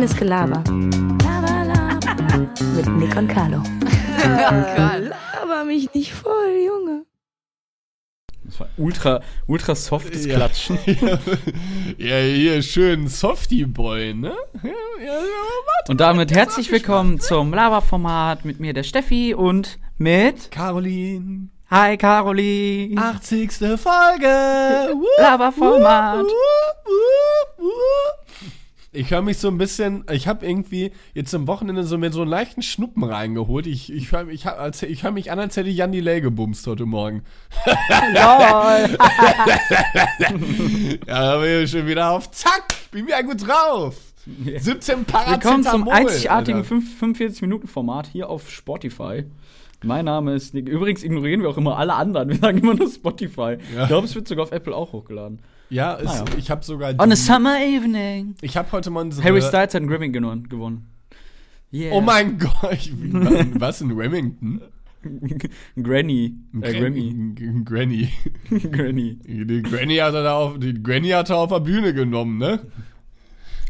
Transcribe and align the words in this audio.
Reines 0.00 0.16
Gelaber. 0.16 0.64
Laber, 1.22 1.64
laber. 1.66 2.48
Mit 2.74 2.88
Nick 2.96 3.14
und 3.16 3.28
Carlo. 3.28 3.62
Laber 4.24 5.64
mich 5.66 5.92
nicht 5.92 6.14
voll, 6.14 6.56
Junge. 6.66 7.04
Das 8.44 8.60
war 8.60 8.68
ultra, 8.78 9.20
ultra 9.46 9.74
softes 9.74 10.24
Ja. 10.24 10.36
Klatschen. 10.36 10.78
ja, 11.98 12.16
hier 12.16 12.62
schön 12.62 13.08
Softy 13.08 13.66
Boy, 13.66 14.14
ne? 14.14 14.32
Ja, 14.62 14.70
ja, 15.04 15.12
ja, 15.20 15.20
Und 15.88 16.00
damit 16.00 16.32
herzlich 16.32 16.72
willkommen 16.72 17.20
zum 17.20 17.52
Lava-Format 17.52 18.46
mit 18.46 18.58
mir, 18.58 18.72
der 18.72 18.84
Steffi, 18.84 19.34
und 19.34 19.78
mit 19.98 20.50
Caroline. 20.50 21.50
Hi 21.70 21.98
Caroline. 21.98 22.98
80. 22.98 23.52
Folge. 23.78 24.94
Lava-Format. 25.18 26.24
Ich 28.92 29.12
höre 29.12 29.22
mich 29.22 29.38
so 29.38 29.46
ein 29.46 29.56
bisschen, 29.56 30.04
ich 30.10 30.26
habe 30.26 30.44
irgendwie 30.44 30.90
jetzt 31.14 31.32
am 31.32 31.46
Wochenende 31.46 31.84
so 31.84 31.96
mir 31.96 32.10
so 32.10 32.22
einen 32.22 32.30
leichten 32.30 32.60
Schnuppen 32.60 33.04
reingeholt. 33.04 33.68
Ich, 33.68 33.92
ich 33.92 34.10
höre 34.10 34.26
ich, 34.28 34.46
hab- 34.46 34.82
ich 34.82 35.04
hör 35.04 35.12
mich 35.12 35.30
an, 35.30 35.38
als 35.38 35.56
hätte 35.56 35.68
ich 35.68 35.76
Jan 35.76 35.92
Delay 35.92 36.20
gebumst 36.20 36.66
heute 36.66 36.86
Morgen. 36.86 37.22
Lol. 38.12 38.98
Ja, 41.06 41.34
da 41.34 41.38
bin 41.38 41.62
ich 41.62 41.70
schon 41.70 41.86
wieder 41.86 42.10
auf 42.10 42.30
Zack. 42.32 42.64
Bin 42.90 43.06
wieder 43.06 43.22
gut 43.22 43.46
drauf. 43.46 43.94
17 44.58 45.04
Paracetamol. 45.04 45.34
Willkommen 45.34 45.64
zum 45.64 45.88
einzigartigen 45.88 46.58
Alter. 46.58 46.74
45-Minuten-Format 46.74 48.08
hier 48.08 48.28
auf 48.28 48.50
Spotify. 48.50 49.24
Mein 49.84 50.04
Name 50.04 50.34
ist 50.34 50.52
Nick. 50.52 50.68
Übrigens 50.68 51.02
ignorieren 51.04 51.42
wir 51.42 51.48
auch 51.48 51.56
immer 51.56 51.78
alle 51.78 51.94
anderen. 51.94 52.28
Wir 52.28 52.36
sagen 52.36 52.58
immer 52.58 52.74
nur 52.74 52.90
Spotify. 52.90 53.56
Ja. 53.74 53.82
Ich 53.82 53.88
glaube, 53.88 54.06
es 54.06 54.14
wird 54.14 54.28
sogar 54.28 54.44
auf 54.44 54.52
Apple 54.52 54.74
auch 54.74 54.92
hochgeladen. 54.92 55.40
Ja, 55.70 55.94
ist, 55.94 56.06
Naja. 56.06 56.24
ich 56.36 56.50
habe 56.50 56.64
sogar. 56.64 56.94
On 56.98 57.12
a 57.12 57.16
summer 57.16 57.58
evening. 57.60 58.34
Ich 58.42 58.56
habe 58.56 58.70
heute 58.72 58.90
mal 58.90 59.02
unsere. 59.02 59.26
Harry 59.26 59.40
Styles 59.40 59.74
hat 59.74 59.76
einen 59.76 59.88
Grammy 59.88 60.08
gewonnen. 60.10 60.48
gewonnen. 60.48 60.86
Yeah. 61.72 61.94
Oh 61.94 62.00
mein 62.00 62.38
Gott. 62.38 62.90
Was 63.60 63.80
in 63.80 63.92
Remington? 63.92 64.60
Granny. 65.82 66.34
Äh, 66.60 66.78
Grammy. 66.80 67.34
Granny. 67.64 67.64
Granny. 67.64 68.08
Granny. 68.72 69.18
Die 69.24 69.62
Granny 69.62 69.96
hat 69.96 70.14
er 70.14 70.24
da 70.24 70.34
auf, 70.34 70.58
die 70.58 70.82
Granny 70.82 71.10
hat 71.10 71.30
er 71.30 71.36
auf 71.38 71.50
der 71.50 71.60
Bühne 71.60 71.94
genommen, 71.94 72.38
ne? 72.38 72.60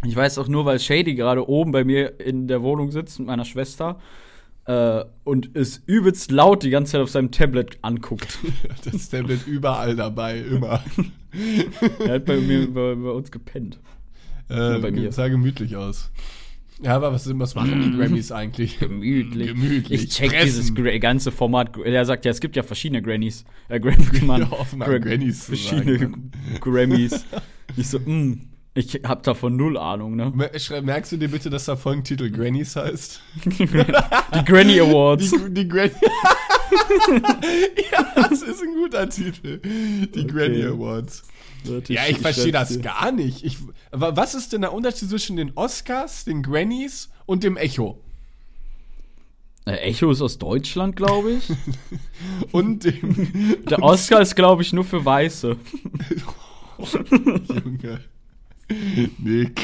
Ich 0.04 0.16
weiß 0.16 0.38
auch 0.38 0.48
nur, 0.48 0.64
weil 0.64 0.78
Shady 0.80 1.14
gerade 1.14 1.46
oben 1.46 1.72
bei 1.72 1.84
mir 1.84 2.18
in 2.20 2.48
der 2.48 2.62
Wohnung 2.62 2.90
sitzt 2.90 3.18
mit 3.18 3.28
meiner 3.28 3.44
Schwester 3.44 4.00
äh, 4.66 5.04
und 5.24 5.50
es 5.54 5.82
übelst 5.86 6.30
laut 6.30 6.62
die 6.62 6.70
ganze 6.70 6.92
Zeit 6.92 7.00
auf 7.00 7.10
seinem 7.10 7.30
Tablet 7.30 7.78
anguckt. 7.82 8.38
Das 8.84 9.08
Tablet 9.08 9.46
überall 9.46 9.96
dabei, 9.96 10.38
immer. 10.38 10.82
er 12.06 12.14
hat 12.14 12.24
bei 12.26 12.36
mir 12.38 12.66
bei, 12.72 12.94
bei 12.94 13.10
uns 13.10 13.30
gepennt. 13.30 13.78
äh, 14.48 14.78
bei 14.78 14.90
mir. 14.90 15.12
Sah 15.12 15.28
gemütlich 15.28 15.76
aus. 15.76 16.10
Ja, 16.82 16.96
aber 16.96 17.12
was, 17.12 17.28
was 17.38 17.54
machen 17.54 17.82
die 17.92 17.96
Grammys 17.98 18.32
eigentlich? 18.32 18.78
Gemütlich. 18.78 19.48
Gemütlich. 19.48 20.04
Ich 20.04 20.08
check 20.10 20.30
Fressen. 20.30 20.46
dieses 20.46 20.74
Gra 20.74 20.96
ganze 20.98 21.30
Format. 21.30 21.76
Er 21.76 22.04
sagt 22.06 22.24
ja, 22.24 22.30
es 22.30 22.40
gibt 22.40 22.56
ja 22.56 22.62
verschiedene 22.62 23.02
Grannies. 23.02 23.44
Äh, 23.68 23.80
Gram 23.80 23.96
Mann, 24.26 24.48
Ja, 24.78 24.98
Grannies 24.98 25.40
zu 25.40 25.46
Verschiedene 25.56 25.98
sagen, 25.98 26.30
Grammys. 26.60 27.26
Ich 27.76 27.88
so, 27.88 27.98
mh, 27.98 28.36
ich 28.74 29.00
hab 29.04 29.22
davon 29.24 29.56
null 29.56 29.76
Ahnung, 29.76 30.16
ne? 30.16 30.30
Merkst 30.82 31.12
du 31.12 31.16
dir 31.16 31.28
bitte, 31.28 31.50
dass 31.50 31.64
der 31.66 31.76
Folgentitel 31.76 32.30
Grannies 32.30 32.76
heißt? 32.76 33.20
Die 33.44 34.44
Granny 34.44 34.80
Awards. 34.80 35.30
Die, 35.30 35.54
die 35.54 35.68
Granny. 35.68 35.90
ja, 37.92 38.06
das 38.28 38.42
ist 38.42 38.62
ein 38.62 38.74
guter 38.74 39.08
Titel. 39.08 39.58
Die 40.14 40.26
Granny 40.26 40.62
Awards. 40.64 41.22
Ja, 41.88 42.02
ich 42.08 42.18
verstehe 42.18 42.52
das 42.52 42.80
gar 42.80 43.12
nicht. 43.12 43.44
Ich, 43.44 43.58
wa- 43.90 44.14
was 44.16 44.34
ist 44.34 44.52
denn 44.52 44.62
der 44.62 44.72
Unterschied 44.72 45.10
zwischen 45.10 45.36
den 45.36 45.52
Oscars, 45.56 46.24
den 46.24 46.42
Grannies 46.42 47.10
und 47.26 47.42
dem 47.44 47.56
Echo? 47.56 47.98
Äh, 49.66 49.72
Echo 49.90 50.10
ist 50.10 50.22
aus 50.22 50.38
Deutschland, 50.38 50.96
glaube 50.96 51.32
ich. 51.32 51.50
Und 52.52 52.84
dem. 52.84 53.58
Der 53.68 53.82
Oscar 53.82 54.22
ist, 54.22 54.34
glaube 54.34 54.62
ich, 54.62 54.72
nur 54.72 54.84
für 54.84 55.04
Weiße. 55.04 55.54
Junge. 56.78 58.00
Nick. 59.18 59.60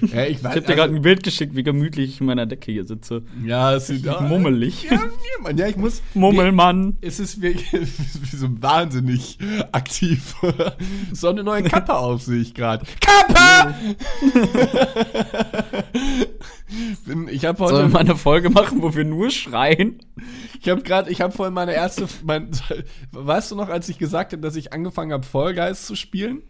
Ja, 0.00 0.24
ich 0.26 0.38
Ich 0.38 0.44
hab 0.44 0.54
dir 0.54 0.76
gerade 0.76 0.94
ein 0.94 1.02
Bild 1.02 1.24
geschickt, 1.24 1.56
wie 1.56 1.64
gemütlich 1.64 2.10
ich 2.14 2.20
in 2.20 2.26
meiner 2.28 2.46
Decke 2.46 2.70
hier 2.70 2.84
sitze. 2.84 3.22
Ja, 3.44 3.74
es 3.74 3.88
sieht 3.88 4.04
Mummelig. 4.20 4.84
Ja, 4.84 4.96
nee, 4.96 5.42
Mann, 5.42 5.58
ja, 5.58 5.66
ich 5.66 5.76
muss. 5.76 6.02
Mummelmann. 6.14 6.96
Es 7.00 7.18
ist 7.18 7.42
wie, 7.42 7.56
wie 7.72 8.36
so 8.36 8.46
wahnsinnig 8.62 9.38
aktiv. 9.72 10.36
so 11.12 11.28
eine 11.30 11.42
neue 11.42 11.64
Kappe 11.64 11.94
auf, 11.94 12.22
sehe 12.22 12.40
ich 12.40 12.54
gerade. 12.54 12.86
Kappe! 13.00 13.74
Bin- 17.06 17.28
ich 17.28 17.44
habe 17.44 17.58
Sollen 17.58 17.72
wir 17.72 17.82
heute. 17.84 17.92
mal 17.92 17.98
eine 18.00 18.16
Folge 18.16 18.50
machen, 18.50 18.82
wo 18.82 18.94
wir 18.94 19.04
nur 19.04 19.30
schreien? 19.30 19.98
Ich 20.60 20.68
habe 20.68 20.82
gerade, 20.82 21.10
ich 21.10 21.20
habe 21.20 21.32
vorhin 21.32 21.54
meine 21.54 21.72
erste, 21.72 22.06
mein, 22.24 22.50
weißt 23.12 23.50
du 23.50 23.56
noch, 23.56 23.68
als 23.68 23.88
ich 23.88 23.98
gesagt 23.98 24.32
habe, 24.32 24.42
dass 24.42 24.54
ich 24.54 24.72
angefangen 24.72 25.12
habe, 25.12 25.24
Fall 25.24 25.54
Guys 25.54 25.86
zu 25.86 25.96
spielen? 25.96 26.42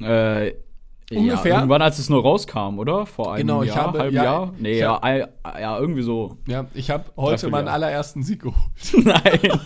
Äh, 0.00 0.54
Ungefähr? 1.10 1.52
Ja, 1.52 1.58
irgendwann, 1.60 1.80
als 1.80 1.98
es 1.98 2.10
nur 2.10 2.20
rauskam, 2.22 2.78
oder? 2.78 3.06
Vor 3.06 3.32
einem 3.32 3.46
Genau, 3.46 3.62
ich 3.62 3.70
Jahr, 3.70 3.78
habe- 3.86 3.98
halben 3.98 4.14
ja, 4.16 4.24
Jahr? 4.24 4.52
Nee, 4.58 4.72
ich 4.72 4.78
ja, 4.80 5.00
hab- 5.00 5.58
ja, 5.58 5.78
irgendwie 5.78 6.02
so. 6.02 6.36
Ja, 6.46 6.66
ich 6.74 6.90
habe 6.90 7.04
heute 7.16 7.48
meinen 7.48 7.64
Jahr. 7.64 7.74
allerersten 7.74 8.22
Sieg 8.22 8.42
geholt. 8.42 8.58
Nein. 9.04 9.60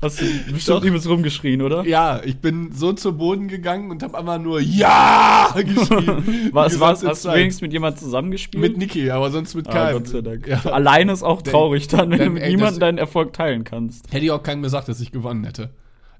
Hast 0.00 0.20
du 0.20 0.24
bestimmt 0.52 0.68
Doch. 0.78 0.84
übelst 0.84 1.08
rumgeschrien, 1.08 1.62
oder? 1.62 1.82
Ja, 1.84 2.20
ich 2.22 2.36
bin 2.38 2.70
so 2.70 2.92
zu 2.92 3.16
Boden 3.16 3.48
gegangen 3.48 3.90
und 3.90 4.02
habe 4.04 4.16
einfach 4.16 4.38
nur 4.38 4.60
Ja 4.60 5.52
geschrien. 5.56 6.50
Was, 6.52 6.78
was, 6.78 7.04
hast 7.04 7.24
du 7.24 7.28
Zeit. 7.30 7.38
wenigstens 7.38 7.62
mit 7.62 7.72
jemandem 7.72 7.98
zusamgespielt? 8.04 8.60
Mit 8.62 8.76
Niki, 8.78 9.10
aber 9.10 9.30
sonst 9.32 9.56
mit 9.56 9.66
ah, 9.68 9.72
keinem. 9.72 9.92
Gott 9.94 10.08
sei 10.08 10.20
Dank. 10.20 10.46
Ja. 10.46 10.58
Alleine 10.66 11.10
ist 11.10 11.24
auch 11.24 11.42
traurig 11.42 11.88
dann, 11.88 12.10
wenn 12.10 12.18
denn, 12.18 12.34
du 12.36 12.40
ey, 12.42 12.50
niemanden 12.50 12.74
das- 12.74 12.78
deinen 12.78 12.98
Erfolg 12.98 13.32
teilen 13.32 13.64
kannst. 13.64 14.12
Hätte 14.12 14.24
ich 14.26 14.30
auch 14.30 14.42
keinem 14.44 14.62
gesagt, 14.62 14.88
dass 14.88 15.00
ich 15.00 15.10
gewonnen 15.10 15.42
hätte. 15.44 15.70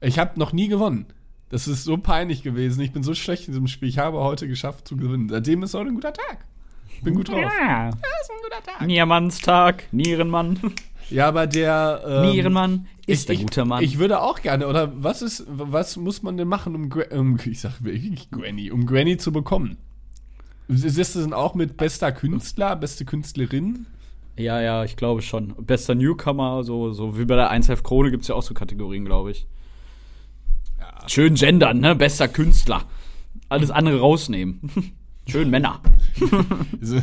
Ich 0.01 0.19
habe 0.19 0.33
noch 0.41 0.53
nie 0.53 0.67
gewonnen. 0.67 1.07
Das 1.49 1.69
ist 1.69 1.85
so 1.85 1.97
peinlich 1.97 2.43
gewesen. 2.43 2.81
Ich 2.81 2.93
bin 2.93 3.03
so 3.03 3.15
schlecht 3.15 3.47
in 3.47 3.53
diesem 3.53 3.69
Spiel. 3.69 3.89
Ich 3.89 3.99
habe 3.99 4.19
heute 4.19 4.49
geschafft 4.49 4.89
zu 4.89 4.97
gewinnen. 4.97 5.29
Seitdem 5.29 5.63
ist 5.63 5.75
heute 5.75 5.91
ein 5.91 5.95
guter 5.95 6.13
Tag. 6.13 6.45
Bin 7.03 7.15
gut 7.15 7.29
drauf. 7.29 7.41
Ja. 7.41 7.91
Das 7.91 7.99
ist 8.23 8.31
ein 8.31 8.43
guter 8.43 8.63
Tag. 8.63 8.87
Niermannstag, 8.87 9.85
Nierenmann. 9.93 10.59
Ja, 11.09 11.29
aber 11.29 11.47
der. 11.47 12.03
Ähm, 12.05 12.33
Nierenmann 12.33 12.87
ist 13.07 13.21
ich, 13.21 13.27
der 13.27 13.35
ich, 13.37 13.43
gute 13.43 13.65
Mann. 13.65 13.85
Ich 13.85 13.99
würde 13.99 14.21
auch 14.21 14.43
gerne, 14.43 14.67
oder 14.67 14.93
was 15.01 15.23
ist, 15.23 15.45
was 15.47 15.97
muss 15.97 16.25
man 16.25 16.37
denn 16.37 16.49
machen, 16.49 16.75
um, 16.75 16.91
um 17.17 17.39
ich 17.45 17.61
sag 17.61 17.85
wirklich 17.85 18.29
Granny, 18.33 18.73
um 18.73 18.87
Granny 18.87 19.17
zu 19.17 19.31
bekommen? 19.31 19.77
Ist 20.67 20.99
das 20.99 21.13
denn 21.13 21.33
auch 21.33 21.55
mit 21.55 21.77
bester 21.77 22.11
Künstler, 22.11 22.75
beste 22.75 23.05
Künstlerin? 23.05 23.87
ja, 24.37 24.61
ja, 24.61 24.85
ich 24.85 24.97
glaube 24.97 25.23
schon. 25.23 25.55
Bester 25.59 25.95
Newcomer, 25.95 26.65
so, 26.65 26.93
so 26.93 27.19
wie 27.19 27.25
bei 27.25 27.37
der 27.37 27.51
1 27.51 27.69
Krone 27.83 28.11
gibt 28.11 28.23
es 28.23 28.29
ja 28.29 28.35
auch 28.35 28.43
so 28.43 28.53
Kategorien, 28.53 29.05
glaube 29.05 29.31
ich. 29.31 29.47
Schön 31.07 31.35
gendern, 31.35 31.81
ne? 31.81 31.95
Bester 31.95 32.29
Künstler. 32.29 32.85
Alles 33.49 33.71
andere 33.71 34.01
rausnehmen. 34.01 34.61
Schön 35.29 35.51
Männer. 35.51 35.81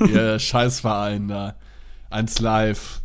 Ihr 0.00 0.38
Scheißverein 0.38 1.28
da. 1.28 1.56
Eins 2.10 2.38
live. 2.40 3.00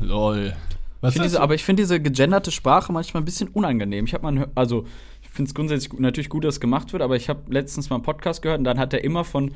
Lol. 0.00 0.54
Was 1.00 1.16
Ich 1.16 1.22
diese, 1.22 1.40
aber 1.40 1.54
ich 1.54 1.64
finde 1.64 1.82
diese 1.82 2.00
gegenderte 2.00 2.50
Sprache 2.50 2.92
manchmal 2.92 3.22
ein 3.22 3.26
bisschen 3.26 3.48
unangenehm. 3.48 4.06
Ich 4.06 4.14
habe 4.14 4.30
mal, 4.30 4.48
also 4.54 4.86
ich 5.22 5.28
finde 5.28 5.48
es 5.48 5.54
grundsätzlich 5.54 5.90
gut, 5.90 6.00
natürlich 6.00 6.30
gut, 6.30 6.44
dass 6.44 6.54
es 6.54 6.60
gemacht 6.60 6.92
wird, 6.92 7.02
aber 7.02 7.16
ich 7.16 7.28
habe 7.28 7.52
letztens 7.52 7.90
mal 7.90 7.96
einen 7.96 8.04
Podcast 8.04 8.40
gehört 8.40 8.58
und 8.58 8.64
dann 8.64 8.78
hat 8.78 8.92
er 8.94 9.04
immer 9.04 9.24
von, 9.24 9.52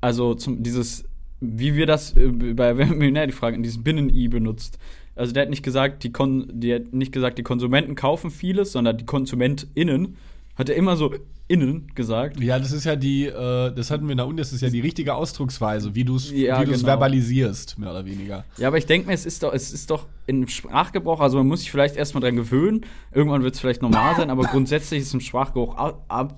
also 0.00 0.34
zum, 0.34 0.62
dieses, 0.62 1.04
wie 1.40 1.74
wir 1.74 1.86
das 1.86 2.16
äh, 2.16 2.28
bei 2.28 2.76
Wer 2.78 2.86
Millionär 2.86 3.26
die 3.26 3.32
Frage, 3.32 3.60
dieses 3.60 3.82
Binnen-I 3.82 4.28
benutzt. 4.28 4.78
Also 5.18 5.32
der 5.32 5.42
hat 5.42 5.50
nicht 5.50 5.62
gesagt, 5.62 6.04
die 6.04 6.12
Kon 6.12 6.48
der 6.52 6.76
hat 6.76 6.92
nicht 6.92 7.12
gesagt, 7.12 7.38
die 7.38 7.42
Konsumenten 7.42 7.94
kaufen 7.94 8.30
vieles, 8.30 8.72
sondern 8.72 8.96
die 8.96 9.04
KonsumentInnen 9.04 10.16
hat 10.56 10.68
er 10.68 10.76
immer 10.76 10.96
so 10.96 11.14
innen 11.48 11.90
gesagt. 11.94 12.38
ja, 12.40 12.58
das 12.58 12.72
ist 12.72 12.84
ja 12.84 12.94
die, 12.94 13.24
äh, 13.24 13.72
das 13.74 13.90
hatten 13.90 14.04
wir 14.06 14.12
in 14.12 14.18
der 14.18 14.26
Uni, 14.26 14.36
das 14.36 14.52
ist 14.52 14.60
ja 14.60 14.68
die 14.68 14.80
richtige 14.80 15.14
Ausdrucksweise, 15.14 15.94
wie 15.94 16.04
du 16.04 16.16
es 16.16 16.30
Ja, 16.30 16.60
wie 16.60 16.66
genau. 16.66 16.78
verbalisierst, 16.78 17.78
mehr 17.78 17.90
oder 17.90 18.04
weniger. 18.04 18.44
Ja, 18.58 18.68
aber 18.68 18.76
ich 18.76 18.84
denke 18.84 19.06
mir, 19.06 19.14
es 19.14 19.24
ist 19.24 19.42
doch, 19.42 19.54
es 19.54 19.72
ist 19.72 19.90
doch 19.90 20.06
im 20.26 20.46
Sprachgebrauch, 20.46 21.20
also 21.20 21.38
man 21.38 21.48
muss 21.48 21.60
sich 21.60 21.70
vielleicht 21.70 21.96
erstmal 21.96 22.20
dran 22.20 22.36
gewöhnen. 22.36 22.82
Irgendwann 23.14 23.42
wird 23.42 23.54
es 23.54 23.60
vielleicht 23.60 23.80
normal 23.80 24.14
sein, 24.16 24.28
aber 24.28 24.42
grundsätzlich 24.52 25.00
ist 25.00 25.14
im 25.14 25.20
Sprachgebrauch 25.20 25.94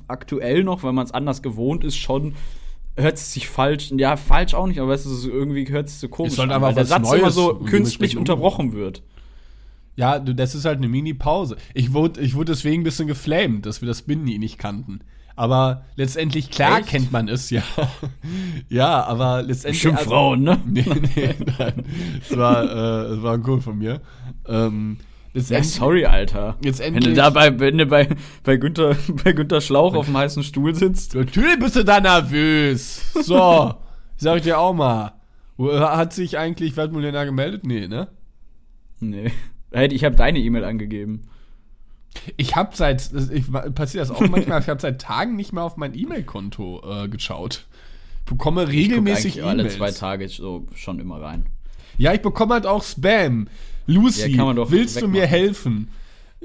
aktuell 0.07 0.63
noch, 0.63 0.85
weil 0.85 0.93
man 0.93 1.07
es 1.07 1.13
anders 1.13 1.43
gewohnt 1.43 1.83
ist, 1.83 1.97
schon 1.97 2.35
hört 2.97 3.17
es 3.17 3.33
sich 3.33 3.49
falsch, 3.49 3.91
ja, 3.97 4.17
falsch 4.17 4.55
auch 4.55 4.67
nicht, 4.67 4.81
aber 4.81 4.95
es 4.95 5.07
ist 5.07 5.25
irgendwie 5.25 5.69
hört 5.69 5.89
es 5.89 6.01
so 6.01 6.09
komisch 6.09 6.39
an, 6.39 6.51
weil 6.61 6.75
der 6.75 6.85
Satz 6.85 7.11
immer 7.11 7.23
Neues 7.23 7.35
so 7.35 7.55
und 7.55 7.67
künstlich 7.67 8.17
unterbrochen 8.17 8.73
wird. 8.73 9.03
Ja, 9.97 10.19
du, 10.19 10.35
das 10.35 10.55
ist 10.55 10.65
halt 10.65 10.79
eine 10.79 10.89
Mini-Pause. 10.89 11.57
Ich 11.75 11.93
wurde, 11.93 12.21
ich 12.21 12.35
wurde 12.35 12.53
deswegen 12.53 12.83
ein 12.83 12.85
bisschen 12.85 13.07
geflamed, 13.07 13.67
dass 13.67 13.83
wir 13.83 13.89
das 13.89 14.03
Bindi 14.03 14.39
nicht 14.39 14.59
kannten. 14.59 15.01
Aber 15.37 15.85
letztendlich, 15.97 16.51
klar 16.51 16.81
Echt? 16.81 16.89
kennt 16.89 17.13
man 17.13 17.29
es, 17.29 17.51
ja. 17.51 17.63
ja, 18.69 19.05
aber 19.05 19.43
letztendlich. 19.43 19.87
also 19.87 19.97
Bestimmt 19.97 20.11
Frauen, 20.11 20.43
ne? 20.43 20.61
Nee, 20.67 20.85
nee, 21.17 21.35
nein. 21.59 21.85
Es 22.21 22.37
war, 22.37 22.63
äh, 22.65 23.15
es 23.15 23.23
war 23.23 23.35
ein 23.35 23.43
Kumpel 23.43 23.63
von 23.63 23.79
mir. 23.79 24.01
Ähm, 24.47 24.99
Ja, 25.33 25.39
Letztendlich, 25.39 25.75
sorry, 25.75 26.05
Alter. 26.07 26.57
Jetzt 26.65 26.81
wenn 26.81 26.95
endlich- 26.95 27.15
du 27.15 27.21
da 27.21 27.31
bei, 27.31 27.59
wenn 27.61 27.79
du 27.79 27.87
bei, 27.87 28.09
bei, 28.43 28.57
Günther, 28.57 28.97
bei 29.25 29.33
Günther 29.33 29.61
Schlauch 29.61 29.95
auf 29.95 30.07
dem 30.07 30.17
heißen 30.17 30.43
Stuhl 30.43 30.75
sitzt. 30.75 31.15
Natürlich 31.15 31.59
bist 31.59 31.77
du 31.77 31.85
da 31.85 32.01
nervös. 32.01 33.13
So, 33.15 33.75
sag 34.17 34.37
ich 34.39 34.43
dir 34.43 34.59
auch 34.59 34.73
mal. 34.75 35.13
Hat 35.59 36.13
sich 36.15 36.37
eigentlich 36.39 36.77
Weltmillionär 36.77 37.27
gemeldet? 37.27 37.65
Nee, 37.65 37.87
ne? 37.87 38.09
Nee. 38.99 39.31
Ich 39.91 40.05
habe 40.05 40.17
deine 40.17 40.41
E-Mail 40.41 40.65
angegeben. 40.65 41.23
Ich 42.37 42.57
habe 42.57 42.75
seit, 42.75 43.11
ich, 43.33 43.45
passiert 43.75 44.03
das 44.03 44.11
auch 44.11 44.21
manchmal, 44.29 44.61
ich 44.61 44.69
habe 44.69 44.81
seit 44.81 45.01
Tagen 45.01 45.37
nicht 45.37 45.53
mehr 45.53 45.63
auf 45.63 45.77
mein 45.77 45.95
E-Mail-Konto 45.95 46.83
äh, 47.05 47.09
geschaut. 47.09 47.67
Ich 48.19 48.25
bekomme 48.25 48.63
Ich 48.63 48.67
guck 48.69 48.75
regelmäßig 48.75 49.45
eigentlich 49.45 49.45
alle 49.45 49.69
zwei 49.69 49.93
Tage 49.93 50.29
so 50.29 50.67
schon 50.75 50.99
immer 50.99 51.21
rein. 51.23 51.47
Ja, 51.99 52.13
ich 52.13 52.21
bekomme 52.23 52.55
halt 52.55 52.67
auch 52.67 52.83
Spam. 52.83 53.47
Lucy, 53.87 54.31
Ja, 54.37 54.71
willst 54.71 55.01
du 55.01 55.09
mir 55.09 55.27
helfen? 55.27 55.89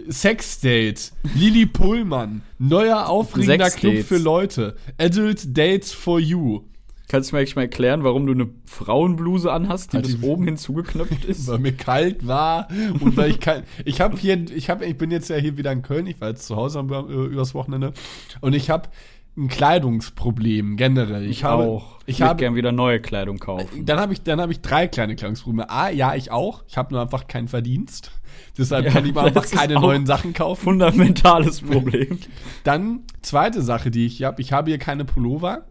Sexdate, 0.10 1.12
Lili 1.36 1.66
Pullmann, 1.66 2.42
neuer 2.60 3.08
aufregender 3.08 3.70
Club 3.70 4.04
für 4.04 4.18
Leute, 4.18 4.76
Adult 4.98 5.58
Dates 5.58 5.94
for 5.94 6.20
You. 6.20 6.64
Kannst 7.08 7.32
du 7.32 7.36
mir 7.36 7.40
eigentlich 7.40 7.56
mal 7.56 7.62
erklären, 7.62 8.04
warum 8.04 8.26
du 8.26 8.34
eine 8.34 8.50
Frauenbluse 8.66 9.52
anhast, 9.54 9.94
die 9.94 9.98
Halt 9.98 10.08
bis 10.08 10.22
oben 10.24 10.46
hin 10.46 10.58
zugeknöpft 10.58 11.24
ist? 11.28 11.48
weil 11.48 11.60
mir 11.60 11.72
kalt 11.72 12.26
war 12.28 12.68
und 13.00 13.16
weil 13.16 13.30
ich 13.30 13.40
kalt. 13.40 13.64
Ich 13.86 14.02
habe 14.02 14.18
hier, 14.18 14.44
ich 14.54 14.70
habe, 14.70 14.86
ich 14.86 14.98
bin 14.98 15.12
jetzt 15.12 15.30
ja 15.30 15.38
hier 15.38 15.56
wieder 15.56 15.72
in 15.72 15.82
Köln. 15.84 16.08
Ich 16.08 16.20
war 16.20 16.30
jetzt 16.30 16.46
zu 16.48 16.56
Hause 16.56 16.80
am- 16.80 16.90
übers 17.08 17.54
Wochenende 17.54 17.94
und 18.42 18.54
ich 18.54 18.70
habe 18.72 18.90
ein 19.38 19.48
Kleidungsproblem 19.50 20.78
generell. 20.78 21.30
Ich, 21.30 21.44
habe, 21.44 21.64
auch. 21.64 22.00
ich 22.06 22.20
würd 22.20 22.30
habe, 22.30 22.40
gern 22.40 22.56
wieder 22.56 22.72
neue 22.72 23.02
Kleidung 23.02 23.38
kaufen. 23.38 23.86
dann 23.86 24.00
habe 24.00 24.14
ich, 24.14 24.22
dann 24.22 24.40
habe 24.40 24.52
ich 24.52 24.62
drei 24.62 24.88
kleine 24.88 25.16
Kleidungsprobleme. 25.16 25.70
A, 25.70 25.90
ja, 25.90 26.16
ich 26.16 26.32
auch. 26.32 26.64
Ich 26.68 26.78
habe 26.78 26.94
nur 26.94 27.02
einfach 27.02 27.28
keinen 27.28 27.48
Verdienst. 27.48 28.12
Deshalb 28.58 28.86
Ja, 28.86 28.92
kann 28.92 29.06
ich 29.06 29.14
mir 29.14 29.30
das 29.30 29.36
einfach 29.36 29.60
keine 29.60 29.74
neuen 29.76 30.06
Sachen 30.06 30.34
kaufen. 30.34 30.64
Fundamentales 30.64 31.62
Problem. 31.70 32.20
Dann 32.64 33.02
zweite 33.22 33.62
Sache, 33.62 33.92
die 33.92 34.06
ich 34.06 34.24
habe. 34.24 34.42
Ich 34.42 34.54
habe 34.54 34.70
hier 34.70 34.80
keine 34.80 35.04
Pullover. 35.04 35.66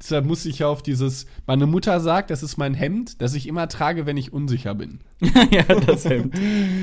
Deshalb 0.00 0.24
muss 0.24 0.44
ich 0.46 0.60
ja 0.60 0.68
auf 0.68 0.82
dieses. 0.82 1.26
Meine 1.46 1.66
Mutter 1.66 1.98
sagt, 2.00 2.30
das 2.30 2.44
ist 2.44 2.56
mein 2.56 2.74
Hemd, 2.74 3.20
das 3.20 3.34
ich 3.34 3.48
immer 3.48 3.68
trage, 3.68 4.06
wenn 4.06 4.16
ich 4.16 4.32
unsicher 4.32 4.74
bin. 4.74 5.00
ja, 5.50 5.62
das 5.64 6.04
Hemd. 6.04 6.34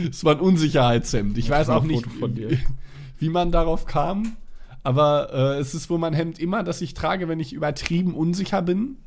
Es 0.10 0.26
war 0.26 0.36
ein 0.36 0.42
Unsicherheitshemd. 0.42 1.38
Ich 1.38 1.50
weiß 1.50 1.68
mal 1.68 1.78
auch 1.78 1.84
nicht, 1.84 2.06
wie 3.20 3.30
man 3.30 3.52
darauf 3.52 3.86
kam. 3.86 4.36
Aber 4.86 5.34
äh, 5.34 5.60
es 5.60 5.74
ist 5.74 5.90
wohl 5.90 5.98
mein 5.98 6.14
Hemd 6.14 6.38
immer, 6.38 6.62
das 6.62 6.80
ich 6.80 6.94
trage, 6.94 7.28
wenn 7.28 7.40
ich 7.40 7.54
übertrieben 7.54 8.14
unsicher 8.14 8.62
bin. 8.62 8.98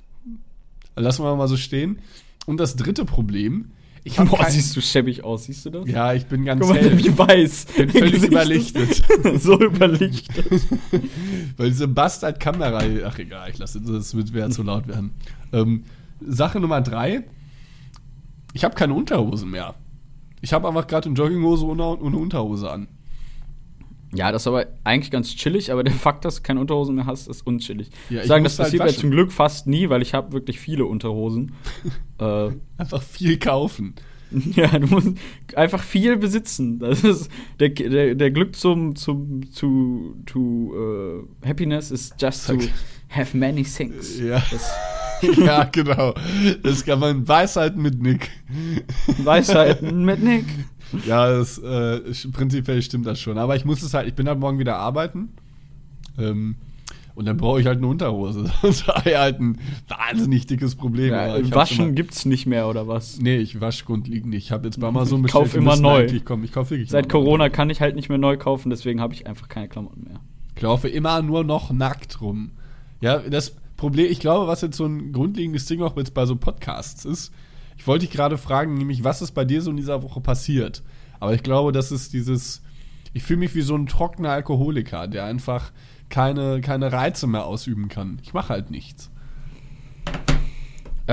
Lassen 0.97 1.23
wir 1.23 1.37
mal 1.37 1.47
so 1.47 1.57
stehen. 1.57 2.01
Und 2.47 2.59
das 2.59 2.75
dritte 2.75 3.05
Problem. 3.05 3.71
Ich 4.03 4.17
Boah, 4.17 4.39
kein, 4.39 4.51
siehst 4.51 4.75
du 4.75 4.81
schäbig 4.81 5.23
aus, 5.23 5.45
siehst 5.45 5.67
du 5.67 5.71
das? 5.71 5.89
Ja, 5.89 6.15
ich 6.15 6.27
bin 6.27 6.45
ganz 6.45 6.63
Guck 6.63 6.71
mal, 6.71 6.81
hell. 6.81 6.99
wie 6.99 7.17
weiß. 7.17 7.67
Bin 7.77 7.91
völlig 7.91 8.25
überlichtet. 8.25 9.05
so 9.41 9.61
überlichtet. 9.61 10.47
Weil 11.57 11.69
diese 11.69 11.87
Bastard-Kamera. 11.87 12.83
Ach 13.07 13.19
egal, 13.21 13.49
ich 13.51 13.59
lasse 13.59 13.81
das 13.81 14.17
wird 14.17 14.33
wäre 14.33 14.51
zu 14.51 14.65
laut 14.65 14.89
werden. 14.89 15.13
Ähm, 15.53 15.85
Sache 16.21 16.59
Nummer 16.59 16.81
drei. 16.81 17.23
Ich 18.53 18.65
habe 18.65 18.75
keine 18.75 18.95
Unterhosen 18.95 19.53
mehr. 19.53 19.77
Ich 20.41 20.53
habe 20.53 20.67
einfach 20.67 20.89
gerade 20.89 21.09
eine 21.09 21.17
Jogginghose 21.17 21.65
ohne, 21.67 21.97
ohne 21.99 22.17
Unterhose 22.17 22.69
an. 22.69 22.89
Ja, 24.15 24.33
das 24.33 24.43
ist 24.43 24.47
aber 24.47 24.67
eigentlich 24.85 25.11
ganz 25.11 25.35
chillig, 25.35 25.71
aber 25.71 25.85
der 25.85 25.93
Fakt, 26.09 26.25
dass 26.25 26.37
du 26.37 26.43
keine 26.43 26.61
Unterhosen 26.61 26.95
mehr 26.95 27.07
hast, 27.07 27.29
ist 27.29 27.47
unchillig. 27.47 27.91
Ja, 28.09 28.23
ich 28.23 28.27
Sagen, 28.27 28.45
das 28.45 28.59
halt 28.59 28.67
passiert 28.67 28.83
mir 28.83 28.89
waschen. 28.89 29.01
zum 29.01 29.11
Glück 29.11 29.33
fast 29.33 29.67
nie, 29.67 29.89
weil 29.89 30.03
ich 30.03 30.15
habe 30.15 30.33
wirklich 30.33 30.59
viele 30.59 30.87
Unterhosen. 30.87 31.53
äh, 32.19 32.51
Einfach 32.77 33.03
viel 33.03 33.39
kaufen. 33.39 33.95
ja, 34.55 34.79
du 34.79 34.87
musst 34.89 35.09
einfach 35.55 35.83
viel 35.83 36.17
besitzen. 36.17 36.79
Das 36.79 37.03
ist 37.03 37.31
der, 37.61 37.71
der, 37.71 38.15
der 38.15 38.31
Glück 38.31 38.57
zum, 38.57 38.95
zum 38.95 39.51
zu, 39.51 40.17
to 40.27 41.25
äh, 41.43 41.49
Happiness 41.49 41.91
is 41.91 42.13
just 42.21 42.47
to 42.47 42.59
have 43.09 43.37
many 43.37 43.63
things. 43.63 44.21
Ja. 44.21 44.43
Ja, 45.37 45.65
genau. 45.65 46.15
Das 46.63 46.85
kann 46.85 47.01
man 47.01 47.27
Weisheiten 47.27 47.83
mit 47.83 48.01
Nick. 48.01 48.31
Weisheiten 49.19 50.05
mit 50.05 50.23
Nick. 50.23 50.45
Ja, 51.06 51.29
das, 51.29 51.58
äh, 51.58 52.00
prinzipiell 52.32 52.81
stimmt 52.82 53.06
das 53.06 53.20
schon. 53.20 53.38
Aber 53.38 53.56
ich 53.56 53.64
muss 53.64 53.82
es 53.82 53.94
halt, 53.94 54.08
ich 54.08 54.14
bin 54.14 54.26
halt 54.29 54.38
morgen 54.38 54.58
wieder 54.58 54.76
arbeiten. 54.76 55.29
Ähm, 56.19 56.56
und 57.14 57.25
dann 57.26 57.37
brauche 57.37 57.61
ich 57.61 57.67
halt 57.67 57.79
eine 57.79 57.88
Unterhose. 57.88 58.44
Das 58.62 58.87
war 58.87 59.05
halt 59.05 59.40
ein 59.40 59.58
wahnsinnig 59.88 60.46
dickes 60.46 60.76
Problem. 60.76 61.11
Ja, 61.11 61.37
ich 61.37 61.46
hab's 61.46 61.56
waschen 61.73 61.87
immer- 61.87 61.94
gibt's 61.94 62.25
nicht 62.25 62.46
mehr 62.46 62.69
oder 62.69 62.87
was? 62.87 63.20
Nee, 63.20 63.38
ich 63.38 63.61
wasche 63.61 63.85
grundlegend 63.85 64.31
nicht. 64.31 64.44
Ich 64.44 64.52
habe 64.52 64.67
jetzt 64.67 64.79
bei 64.79 64.87
Amazon 64.87 65.23
Kauf 65.26 65.43
bestellt. 65.44 65.55
die 65.55 65.56
immer 65.58 65.70
müssen 65.73 65.82
neu. 65.82 66.05
Ich 66.05 66.25
kaufe 66.52 66.70
wirklich 66.70 66.90
Seit 66.90 67.06
immer 67.06 67.14
neu. 67.14 67.25
Corona 67.25 67.49
kann 67.49 67.70
ich 67.70 67.81
halt 67.81 67.96
nicht 67.96 68.08
mehr 68.08 68.19
neu 68.19 68.37
kaufen, 68.37 68.70
deswegen 68.70 69.00
habe 69.00 69.14
ich 69.14 69.26
einfach 69.26 69.49
keine 69.49 69.69
Klamotten 69.69 70.05
mehr. 70.05 70.20
Ich 70.55 70.62
laufe 70.62 70.88
immer 70.88 71.20
nur 71.23 71.44
noch 71.44 71.73
nackt 71.73 72.20
rum. 72.20 72.52
Ja, 73.00 73.19
das 73.19 73.55
Problem, 73.76 74.11
ich 74.11 74.19
glaube, 74.20 74.46
was 74.49 74.61
jetzt 74.61 74.76
so 74.76 74.87
ein 74.87 75.12
grundlegendes 75.12 75.67
Ding 75.67 75.82
auch 75.82 75.96
jetzt 75.96 76.14
bei 76.14 76.25
so 76.26 76.35
Podcasts 76.37 77.05
ist, 77.05 77.32
ich 77.79 77.87
wollte 77.87 78.05
dich 78.05 78.15
gerade 78.15 78.37
fragen, 78.37 78.75
nämlich, 78.75 79.05
was 79.05 79.23
ist 79.23 79.33
bei 79.33 79.45
dir 79.45 79.63
so 79.63 79.71
in 79.71 79.77
dieser 79.77 80.03
Woche 80.03 80.21
passiert? 80.21 80.83
Aber 81.21 81.33
ich 81.33 81.43
glaube, 81.43 81.73
das 81.73 81.93
ist 81.93 82.13
dieses, 82.13 82.61
ich 83.13 83.23
fühle 83.23 83.39
mich 83.39 83.55
wie 83.55 83.63
so 83.63 83.77
ein 83.77 83.87
trockener 83.87 84.31
Alkoholiker, 84.31 85.07
der 85.07 85.25
einfach 85.25 85.73
keine, 86.09 86.61
keine 86.61 86.93
Reize 86.93 87.27
mehr 87.27 87.47
ausüben 87.47 87.89
kann. 87.89 88.19
Ich 88.23 88.35
mache 88.35 88.51
halt 88.51 88.71
nichts. 88.71 89.11
Äh, 91.09 91.13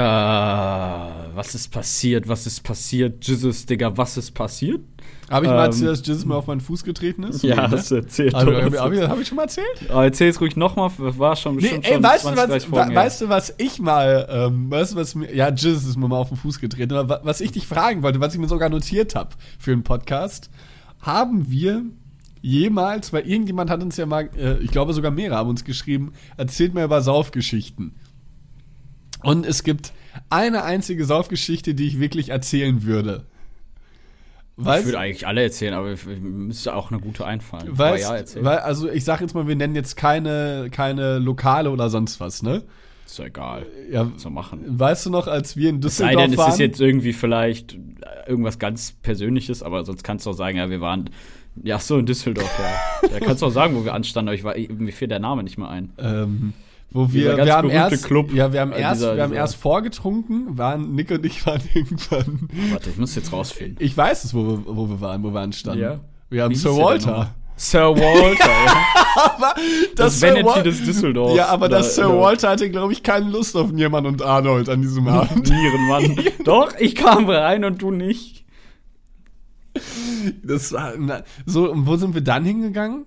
was 1.35 1.55
ist 1.55 1.71
passiert? 1.71 2.27
Was 2.27 2.45
ist 2.45 2.61
passiert? 2.63 3.25
Jesus, 3.25 3.65
Digga, 3.65 3.95
was 3.97 4.17
ist 4.17 4.31
passiert? 4.31 4.81
Habe 5.29 5.45
ich 5.45 5.51
mal 5.51 5.59
Ähm, 5.59 5.65
erzählt, 5.65 5.91
dass 5.91 6.05
Jesus 6.05 6.25
mir 6.25 6.35
auf 6.35 6.47
meinen 6.47 6.59
Fuß 6.61 6.83
getreten 6.83 7.23
ist? 7.23 7.43
Ja, 7.43 7.55
Nee, 7.55 7.61
ne? 7.61 7.71
hast 7.71 7.91
du 7.91 7.95
erzählt. 7.95 8.35
Also, 8.35 8.53
habe 8.53 8.95
ich, 8.95 9.01
hab 9.01 9.19
ich 9.19 9.27
schon 9.27 9.37
mal 9.37 9.43
erzählt? 9.43 9.89
Aber 9.89 10.03
erzähl 10.03 10.29
es 10.29 10.39
ruhig 10.41 10.55
nochmal, 10.55 10.91
war 10.97 11.35
schon 11.35 11.55
Nee, 11.55 11.61
bestimmt 11.61 11.87
ey, 11.87 11.93
schon 11.93 12.03
weißt, 12.03 12.25
du, 12.25 12.33
20, 12.33 12.45
30 12.49 12.71
was, 12.71 12.79
Folgen 12.79 12.95
weißt 12.95 13.21
du, 13.21 13.29
was 13.29 13.53
ich 13.57 13.79
mal, 13.79 14.27
ähm, 14.29 14.69
weißt 14.69 14.91
du, 14.93 14.95
was 14.97 15.15
mir, 15.15 15.33
ja, 15.33 15.49
Jesus 15.49 15.85
ist 15.85 15.97
mir 15.97 16.07
mal 16.07 16.17
auf 16.17 16.27
den 16.29 16.37
Fuß 16.37 16.59
getreten, 16.59 16.93
aber 16.93 17.09
wa- 17.09 17.21
was 17.23 17.41
ich 17.41 17.51
dich 17.53 17.65
fragen 17.65 18.03
wollte, 18.03 18.19
was 18.19 18.33
ich 18.33 18.39
mir 18.39 18.47
sogar 18.47 18.69
notiert 18.69 19.15
habe 19.15 19.29
für 19.57 19.71
einen 19.71 19.83
Podcast, 19.83 20.49
haben 20.99 21.49
wir 21.49 21.83
jemals, 22.41 23.11
weil 23.13 23.27
irgendjemand 23.27 23.69
hat 23.69 23.81
uns 23.81 23.97
ja 23.97 24.05
mal, 24.05 24.29
äh, 24.37 24.57
ich 24.59 24.71
glaube 24.71 24.93
sogar 24.93 25.09
mehrere 25.11 25.37
haben 25.37 25.49
uns 25.49 25.63
geschrieben, 25.63 26.11
erzählt 26.37 26.73
mir 26.73 26.83
über 26.83 27.01
Saufgeschichten. 27.01 27.95
Und 29.25 29.45
es 29.45 29.63
gibt 29.63 29.91
eine 30.29 30.63
einzige 30.63 31.05
Saufgeschichte, 31.05 31.73
die 31.75 31.87
ich 31.87 31.99
wirklich 31.99 32.29
erzählen 32.29 32.83
würde. 32.83 33.23
ich 34.57 34.65
Weißt, 34.65 34.85
würde 34.85 34.99
eigentlich 34.99 35.27
alle 35.27 35.43
erzählen, 35.43 35.73
aber 35.73 35.91
ich- 35.93 36.07
ich 36.07 36.19
müsste 36.21 36.73
auch 36.73 36.89
eine 36.91 36.99
gute 37.01 37.25
einfallen. 37.25 37.69
Aber 37.71 37.99
ja, 37.99 38.15
weil, 38.41 38.59
also 38.59 38.89
ich 38.89 39.03
sag 39.03 39.19
jetzt 39.21 39.33
mal, 39.35 39.47
wir 39.47 39.55
nennen 39.55 39.75
jetzt 39.75 39.97
keine, 39.97 40.69
keine 40.71 41.19
Lokale 41.19 41.69
oder 41.71 41.89
sonst 41.89 42.19
was, 42.19 42.41
ne? 42.43 42.63
ist 43.05 43.19
doch 43.19 43.25
egal. 43.25 43.65
Ja, 43.91 44.09
wir 44.17 44.29
machen. 44.31 44.61
Weißt 44.65 45.05
du 45.05 45.09
noch, 45.11 45.27
als 45.27 45.55
wir 45.57 45.69
in 45.69 45.75
Es 45.83 45.97
sei 45.97 46.05
Düsseldorf 46.15 46.23
denn, 46.23 46.31
es 46.33 46.37
waren? 46.39 46.51
ist 46.53 46.59
jetzt 46.59 46.81
irgendwie 46.81 47.13
vielleicht 47.13 47.73
äh, 47.73 48.29
irgendwas 48.29 48.57
ganz 48.57 48.93
Persönliches, 48.93 49.61
aber 49.61 49.85
sonst 49.85 50.03
kannst 50.03 50.25
du 50.25 50.31
auch 50.31 50.33
sagen, 50.35 50.57
ja, 50.57 50.69
wir 50.71 50.81
waren. 50.81 51.09
Ja, 51.63 51.77
so 51.79 51.97
in 51.99 52.05
Düsseldorf, 52.05 52.49
ja. 52.59 53.09
Da 53.19 53.19
kannst 53.19 53.41
du 53.41 53.45
auch 53.45 53.51
sagen, 53.51 53.75
wo 53.75 53.85
wir 53.85 53.93
anstanden, 53.93 54.29
aber 54.29 54.35
ich 54.35 54.43
war, 54.43 54.55
mir 54.57 54.91
fehlt 54.91 55.11
der 55.11 55.19
Name 55.19 55.43
nicht 55.43 55.57
mehr 55.57 55.69
ein. 55.69 55.91
ähm, 55.99 56.53
wo 56.95 57.11
wir, 57.11 57.37
wir 57.37 57.53
haben 57.55 57.69
erst, 57.69 58.05
Club. 58.05 58.33
ja, 58.33 58.51
wir 58.53 58.61
haben 58.61 58.71
Äh, 58.71 58.79
erst, 58.81 59.01
dieser- 59.01 59.15
wir 59.15 59.23
haben 59.23 59.31
dieser- 59.31 59.41
erst 59.41 59.55
vorgetrunken, 59.57 60.57
waren 60.57 60.95
Nick 60.95 61.11
und 61.11 61.25
ich 61.25 61.45
waren 61.45 61.61
irgendwann. 61.73 62.49
Warte, 62.71 62.89
ich 62.89 62.97
muss 62.97 63.13
jetzt 63.15 63.31
rausfinden. 63.31 63.77
Ich 63.79 63.95
weiß 63.95 64.23
es, 64.23 64.33
wo 64.33 64.47
wir, 64.47 64.59
wo 64.65 64.89
wir 64.89 65.01
waren, 65.01 65.21
wo 65.23 65.31
wir 65.33 65.41
anstanden. 65.41 65.81
Ja. 65.83 65.99
Wir 66.29 66.43
haben 66.43 66.51
Wie 66.51 66.55
Sir 66.55 66.75
Walter. 66.75 67.35
Sir 67.57 67.95
Walter, 67.95 68.49
ja. 68.49 68.85
Aber 69.37 69.53
Das, 69.95 70.19
Sir 70.19 70.29
Vanity 70.29 70.45
Wal- 70.45 70.63
des 70.63 70.83
Düsseldorfs. 70.83 71.37
Ja, 71.37 71.47
aber 71.47 71.69
das 71.69 71.95
Sir 71.95 72.09
Walter 72.19 72.49
hatte, 72.49 72.69
glaube 72.69 72.91
ich, 72.91 73.01
keine 73.01 73.29
Lust 73.29 73.55
auf 73.55 73.71
Niemann 73.71 74.05
und 74.05 74.21
Arnold 74.21 74.67
an 74.67 74.81
diesem 74.81 75.07
Abend. 75.07 75.49
Nierenmann. 75.49 76.17
Doch, 76.43 76.73
ich 76.79 76.95
kam 76.95 77.29
rein 77.29 77.63
und 77.63 77.81
du 77.81 77.91
nicht. 77.91 78.43
Das 80.43 80.71
war, 80.73 80.93
na, 80.97 81.23
so, 81.45 81.71
und 81.71 81.85
wo 81.87 81.95
sind 81.97 82.13
wir 82.13 82.21
dann 82.21 82.43
hingegangen? 82.45 83.05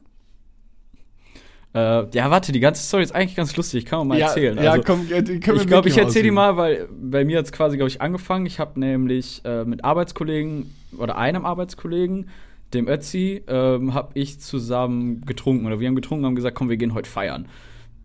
Äh, 1.74 2.06
ja, 2.10 2.30
warte, 2.30 2.52
die 2.52 2.60
ganze 2.60 2.82
Story 2.82 3.02
ist 3.02 3.14
eigentlich 3.14 3.36
ganz 3.36 3.56
lustig. 3.56 3.84
Kann 3.84 4.00
man 4.00 4.08
mal 4.08 4.18
ja, 4.18 4.28
erzählen. 4.28 4.56
ja, 4.62 4.72
Also, 4.72 4.84
komm, 4.84 5.06
äh, 5.12 5.22
die 5.22 5.38
können 5.38 5.58
wir 5.58 5.62
ich 5.62 5.68
glaube, 5.68 5.88
ich 5.88 5.98
erzähle 5.98 6.24
die 6.24 6.30
mal, 6.30 6.56
weil 6.56 6.88
bei 6.90 7.24
mir 7.24 7.38
hat 7.38 7.44
es 7.44 7.52
quasi, 7.52 7.76
glaube 7.76 7.90
ich, 7.90 8.00
angefangen. 8.00 8.46
Ich 8.46 8.58
habe 8.58 8.80
nämlich 8.80 9.42
äh, 9.44 9.64
mit 9.64 9.84
Arbeitskollegen 9.84 10.74
oder 10.96 11.18
einem 11.18 11.44
Arbeitskollegen, 11.44 12.30
dem 12.72 12.88
Ötzi, 12.88 13.42
ähm, 13.46 13.92
habe 13.94 14.10
ich 14.14 14.40
zusammen 14.40 15.22
getrunken. 15.26 15.66
Oder 15.66 15.78
wir 15.78 15.88
haben 15.88 15.94
getrunken 15.94 16.24
und 16.24 16.30
haben 16.30 16.36
gesagt, 16.36 16.56
komm, 16.56 16.70
wir 16.70 16.78
gehen 16.78 16.94
heute 16.94 17.08
feiern. 17.08 17.46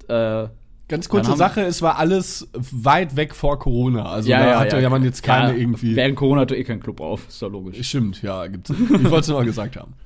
Äh, 0.09 0.47
Ganz 0.89 1.07
kurze 1.07 1.35
Sache, 1.37 1.61
es 1.61 1.81
war 1.81 1.97
alles 1.97 2.49
weit 2.53 3.15
weg 3.15 3.33
vor 3.33 3.57
Corona. 3.57 4.03
Also 4.05 4.29
da 4.29 4.59
hatte 4.59 4.79
ja, 4.79 4.89
man 4.89 5.03
jetzt 5.03 5.23
keine 5.23 5.53
ja, 5.53 5.57
irgendwie. 5.57 5.95
Während 5.95 6.17
Corona 6.17 6.41
hat 6.41 6.51
doch 6.51 6.55
eh 6.55 6.63
kein 6.65 6.81
Club 6.81 6.99
auf, 6.99 7.27
ist 7.29 7.41
doch 7.41 7.49
logisch. 7.49 7.87
Stimmt, 7.87 8.21
ja, 8.21 8.45
gibt's. 8.47 8.69
Ich 8.69 8.89
wollte 8.89 9.19
es 9.19 9.27
nur 9.29 9.39
mal 9.39 9.45
gesagt 9.45 9.77
haben. 9.77 9.93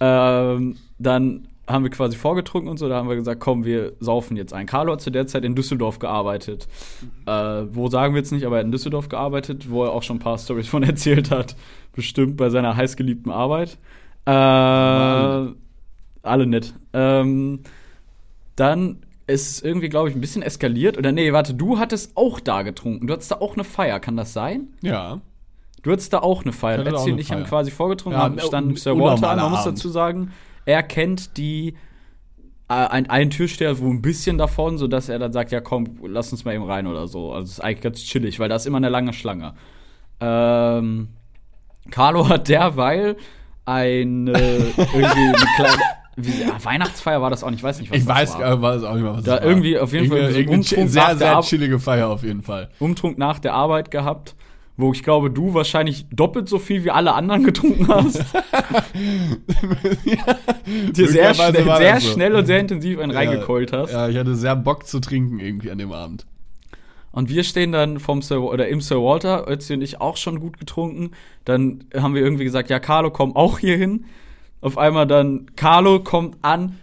Ähm, 0.00 0.76
dann 0.98 1.46
haben 1.66 1.82
wir 1.84 1.90
quasi 1.90 2.16
vorgetrunken 2.16 2.70
und 2.70 2.78
so. 2.78 2.88
Da 2.88 2.96
haben 2.96 3.08
wir 3.08 3.16
gesagt, 3.16 3.40
komm, 3.40 3.64
wir 3.64 3.92
saufen 4.00 4.36
jetzt 4.36 4.52
ein. 4.52 4.66
Carlo 4.66 4.92
hat 4.92 5.00
zu 5.00 5.10
der 5.10 5.26
Zeit 5.26 5.44
in 5.44 5.54
Düsseldorf 5.54 5.98
gearbeitet. 5.98 6.68
Äh, 7.26 7.30
wo 7.70 7.88
sagen 7.88 8.14
wir 8.14 8.20
jetzt 8.20 8.32
nicht, 8.32 8.44
aber 8.44 8.56
er 8.56 8.58
hat 8.60 8.66
in 8.66 8.72
Düsseldorf 8.72 9.08
gearbeitet, 9.08 9.70
wo 9.70 9.84
er 9.84 9.92
auch 9.92 10.02
schon 10.02 10.16
ein 10.16 10.20
paar 10.20 10.36
Stories 10.38 10.68
von 10.74 10.82
erzählt 10.82 11.30
hat. 11.30 11.56
Bestimmt 11.94 12.36
bei 12.36 12.50
seiner 12.50 12.76
heißgeliebten 12.76 13.32
Arbeit. 13.32 13.78
Äh, 14.26 15.54
alle 16.22 16.46
nett. 16.46 16.74
Ähm, 16.92 17.60
dann 18.56 18.98
ist 19.26 19.50
es 19.50 19.62
irgendwie, 19.62 19.88
glaube 19.88 20.10
ich, 20.10 20.14
ein 20.14 20.20
bisschen 20.20 20.42
eskaliert. 20.42 20.98
Oder 20.98 21.12
nee, 21.12 21.32
warte, 21.32 21.54
du 21.54 21.78
hattest 21.78 22.16
auch 22.16 22.40
da 22.40 22.62
getrunken. 22.62 23.06
Du 23.06 23.12
hattest 23.14 23.30
da 23.30 23.36
auch 23.36 23.54
eine 23.54 23.64
Feier, 23.64 24.00
kann 24.00 24.16
das 24.16 24.32
sein? 24.32 24.68
Ja. 24.82 25.20
Du 25.82 25.92
hattest 25.92 26.12
da 26.12 26.18
auch 26.20 26.42
eine 26.42 26.52
Feier. 26.52 26.80
Ich 26.86 26.92
und 26.92 27.08
eine 27.12 27.20
ich 27.20 27.32
haben 27.32 27.44
quasi 27.44 27.70
vorgetrunken, 27.70 28.18
Ja, 28.18 28.24
haben 28.24 28.38
standen 28.38 28.70
un- 28.70 28.76
Sir 28.76 28.98
Walter 28.98 29.30
an. 29.30 29.38
Man 29.38 29.50
muss 29.50 29.64
dazu 29.64 29.88
sagen, 29.88 30.32
er 30.66 30.82
kennt 30.82 31.36
die 31.36 31.74
äh, 32.68 32.72
ein, 32.74 33.10
einen 33.10 33.30
Türsteher 33.30 33.78
wo 33.78 33.90
ein 33.90 34.00
bisschen 34.02 34.38
davon, 34.38 34.78
sodass 34.78 35.08
er 35.08 35.18
dann 35.18 35.32
sagt, 35.32 35.52
ja 35.52 35.60
komm, 35.60 35.98
lass 36.06 36.32
uns 36.32 36.44
mal 36.44 36.54
eben 36.54 36.64
rein 36.64 36.86
oder 36.86 37.06
so. 37.06 37.32
Also 37.32 37.44
es 37.44 37.50
ist 37.52 37.60
eigentlich 37.60 37.82
ganz 37.82 38.02
chillig, 38.02 38.38
weil 38.40 38.48
da 38.48 38.56
ist 38.56 38.66
immer 38.66 38.78
eine 38.78 38.88
lange 38.88 39.12
Schlange. 39.12 39.54
Ähm, 40.20 41.08
Carlo 41.90 42.28
hat 42.28 42.48
derweil 42.48 43.16
eine 43.66 44.32
irgendwie 44.32 45.04
eine 45.04 45.34
kleine 45.56 45.82
wie, 46.16 46.42
ja, 46.42 46.64
Weihnachtsfeier 46.64 47.20
war 47.20 47.28
das 47.30 47.42
auch 47.42 47.50
nicht, 47.50 47.58
ich 47.58 47.64
weiß 47.64 47.80
nicht, 47.80 47.90
was 47.90 47.98
Ich 47.98 48.04
das 48.06 48.16
weiß, 48.16 48.38
war. 48.38 48.52
äh, 48.52 48.62
weiß 48.62 48.84
auch 48.84 48.94
nicht 48.94 49.04
was 49.04 49.24
Da 49.24 49.32
das 49.34 49.42
war. 49.42 49.50
irgendwie 49.50 49.78
auf 49.80 49.92
jeden 49.92 50.08
Fall 50.08 50.18
Irgendeine- 50.18 50.62
so 50.62 50.76
irgendeine 50.76 50.88
sehr, 50.88 51.16
sehr 51.16 51.40
chillige 51.40 51.78
Feier 51.80 52.08
auf 52.08 52.22
jeden 52.22 52.42
Fall. 52.42 52.70
Umtrunk 52.78 53.18
nach 53.18 53.40
der 53.40 53.54
Arbeit 53.54 53.90
gehabt, 53.90 54.36
wo 54.76 54.92
ich 54.92 55.02
glaube, 55.02 55.30
du 55.30 55.54
wahrscheinlich 55.54 56.06
doppelt 56.10 56.48
so 56.48 56.58
viel 56.58 56.84
wie 56.84 56.90
alle 56.90 57.14
anderen 57.14 57.44
getrunken 57.50 57.88
hast. 57.88 58.18
Dir 60.96 61.08
sehr, 61.08 61.34
schnell, 61.34 61.64
sehr 61.64 62.00
so. 62.00 62.12
schnell 62.12 62.34
und 62.34 62.46
sehr 62.46 62.60
intensiv 62.60 62.98
einen 62.98 63.12
reingekeult 63.12 63.70
ja, 63.72 63.78
hast. 63.78 63.92
Ja, 63.92 64.08
ich 64.08 64.16
hatte 64.16 64.34
sehr 64.34 64.56
Bock 64.56 64.86
zu 64.86 65.00
trinken 65.00 65.38
irgendwie 65.38 65.70
an 65.70 65.78
dem 65.78 65.92
Abend. 65.92 66.26
Und 67.12 67.28
wir 67.28 67.44
stehen 67.44 67.70
dann 67.70 68.00
vom 68.00 68.22
Sir, 68.22 68.42
oder 68.42 68.66
im 68.66 68.80
Sir 68.80 68.96
Walter, 68.96 69.48
Ötzi 69.48 69.74
und 69.74 69.82
ich 69.82 70.00
auch 70.00 70.16
schon 70.16 70.40
gut 70.40 70.58
getrunken. 70.58 71.12
Dann 71.44 71.84
haben 71.96 72.14
wir 72.14 72.22
irgendwie 72.22 72.42
gesagt, 72.42 72.70
ja, 72.70 72.80
Carlo, 72.80 73.12
komm 73.12 73.36
auch 73.36 73.60
hier 73.60 73.76
hin. 73.76 74.06
Auf 74.60 74.78
einmal 74.78 75.06
dann, 75.06 75.46
Carlo 75.54 76.00
kommt 76.00 76.38
an, 76.42 76.80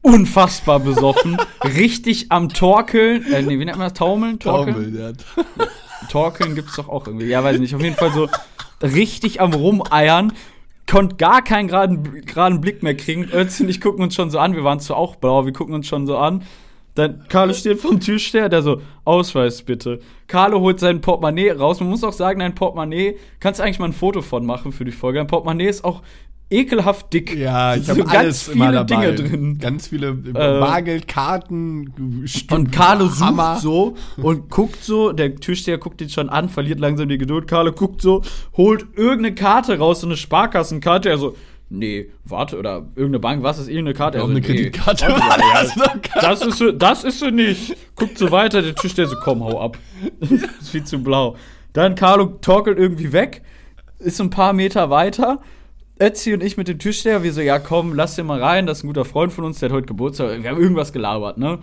unfassbar 0.00 0.80
besoffen, 0.80 1.36
richtig 1.64 2.32
am 2.32 2.48
Torkeln, 2.48 3.30
äh, 3.30 3.42
nee, 3.42 3.58
wie 3.58 3.64
nennt 3.66 3.76
man 3.76 3.88
das? 3.88 3.94
Taumeln? 3.98 4.38
Torkeln? 4.38 4.74
Taumel, 4.74 4.92
der 4.92 5.12
Torkeln 6.08 6.54
gibt's 6.54 6.76
doch 6.76 6.88
auch 6.88 7.06
irgendwie. 7.06 7.26
Ja, 7.26 7.44
weiß 7.44 7.56
ich 7.56 7.60
nicht. 7.60 7.74
Auf 7.74 7.82
jeden 7.82 7.96
Fall 7.96 8.12
so 8.12 8.28
richtig 8.82 9.40
am 9.40 9.52
Rumeiern. 9.52 10.32
Konnte 10.88 11.16
gar 11.16 11.42
keinen 11.42 11.68
geraden, 11.68 12.24
geraden 12.24 12.60
Blick 12.60 12.82
mehr 12.82 12.96
kriegen. 12.96 13.24
Ötzi 13.32 13.62
und 13.62 13.68
ich 13.68 13.80
gucken 13.80 14.02
uns 14.02 14.14
schon 14.14 14.30
so 14.30 14.38
an. 14.38 14.54
Wir 14.54 14.64
waren 14.64 14.80
zwar 14.80 14.96
auch 14.96 15.16
blau, 15.16 15.44
wir 15.44 15.52
gucken 15.52 15.74
uns 15.74 15.86
schon 15.86 16.06
so 16.06 16.16
an. 16.16 16.42
Dann 16.94 17.24
Carlo 17.28 17.52
steht 17.52 17.78
vom 17.78 18.00
Türsteher, 18.00 18.48
der 18.48 18.62
so, 18.62 18.82
Ausweis 19.04 19.62
bitte. 19.62 20.00
Carlo 20.26 20.60
holt 20.60 20.80
sein 20.80 21.00
Portemonnaie 21.00 21.50
raus. 21.50 21.78
Man 21.78 21.88
muss 21.88 22.02
auch 22.02 22.12
sagen, 22.12 22.40
dein 22.40 22.54
Portemonnaie, 22.54 23.16
kannst 23.38 23.60
du 23.60 23.64
eigentlich 23.64 23.78
mal 23.78 23.86
ein 23.86 23.92
Foto 23.92 24.22
von 24.22 24.44
machen 24.44 24.72
für 24.72 24.84
die 24.84 24.90
Folge. 24.90 25.18
Dein 25.18 25.28
Portemonnaie 25.28 25.68
ist 25.68 25.84
auch 25.84 26.02
ekelhaft 26.50 27.12
dick. 27.12 27.34
Ja, 27.36 27.76
ich 27.76 27.84
So 27.86 27.92
habe 27.92 28.02
ganz 28.04 28.14
alles 28.14 28.48
viele. 28.48 28.84
Dinge 28.84 29.14
drin. 29.14 29.58
Ganz 29.58 29.88
viele 29.88 30.08
äh, 30.34 30.58
Äh, 30.60 32.26
Stück, 32.26 32.52
Und 32.52 32.72
Carlo 32.72 33.06
sucht 33.08 33.60
so 33.60 33.94
und 34.16 34.50
guckt 34.50 34.82
so, 34.84 35.12
der 35.12 35.36
Türsteher 35.36 35.78
guckt 35.78 36.00
ihn 36.00 36.10
schon 36.10 36.28
an, 36.28 36.48
verliert 36.48 36.80
langsam 36.80 37.08
die 37.08 37.18
Geduld. 37.18 37.46
Carlo 37.46 37.72
guckt 37.72 38.02
so, 38.02 38.22
holt 38.56 38.86
irgendeine 38.96 39.34
Karte 39.34 39.78
raus, 39.78 40.00
so 40.00 40.06
eine 40.06 40.16
Sparkassenkarte. 40.16 41.08
Er 41.08 41.18
so, 41.18 41.36
nee, 41.68 42.10
warte, 42.24 42.58
oder 42.58 42.86
irgendeine 42.96 43.20
Bank, 43.20 43.42
was 43.42 43.58
ist 43.58 43.68
irgendeine 43.68 43.94
Karte? 43.94 44.18
Er 44.18 44.24
Auch 44.24 44.26
so, 44.26 44.32
eine 44.32 44.40
nee, 44.40 44.46
Kreditkarte. 44.46 45.06
warte 45.08 45.40
ja, 45.40 45.62
Das 45.62 45.76
ist 45.76 45.76
geil. 46.12 46.20
das 46.20 46.42
ist 46.42 46.58
sie, 46.58 46.72
das 46.76 47.04
ist 47.04 47.20
sie 47.20 47.30
nicht. 47.30 47.76
Guckt 47.94 48.18
so 48.18 48.30
weiter, 48.30 48.60
der 48.62 48.74
Türsteher 48.74 49.06
so, 49.06 49.16
komm, 49.22 49.44
hau 49.44 49.60
ab. 49.60 49.78
ist 50.60 50.70
viel 50.70 50.84
zu 50.84 51.02
blau. 51.02 51.36
Dann 51.72 51.94
Carlo 51.94 52.26
torkelt 52.26 52.78
irgendwie 52.78 53.12
weg, 53.12 53.42
ist 54.00 54.16
so 54.16 54.24
ein 54.24 54.30
paar 54.30 54.52
Meter 54.52 54.90
weiter. 54.90 55.40
Ötzi 56.00 56.32
und 56.32 56.42
ich 56.42 56.56
mit 56.56 56.68
dem 56.68 56.78
Türsteher, 56.78 57.22
wir 57.22 57.32
so, 57.32 57.40
ja 57.40 57.58
komm, 57.58 57.94
lass 57.94 58.16
den 58.16 58.26
mal 58.26 58.42
rein, 58.42 58.66
das 58.66 58.78
ist 58.78 58.84
ein 58.84 58.88
guter 58.88 59.04
Freund 59.04 59.32
von 59.32 59.44
uns, 59.44 59.60
der 59.60 59.68
hat 59.68 59.76
heute 59.76 59.86
Geburtstag. 59.86 60.42
Wir 60.42 60.50
haben 60.50 60.60
irgendwas 60.60 60.92
gelabert, 60.92 61.38
ne? 61.38 61.58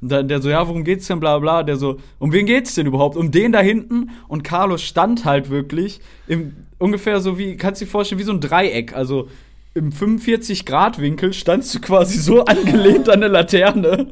Und 0.00 0.10
dann 0.10 0.26
der 0.26 0.42
so, 0.42 0.50
ja, 0.50 0.66
worum 0.66 0.82
geht's 0.82 1.06
denn, 1.06 1.20
bla 1.20 1.38
bla. 1.38 1.62
Der 1.62 1.76
so, 1.76 2.00
um 2.18 2.32
wen 2.32 2.44
geht's 2.44 2.74
denn 2.74 2.86
überhaupt? 2.86 3.16
Um 3.16 3.30
den 3.30 3.52
da 3.52 3.60
hinten. 3.60 4.10
Und 4.26 4.42
Carlos 4.42 4.82
stand 4.82 5.24
halt 5.24 5.48
wirklich 5.48 6.00
im 6.26 6.56
ungefähr 6.78 7.20
so 7.20 7.38
wie, 7.38 7.56
kannst 7.56 7.80
du 7.80 7.84
dir 7.84 7.90
vorstellen, 7.90 8.18
wie 8.18 8.24
so 8.24 8.32
ein 8.32 8.40
Dreieck. 8.40 8.96
Also 8.96 9.28
im 9.74 9.90
45-Grad-Winkel 9.90 11.32
standst 11.32 11.74
du 11.74 11.80
quasi 11.80 12.18
so 12.18 12.44
angelehnt 12.44 13.08
an 13.08 13.20
der 13.20 13.28
Laterne. 13.28 14.08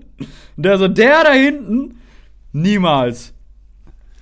Und 0.56 0.62
der 0.64 0.78
so, 0.78 0.87
der 0.87 1.25
da 1.25 1.32
hinten, 1.32 1.96
niemals. 2.52 3.34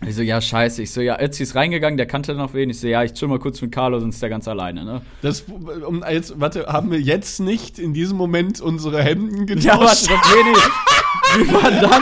Ich 0.07 0.15
so, 0.15 0.23
ja, 0.23 0.41
scheiße. 0.41 0.83
Ich 0.83 0.93
so, 0.93 1.01
ja, 1.01 1.21
Ötzi 1.21 1.43
ist 1.43 1.57
reingegangen, 1.57 1.97
der 1.97 2.07
kannte 2.07 2.35
noch 2.35 2.55
wen. 2.55 2.71
Ich 2.71 2.79
so, 2.81 2.87
ja, 2.87 3.03
ich 3.03 3.15
chill 3.15 3.27
mal 3.27 3.41
kurz 3.41 3.61
mit 3.61 3.73
Carlo, 3.73 3.99
sonst 3.99 4.17
ist 4.17 4.23
der 4.23 4.31
ganz 4.31 4.47
alleine, 4.47 4.85
ne? 4.85 5.03
Das, 5.23 5.45
um, 5.87 6.05
jetzt, 6.09 6.39
warte, 6.41 6.67
haben 6.67 6.93
wir 6.93 7.01
jetzt 7.01 7.41
nicht 7.41 7.81
in 7.81 7.95
diesem 7.95 8.17
Moment 8.17 8.61
unsere 8.61 9.03
Hemden 9.03 9.47
getauscht? 9.47 9.65
Ja, 9.67 9.81
warte, 9.81 10.07
das, 10.07 10.21
nee. 10.45 11.45
Wir 11.45 11.53
waren 11.53 11.81
dann. 11.81 11.91
das 11.91 12.01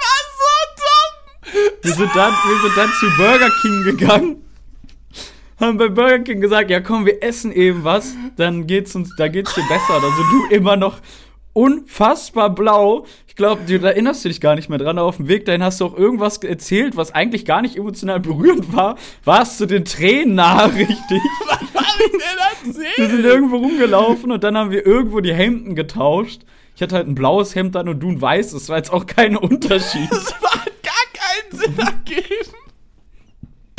war 0.00 0.20
so 0.38 0.50
dumm! 0.76 1.70
Wir 1.82 1.92
sind 1.92 2.10
dann, 2.14 2.32
wir 2.32 2.60
sind 2.62 2.76
dann 2.76 2.90
zu 3.00 3.06
Burger 3.16 3.50
King 3.62 3.82
gegangen. 3.84 4.45
Haben 5.58 5.78
bei 5.78 5.88
Burger 5.88 6.18
King 6.20 6.40
gesagt, 6.40 6.70
ja 6.70 6.80
komm, 6.80 7.06
wir 7.06 7.22
essen 7.22 7.50
eben 7.52 7.82
was, 7.84 8.14
dann 8.36 8.66
geht's 8.66 8.94
uns, 8.94 9.14
da 9.16 9.28
geht's 9.28 9.54
dir 9.54 9.64
besser. 9.68 9.94
Also 9.94 10.22
du 10.30 10.46
immer 10.54 10.76
noch 10.76 11.00
unfassbar 11.54 12.50
blau. 12.50 13.06
Ich 13.26 13.34
glaube, 13.36 13.62
du 13.66 13.78
da 13.80 13.88
erinnerst 13.88 14.24
du 14.24 14.28
dich 14.28 14.42
gar 14.42 14.54
nicht 14.54 14.68
mehr 14.68 14.78
dran. 14.78 14.98
Auf 14.98 15.16
dem 15.16 15.28
Weg 15.28 15.46
dahin 15.46 15.62
hast 15.62 15.80
du 15.80 15.86
auch 15.86 15.96
irgendwas 15.96 16.36
erzählt, 16.38 16.96
was 16.96 17.14
eigentlich 17.14 17.46
gar 17.46 17.62
nicht 17.62 17.76
emotional 17.76 18.20
berührend 18.20 18.74
war. 18.76 18.96
Warst 19.24 19.58
du 19.60 19.66
den 19.66 19.86
Tränen 19.86 20.34
nahe, 20.34 20.74
richtig? 20.74 21.22
Was 21.46 21.58
hab 21.82 22.00
ich 22.00 22.10
denn 22.10 22.20
Wir 22.20 22.82
erzählt? 22.82 23.10
sind 23.10 23.24
irgendwo 23.24 23.56
rumgelaufen 23.56 24.30
und 24.32 24.44
dann 24.44 24.56
haben 24.58 24.70
wir 24.70 24.84
irgendwo 24.84 25.20
die 25.20 25.32
Hemden 25.34 25.74
getauscht. 25.74 26.42
Ich 26.74 26.82
hatte 26.82 26.94
halt 26.94 27.08
ein 27.08 27.14
blaues 27.14 27.54
Hemd 27.54 27.74
an 27.76 27.88
und 27.88 28.00
du 28.00 28.10
ein 28.10 28.20
weißes. 28.20 28.52
Das 28.52 28.68
war 28.68 28.76
jetzt 28.76 28.92
auch 28.92 29.06
kein 29.06 29.34
Unterschied. 29.36 30.10
Das 30.10 30.34
hat 30.34 30.70
gar 30.82 31.06
keinen 31.14 31.58
Sinn 31.58 31.78
ergeben. 31.78 32.52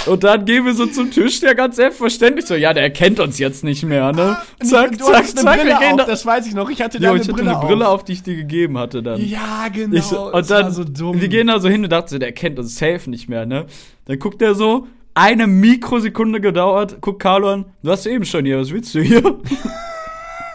Und 0.07 0.23
dann 0.23 0.45
gehen 0.45 0.65
wir 0.65 0.73
so 0.73 0.85
zum 0.85 1.11
Tisch, 1.11 1.39
der 1.39 1.55
ganz 1.55 1.75
selbstverständlich 1.75 2.45
so, 2.45 2.55
ja, 2.55 2.73
der 2.73 2.83
erkennt 2.83 3.19
uns 3.19 3.37
jetzt 3.39 3.63
nicht 3.63 3.83
mehr, 3.83 4.11
ne? 4.13 4.37
Zack, 4.63 4.97
du 4.97 5.05
zack, 5.05 5.27
zack, 5.27 5.57
wir 5.65 5.77
gehen 5.77 5.91
auf, 5.93 5.97
da. 5.97 6.05
das 6.05 6.25
weiß 6.25 6.47
ich 6.47 6.53
noch. 6.53 6.69
Ich 6.69 6.81
hatte 6.81 6.99
da 6.99 7.07
Jo, 7.07 7.13
eine 7.13 7.21
ich 7.21 7.27
hatte 7.27 7.37
Brille, 7.37 7.57
eine 7.57 7.65
Brille 7.67 7.87
auf. 7.87 7.95
auf, 7.95 8.05
die 8.05 8.13
ich 8.13 8.23
dir 8.23 8.35
gegeben 8.35 8.77
hatte 8.77 9.03
dann. 9.03 9.21
Ja, 9.21 9.67
genau. 9.71 9.95
Ich 9.95 10.11
und 10.11 10.49
dann, 10.49 10.63
war 10.65 10.71
so 10.71 10.83
dumm. 10.83 11.19
wir 11.19 11.27
gehen 11.27 11.47
da 11.47 11.59
so 11.59 11.69
hin 11.69 11.83
und 11.83 11.89
dachte, 11.91 12.11
so, 12.11 12.17
der 12.17 12.31
kennt 12.31 12.59
uns 12.59 12.77
safe 12.77 13.09
nicht 13.09 13.27
mehr, 13.29 13.45
ne? 13.45 13.65
Dann 14.05 14.19
guckt 14.19 14.41
er 14.41 14.55
so, 14.55 14.87
eine 15.13 15.47
Mikrosekunde 15.47 16.39
gedauert, 16.39 17.01
guckt 17.01 17.21
Carlo 17.21 17.49
an, 17.51 17.65
du 17.81 17.91
hast 17.91 18.05
eben 18.05 18.23
schon 18.25 18.45
hier, 18.45 18.59
was 18.59 18.71
willst 18.71 18.93
du 18.93 19.01
hier? 19.01 19.23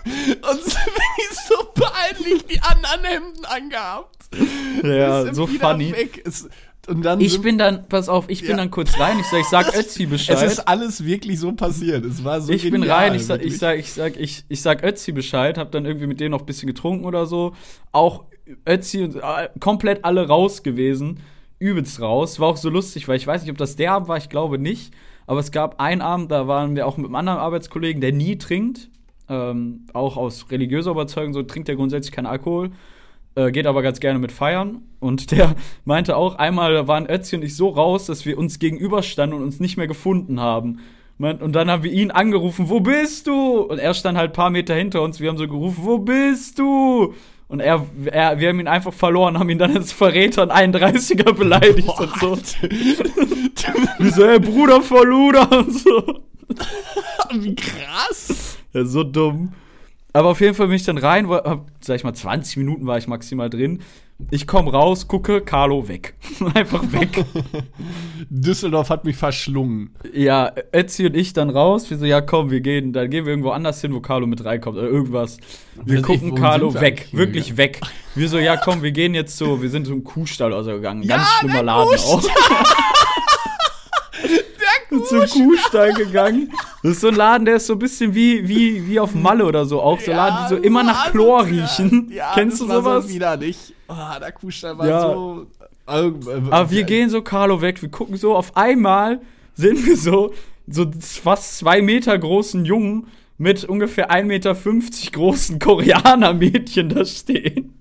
Und 0.05 0.61
so 0.65 1.55
peinlich 1.75 2.47
die 2.47 2.61
anderen 2.61 3.05
Hemden 3.05 3.45
angehabt. 3.45 4.17
ja, 4.83 5.33
so 5.35 5.47
funny. 5.47 5.93
Weg. 5.93 6.23
Es, 6.25 6.49
und 6.89 7.03
dann 7.03 7.21
Ich 7.21 7.41
bin 7.41 7.59
dann, 7.59 7.87
pass 7.89 8.09
auf, 8.09 8.25
ich 8.29 8.41
bin 8.41 8.51
Ja. 8.51 8.57
dann 8.57 8.71
kurz 8.71 8.99
rein, 8.99 9.19
ich 9.21 9.27
sag, 9.27 9.41
ich 9.41 9.47
sag 9.47 9.75
Ötzi 9.79 10.07
Bescheid. 10.07 10.37
Es 10.37 10.55
ist 10.55 10.69
alles 10.69 11.05
wirklich 11.05 11.39
so 11.39 11.53
passiert. 11.53 12.05
Es 12.05 12.25
war 12.25 12.41
so 12.41 12.53
ich 12.53 12.63
bin 12.63 12.83
genial, 12.83 12.99
rein, 13.11 13.15
ich 13.15 13.25
sag, 13.25 13.45
ich 13.45 13.59
sag, 13.59 13.79
ich 13.79 13.93
sag, 13.93 14.17
ich, 14.19 14.45
ich 14.49 14.63
sag 14.63 14.83
Ötzi 14.83 15.13
Bescheid, 15.13 15.59
hab 15.59 15.71
dann 15.73 15.85
irgendwie 15.87 16.07
mit 16.07 16.19
denen 16.21 16.33
noch 16.33 16.41
ein 16.41 16.47
bisschen 16.47 16.67
getrunken 16.67 17.05
oder 17.05 17.27
so. 17.27 17.55
Auch 17.93 18.25
Ötzi 18.69 19.05
und 19.05 19.17
äh, 19.17 19.49
komplett 19.61 20.05
alle 20.05 20.27
raus 20.27 20.63
gewesen. 20.63 21.21
Übelst 21.59 22.01
raus. 22.01 22.41
War 22.41 22.49
auch 22.49 22.57
so 22.57 22.69
lustig, 22.69 23.07
weil 23.07 23.17
ich 23.17 23.27
weiß 23.27 23.43
nicht, 23.43 23.51
ob 23.53 23.59
das 23.59 23.77
der 23.77 23.93
Abend 23.93 24.09
war, 24.09 24.17
ich 24.17 24.29
glaube 24.29 24.59
nicht. 24.59 24.93
Aber 25.29 25.39
es 25.39 25.53
gab 25.53 25.81
einen 25.81 26.01
Abend, 26.01 26.33
da 26.33 26.49
waren 26.49 26.75
wir 26.75 26.87
auch 26.89 26.97
mit 26.97 27.07
einem 27.07 27.15
anderen 27.15 27.39
Arbeitskollegen, 27.39 28.01
der 28.01 28.13
nie 28.13 28.37
trinkt. 28.39 28.91
Ähm, 29.29 29.87
auch 29.93 30.17
aus 30.17 30.51
religiöser 30.51 30.91
Überzeugung, 30.91 31.33
so 31.33 31.45
trinkt 31.45 31.69
er 31.69 31.77
grundsätzlich 31.77 32.11
keinen 32.11 32.27
Alkohol. 32.27 32.73
Äh, 33.35 33.51
geht 33.51 33.67
aber 33.67 33.83
ganz 33.83 34.01
gerne 34.01 34.19
mit 34.19 34.33
feiern. 34.33 34.83
Und 35.01 35.31
der 35.33 35.55
meinte 35.85 36.17
auch, 36.17 36.37
einmal 36.37 36.87
waren 36.89 37.09
Ötzi 37.09 37.37
und 37.37 37.43
ich 37.43 37.57
so 37.57 37.69
raus, 37.69 38.07
dass 38.07 38.27
wir 38.27 38.39
uns 38.39 38.59
gegenüberstanden 38.59 39.39
und 39.39 39.45
uns 39.45 39.61
nicht 39.61 39.77
mehr 39.77 39.87
gefunden 39.87 40.41
haben. 40.41 40.81
Und 41.19 41.53
dann 41.53 41.71
haben 41.71 41.85
wir 41.85 41.93
ihn 41.93 42.11
angerufen, 42.11 42.69
wo 42.69 42.81
bist 42.81 43.29
du? 43.29 43.61
Und 43.61 43.79
er 43.79 43.95
stand 43.95 44.19
halt 44.19 44.31
ein 44.31 44.35
paar 44.35 44.51
Meter 44.51 44.75
hinter 44.75 45.03
uns. 45.03 45.21
Wir 45.21 45.29
haben 45.29 45.39
so 45.39 45.47
gerufen, 45.47 45.85
wo 45.85 45.99
bist 45.99 46.59
du? 46.59 47.15
Und 47.47 47.61
er, 47.61 47.87
er 48.07 48.41
wir 48.41 48.49
haben 48.49 48.59
ihn 48.59 48.67
einfach 48.67 48.93
verloren, 48.93 49.39
haben 49.39 49.51
ihn 49.51 49.59
dann 49.59 49.77
als 49.77 49.93
Verräter 49.93 50.43
und 50.43 50.51
31er 50.51 51.33
beleidigt 51.39 51.87
und 51.87 52.17
so. 52.19 52.37
Wie 53.99 54.11
so, 54.11 54.25
ey, 54.25 54.41
Bruder 54.41 54.81
vor 54.81 55.07
Luder 55.07 55.59
und 55.59 55.73
so. 55.73 56.23
Wie 57.31 57.55
krass. 57.55 58.57
Ja, 58.73 58.85
so 58.85 59.05
dumm. 59.05 59.53
Aber 60.15 60.29
auf 60.29 60.41
jeden 60.41 60.55
Fall 60.55 60.67
bin 60.67 60.77
ich 60.77 60.85
dann 60.85 60.99
rein, 60.99 61.29
hab, 61.29 61.67
sag 61.81 61.97
ich 61.97 62.05
mal, 62.05 62.13
20 62.13 62.59
Minuten 62.59 62.87
war 62.87 62.99
ich 62.99 63.09
maximal 63.09 63.49
drin. 63.49 63.81
Ich 64.31 64.47
komme 64.47 64.71
raus, 64.71 65.09
gucke, 65.09 65.41
Carlo 65.41 65.89
weg. 65.89 66.15
Einfach 66.55 66.83
weg. 66.93 67.25
Düsseldorf 68.31 68.91
hat 68.91 69.05
mich 69.05 69.17
verschlungen. 69.17 69.95
ja, 70.13 70.53
Ötzi 70.75 71.07
und 71.07 71.17
ich 71.17 71.33
dann 71.33 71.51
raus. 71.51 71.91
Wir 71.91 71.99
so, 71.99 72.05
ja 72.05 72.21
komm, 72.21 72.51
wir 72.51 72.61
gehen, 72.61 72.93
dann 72.93 73.11
gehen 73.11 73.25
wir 73.25 73.31
irgendwo 73.33 73.51
anders 73.51 73.81
hin, 73.81 73.93
wo 73.95 74.01
Carlo 74.01 74.27
mit 74.27 74.45
reinkommt 74.45 74.77
oder 74.79 74.87
irgendwas. 74.87 75.39
Wir 75.85 75.99
ich, 75.99 76.05
gucken 76.05 76.31
wohin 76.31 76.35
Carlo 76.43 76.75
wir 76.75 76.81
weg, 76.83 77.09
wirklich 77.13 77.57
weg. 77.57 77.81
Wir 78.15 78.29
so, 78.29 78.39
ja 78.39 78.57
komm, 78.57 78.83
wir 78.83 78.93
gehen 78.93 79.15
jetzt 79.15 79.37
so, 79.39 79.61
wir 79.63 79.71
sind 79.71 79.87
so 79.87 79.93
im 79.95 80.05
Kuhstall 80.05 80.53
oder 80.53 80.63
so 80.63 80.73
gegangen. 80.73 81.07
Ganz 81.07 81.23
Ja, 81.23 81.29
schlimmer 81.39 81.55
der 81.55 81.63
Laden 81.65 81.99
auch. 81.99 82.23
Und 84.93 85.07
zum 85.07 85.21
Kuhstall 85.47 85.93
gegangen. 85.95 86.53
Das 86.83 86.93
ist 86.93 87.01
so 87.01 87.09
ein 87.09 87.15
Laden, 87.15 87.45
der 87.47 87.57
ist 87.57 87.67
so 87.67 87.73
ein 87.75 87.79
bisschen 87.79 88.15
wie, 88.15 88.47
wie, 88.49 88.87
wie 88.87 89.01
auf 89.01 89.15
Malle 89.15 89.45
oder 89.47 89.65
so. 89.65 89.81
Auch 89.81 90.01
so 90.01 90.11
Laden, 90.13 90.39
die 90.49 90.55
so 90.57 90.61
immer 90.61 90.83
nach 90.83 91.11
Chlor 91.11 91.47
riechen. 91.47 92.11
Ja, 92.13 92.31
Kennst 92.35 92.61
du 92.61 92.67
sowas? 92.67 93.05
So 93.07 93.11
widerlich. 93.15 93.75
Oh, 93.89 93.95
der 94.21 94.33
Kuhstall 94.33 94.79
war 94.79 94.87
Ja. 94.89 95.03
so. 95.13 95.47
äh, 95.87 96.13
Aber 96.51 96.71
wir 96.71 96.85
gehen 96.85 97.11
so 97.11 97.23
Carlo 97.23 97.61
weg, 97.61 97.83
wir 97.83 97.91
gucken 97.91 98.17
so, 98.17 98.35
auf 98.37 98.57
einmal 98.57 99.21
sind 99.55 99.85
wir 99.87 99.97
so, 99.97 100.33
so 100.67 100.87
fast 101.01 101.59
zwei 101.59 101.83
Meter 101.83 102.17
großen 102.19 102.65
Jungen 102.65 103.07
mit 103.39 103.65
ungefähr 103.65 104.11
1,50 104.11 104.25
Meter 104.25 104.55
großen 105.13 105.59
Koreaner-Mädchen 105.59 106.89
da 106.89 107.05
stehen. 107.05 107.75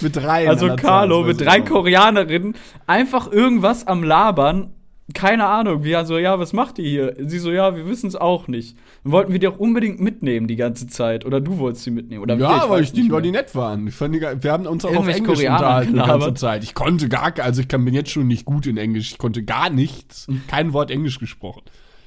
mit 0.00 0.16
drei. 0.16 0.48
Also 0.48 0.74
Carlo 0.76 1.22
mit 1.22 1.40
drei. 1.40 1.60
Koreanerinnen 1.60 2.54
einfach 2.86 3.30
irgendwas 3.30 3.86
am 3.86 4.02
Labern. 4.02 4.73
Keine 5.12 5.44
Ahnung. 5.44 5.84
Wir 5.84 6.06
so, 6.06 6.16
ja, 6.16 6.38
was 6.38 6.54
macht 6.54 6.78
ihr 6.78 6.88
hier? 6.88 7.16
Sie 7.28 7.38
so, 7.38 7.52
ja, 7.52 7.76
wir 7.76 7.86
wissen 7.86 8.06
es 8.06 8.16
auch 8.16 8.48
nicht. 8.48 8.74
Dann 9.02 9.12
wollten 9.12 9.32
wir 9.32 9.38
die 9.38 9.48
auch 9.48 9.58
unbedingt 9.58 10.00
mitnehmen 10.00 10.46
die 10.46 10.56
ganze 10.56 10.86
Zeit. 10.86 11.26
Oder 11.26 11.42
du 11.42 11.58
wolltest 11.58 11.84
sie 11.84 11.90
mitnehmen. 11.90 12.22
Oder 12.22 12.38
wir, 12.38 12.46
Ja, 12.46 12.62
weil, 12.62 12.80
weiß 12.80 12.86
ich 12.86 12.92
die, 12.94 13.10
weil 13.12 13.20
die 13.20 13.30
nett 13.30 13.54
waren. 13.54 13.86
Ich 13.86 13.94
fand 13.94 14.14
die, 14.14 14.20
wir 14.22 14.50
haben 14.50 14.66
uns 14.66 14.82
auch 14.84 14.96
auf 14.96 15.06
Englisch 15.06 15.38
Koreaner 15.38 15.56
unterhalten 15.56 15.92
die 15.92 15.98
ganze 15.98 16.12
gelabert. 16.12 16.38
Zeit. 16.38 16.64
Ich 16.64 16.74
konnte 16.74 17.10
gar, 17.10 17.38
also 17.38 17.60
ich 17.60 17.68
kann, 17.68 17.84
bin 17.84 17.92
jetzt 17.92 18.10
schon 18.10 18.26
nicht 18.26 18.46
gut 18.46 18.66
in 18.66 18.78
Englisch. 18.78 19.12
Ich 19.12 19.18
konnte 19.18 19.42
gar 19.42 19.68
nichts, 19.68 20.26
kein 20.48 20.72
Wort 20.72 20.90
Englisch 20.90 21.18
gesprochen. 21.18 21.62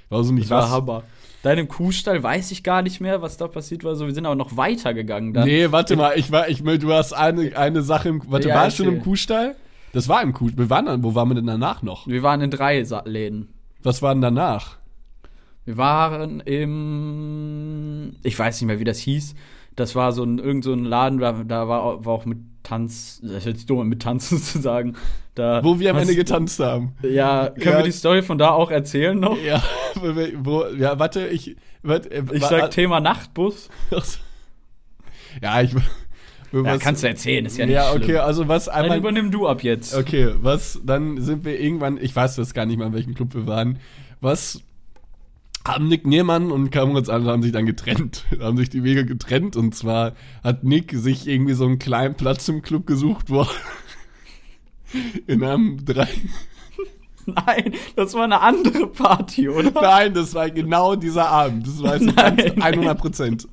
Weiß 0.10 0.18
also 0.18 0.34
nicht 0.34 0.50
Das 0.50 0.51
war 0.51 0.63
was. 0.63 0.72
Hammer. 0.72 1.04
Deinem 1.44 1.68
Kuhstall 1.68 2.24
weiß 2.24 2.50
ich 2.51 2.63
gar 2.63 2.82
nicht 2.82 3.00
mehr, 3.00 3.22
was 3.22 3.38
da 3.38 3.48
passiert 3.48 3.84
war. 3.84 3.96
So, 3.96 4.08
wir 4.08 4.13
sind 4.13 4.25
aber 4.25 4.36
noch 4.36 4.58
weitergegangen 4.58 5.34
dann. 5.34 5.46
Nee, 5.48 5.72
warte 5.72 5.96
mal, 5.96 6.13
ich 6.18 6.32
war, 6.32 6.50
ich, 6.50 6.63
du 6.63 6.92
hast 6.92 7.13
eine, 7.13 7.56
eine 7.56 7.84
Sache 7.84 8.10
im, 8.10 8.24
warte, 8.25 8.50
Ja, 8.50 8.56
war 8.56 8.68
es 8.68 8.75
schon 8.75 8.88
im. 8.88 9.01
Kuhstall? 9.01 9.56
Das 9.94 10.08
war 10.10 10.22
im 10.22 10.34
Kuhstall. 10.34 10.65
Wir 10.65 10.70
waren 10.70 10.86
dann, 10.86 11.03
wo 11.03 11.15
waren 11.15 11.29
wir 11.29 11.36
denn 11.36 11.48
danach 11.48 11.82
noch? 11.82 12.08
Wir 12.08 12.24
waren 12.24 12.41
in 12.41 12.51
drei 12.51 12.84
Sa 12.84 13.03
Läden. 13.06 13.50
Was 13.84 14.01
war 14.01 14.13
denn 14.13 14.22
danach? 14.22 14.77
Wir 15.65 15.77
waren 15.77 16.39
im. 16.41 18.15
Ich 18.24 18.38
weiß 18.38 18.62
nicht 18.62 18.67
mehr, 18.67 18.79
wie 18.79 18.84
das 18.86 19.00
hieß. 19.00 19.36
Das 19.75 19.96
war 19.96 20.12
so 20.12 20.24
ein, 20.24 20.39
irgend 20.39 20.63
so 20.63 20.74
ein 20.74 20.86
Laden, 20.86 21.20
da, 21.20 21.32
da 21.44 21.67
war, 21.67 22.03
war 22.06 22.13
auch 22.13 22.25
mit 22.25 22.39
Tanz. 22.63 23.20
Das 23.22 23.32
ist 23.32 23.46
jetzt 23.46 23.70
dumm, 23.70 23.88
mit 23.88 24.01
Tanzen 24.01 24.38
zu 24.41 24.60
sagen. 24.60 24.96
Da 25.36 25.63
Wo 25.63 25.79
wir 25.79 25.91
am 25.91 25.98
Ende 25.98 26.15
getanzt 26.15 26.60
haben. 26.60 26.94
Ja, 27.03 27.50
können 27.50 27.65
Ja. 27.74 27.77
wir 27.77 27.84
die 27.84 27.91
Story 27.91 28.24
von 28.24 28.39
da 28.39 28.51
auch 28.51 28.72
erzählen 28.72 29.20
noch? 29.20 29.38
Ja, 29.39 29.62
wo, 30.39 30.65
ja, 30.75 30.98
warte, 30.98 31.27
ich, 31.27 31.56
warte, 31.84 32.10
äh, 32.10 32.24
Ich 32.34 32.44
sag 32.44 32.72
Thema 32.72 33.00
Nachtbus. 33.00 33.70
Ja, 35.41 35.62
ich, 35.62 35.75
Ja, 36.51 36.63
was, 36.63 36.80
kannst 36.80 37.04
du 37.04 37.08
erzählen, 37.08 37.46
ist 37.46 37.58
ja 37.58 37.66
nicht 37.66 37.75
ja, 37.75 37.89
schlimm. 37.89 38.04
okay, 38.04 38.18
also 38.18 38.48
was 38.48 38.66
Dann 38.66 38.75
einmal, 38.75 38.98
übernimm 39.00 39.32
du 39.32 39.48
ab 39.48 39.63
jetzt. 39.63 39.96
okay, 39.96 40.34
was, 40.42 40.80
dann 40.86 41.22
sind 41.22 41.44
wir 41.46 41.60
irgendwann, 41.60 41.98
ich 42.01 42.16
weiß 42.16 42.36
das 42.36 42.54
gar 42.54 42.66
nicht 42.66 42.77
mal, 42.77 42.88
in 42.88 42.94
welchem 42.94 43.16
Club 43.16 43.34
wir 43.34 43.48
waren, 43.48 43.80
was 44.22 44.62
haben 45.66 45.89
Nick 45.89 46.08
Niermann 46.08 46.51
und 46.51 46.72
Kamerons 46.72 47.10
andere 47.10 47.34
haben 47.34 47.44
sich 47.44 47.51
dann 47.51 47.66
getrennt, 47.66 48.24
haben 48.39 48.58
sich 48.58 48.70
die 48.70 48.84
Wege 48.84 49.06
getrennt 49.06 49.56
und 49.58 49.75
zwar 49.75 50.13
hat 50.44 50.63
Nick 50.63 50.94
sich 50.94 51.27
irgendwie 51.27 51.54
so 51.54 51.66
einen 51.66 51.80
kleinen 51.80 52.16
Platz 52.16 52.48
im 52.48 52.62
Club 52.62 52.88
gesucht, 52.88 53.30
wo 53.30 53.46
in 55.27 55.44
einem 55.44 55.84
drei, 55.84 56.08
Nein, 57.25 57.74
das 57.98 58.13
war 58.13 58.24
eine 58.24 58.39
andere 58.39 58.88
Party, 58.88 59.50
oder? 59.50 59.72
nein, 59.82 60.13
das 60.13 60.34
war 60.34 60.50
genau 60.50 60.96
dieser 60.96 61.27
Abend, 61.27 61.68
das 61.68 61.84
weiß 61.84 62.01
ich 62.04 62.16
ganz 62.16 62.42
Nein. 62.56 62.62
100 62.62 62.98
Prozent. 62.98 63.48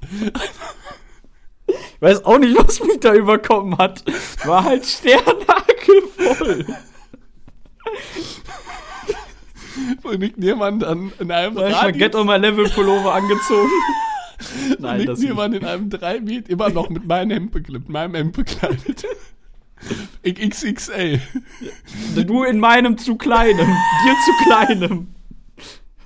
Ich 1.97 2.03
weiß 2.03 2.25
auch 2.25 2.39
nicht, 2.39 2.57
was 2.57 2.81
mich 2.83 3.01
da 3.01 3.15
überkommen 3.15 3.77
hat. 3.79 4.05
War 4.45 4.65
halt 4.65 4.85
sternhagelvoll. 4.87 6.67
Und 10.03 10.19
Nick 10.21 10.39
Niermann 10.39 10.79
dann 10.79 11.13
in 11.19 11.31
einem 11.31 11.55
Da 11.57 11.63
hab 11.63 11.69
ich 11.71 11.77
Radius- 11.77 11.99
Get 11.99 12.15
on 12.15 12.27
my 12.27 12.37
Level 12.37 12.69
Pullover 12.69 13.15
angezogen. 13.15 13.71
Nein, 14.79 14.99
Nick 14.99 15.07
das 15.09 15.19
Niermann 15.21 15.51
nicht. 15.53 15.63
in 15.63 15.69
einem 15.69 15.91
3 15.91 16.21
Meter, 16.21 16.51
immer 16.51 16.69
noch 16.71 16.91
mit 16.91 17.07
meinem 17.07 17.31
Hemd 17.31 17.51
bekleidet, 17.53 17.89
meinem 17.89 18.15
Hemd 18.15 18.33
bekleidet. 18.37 19.05
XXL. 20.27 21.21
Du 22.25 22.45
in 22.45 22.59
meinem 22.61 22.97
zu 22.99 23.17
kleinem. 23.17 23.67
Dir 23.67 24.15
zu 24.25 24.33
kleinem. 24.45 25.09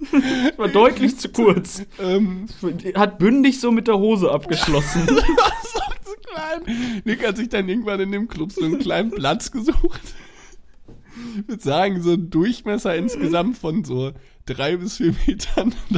War 0.56 0.68
deutlich 0.68 1.18
zu 1.18 1.28
kurz. 1.30 1.82
Ähm, 1.98 2.46
Hat 2.94 3.18
bündig 3.18 3.60
so 3.60 3.70
mit 3.72 3.88
der 3.88 3.98
Hose 3.98 4.30
abgeschlossen. 4.30 5.06
das 5.06 5.74
war 5.74 5.94
zu 6.04 6.14
klein. 6.22 7.02
Nick 7.04 7.26
hat 7.26 7.36
sich 7.36 7.48
dann 7.48 7.68
irgendwann 7.68 8.00
in 8.00 8.12
dem 8.12 8.28
Club 8.28 8.52
so 8.52 8.64
einen 8.64 8.78
kleinen 8.78 9.10
Platz 9.10 9.50
gesucht. 9.50 10.00
Ich 11.40 11.48
würde 11.48 11.62
sagen, 11.62 12.00
so 12.02 12.12
ein 12.12 12.30
Durchmesser 12.30 12.94
insgesamt 12.94 13.58
von 13.58 13.84
so 13.84 14.12
drei 14.46 14.76
bis 14.76 14.98
vier 14.98 15.14
Metern. 15.26 15.74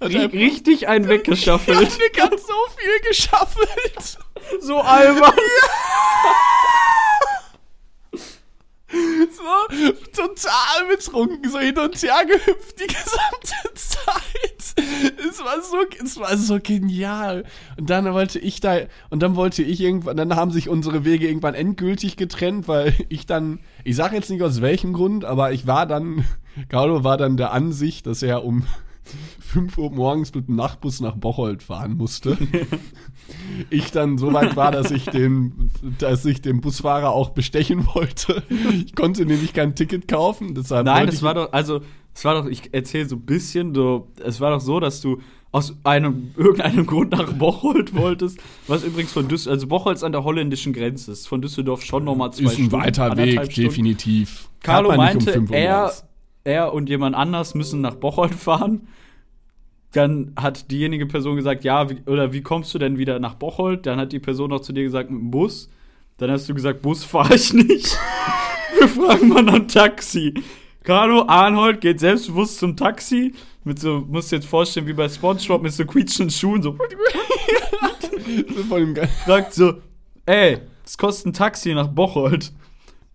Hat 0.00 0.14
er- 0.14 0.32
Richtig 0.32 0.88
einen 0.88 1.08
weggeschaffelt. 1.08 1.98
Nick 1.98 2.20
hat 2.22 2.38
so 2.38 2.54
viel 2.76 3.08
geschaffelt. 3.08 4.18
So 4.60 4.78
albern. 4.80 5.32
So 8.90 10.22
total 10.22 10.86
betrunken, 10.90 11.50
so 11.50 11.58
hin 11.58 11.78
und 11.78 12.02
her 12.02 12.24
gehüpft 12.26 12.80
die 12.80 12.86
gesamte 12.86 13.74
Zeit. 13.74 14.74
Es 15.28 15.44
war 15.44 15.60
so, 15.60 15.76
es 16.02 16.18
war 16.18 16.36
so 16.36 16.58
genial. 16.62 17.44
Und 17.76 17.90
dann 17.90 18.12
wollte 18.14 18.38
ich 18.38 18.60
da, 18.60 18.78
und 19.10 19.22
dann 19.22 19.36
wollte 19.36 19.62
ich 19.62 19.80
irgendwann, 19.80 20.16
dann 20.16 20.34
haben 20.36 20.52
sich 20.52 20.68
unsere 20.68 21.04
Wege 21.04 21.28
irgendwann 21.28 21.54
endgültig 21.54 22.16
getrennt, 22.16 22.66
weil 22.66 22.94
ich 23.08 23.26
dann, 23.26 23.60
ich 23.84 23.96
sage 23.96 24.16
jetzt 24.16 24.30
nicht 24.30 24.42
aus 24.42 24.62
welchem 24.62 24.94
Grund, 24.94 25.24
aber 25.24 25.52
ich 25.52 25.66
war 25.66 25.84
dann, 25.86 26.24
Carlo 26.68 27.04
war 27.04 27.18
dann 27.18 27.36
der 27.36 27.52
Ansicht, 27.52 28.06
dass 28.06 28.22
er 28.22 28.44
um 28.44 28.66
5 29.40 29.78
Uhr 29.78 29.90
morgens 29.90 30.34
mit 30.34 30.48
dem 30.48 30.56
Nachtbus 30.56 31.00
nach 31.00 31.16
Bocholt 31.16 31.62
fahren 31.62 31.96
musste. 31.96 32.36
ich 33.70 33.90
dann 33.90 34.18
so 34.18 34.32
weit 34.32 34.56
war, 34.56 34.70
dass 34.70 34.90
ich 34.90 35.04
den, 35.06 35.70
dass 35.98 36.24
ich 36.24 36.42
den 36.42 36.60
Busfahrer 36.60 37.10
auch 37.10 37.30
bestechen 37.30 37.86
wollte. 37.94 38.42
Ich 38.84 38.94
konnte 38.94 39.24
nämlich 39.26 39.52
kein 39.52 39.74
Ticket 39.74 40.08
kaufen, 40.08 40.54
deshalb 40.54 40.86
Nein, 40.86 41.08
es 41.08 41.22
war 41.22 41.34
doch, 41.34 41.52
also, 41.52 41.80
es 42.14 42.24
war 42.24 42.34
doch, 42.34 42.46
ich 42.46 42.74
erzähle 42.74 43.08
so 43.08 43.16
ein 43.16 43.22
bisschen, 43.22 43.74
so, 43.74 44.08
es 44.24 44.40
war 44.40 44.50
doch 44.50 44.60
so, 44.60 44.80
dass 44.80 45.00
du 45.00 45.20
aus 45.50 45.74
einem, 45.84 46.32
irgendeinem 46.36 46.86
Grund 46.86 47.12
nach 47.12 47.32
Bocholt 47.32 47.94
wolltest, 47.94 48.38
was 48.66 48.84
übrigens 48.84 49.12
von 49.12 49.28
Düsseldorf, 49.28 49.56
also 49.56 49.66
Bocholt 49.66 49.96
ist 49.96 50.02
an 50.02 50.12
der 50.12 50.24
holländischen 50.24 50.72
Grenze, 50.72 51.12
ist 51.12 51.26
von 51.26 51.40
Düsseldorf 51.40 51.82
schon 51.82 52.04
nochmal 52.04 52.32
zwei 52.32 52.44
ist 52.44 52.50
ein 52.50 52.66
Stunden. 52.66 52.72
weiter 52.72 53.16
Weg, 53.16 53.32
Stunden. 53.32 53.62
definitiv. 53.62 54.50
Carlo 54.60 54.90
um 54.90 54.96
meinte, 54.96 55.32
5 55.32 55.50
Uhr 55.50 55.56
er. 55.56 55.92
Er 56.48 56.72
und 56.72 56.88
jemand 56.88 57.14
anders 57.14 57.54
müssen 57.54 57.80
nach 57.80 57.94
Bocholt 57.94 58.34
fahren. 58.48 58.88
Dann 59.92 60.32
hat 60.36 60.70
diejenige 60.70 61.06
Person 61.06 61.36
gesagt, 61.36 61.64
ja, 61.64 61.88
wie, 61.88 62.02
oder 62.06 62.32
wie 62.32 62.42
kommst 62.42 62.74
du 62.74 62.78
denn 62.78 62.98
wieder 62.98 63.18
nach 63.20 63.34
Bocholt? 63.34 63.86
Dann 63.86 63.98
hat 63.98 64.12
die 64.12 64.18
Person 64.18 64.50
noch 64.50 64.60
zu 64.60 64.72
dir 64.72 64.82
gesagt, 64.82 65.10
mit 65.10 65.20
dem 65.20 65.30
Bus. 65.30 65.70
Dann 66.18 66.30
hast 66.30 66.48
du 66.48 66.54
gesagt, 66.54 66.82
Bus 66.82 67.04
fahre 67.04 67.34
ich 67.34 67.52
nicht. 67.54 67.96
Wir 68.78 68.88
fragen 68.88 69.28
mal 69.28 69.42
nach 69.42 69.66
Taxi. 69.66 70.34
Carlo 70.82 71.24
Arnold 71.26 71.80
geht 71.80 72.00
selbstbewusst 72.00 72.58
zum 72.58 72.76
Taxi. 72.76 73.34
Mit 73.64 73.78
so, 73.78 74.04
musst 74.08 74.32
dir 74.32 74.36
jetzt 74.36 74.48
vorstellen, 74.48 74.86
wie 74.86 74.92
bei 74.92 75.08
Spongebob 75.08 75.62
mit 75.62 75.72
so 75.72 75.84
quietschenden 75.84 76.30
Schuhen, 76.30 76.62
so. 76.62 76.76
Fragt 79.24 79.54
so, 79.54 79.74
ey, 80.26 80.58
es 80.84 80.96
kostet 80.96 81.26
ein 81.26 81.32
Taxi 81.32 81.74
nach 81.74 81.88
Bocholt. 81.88 82.52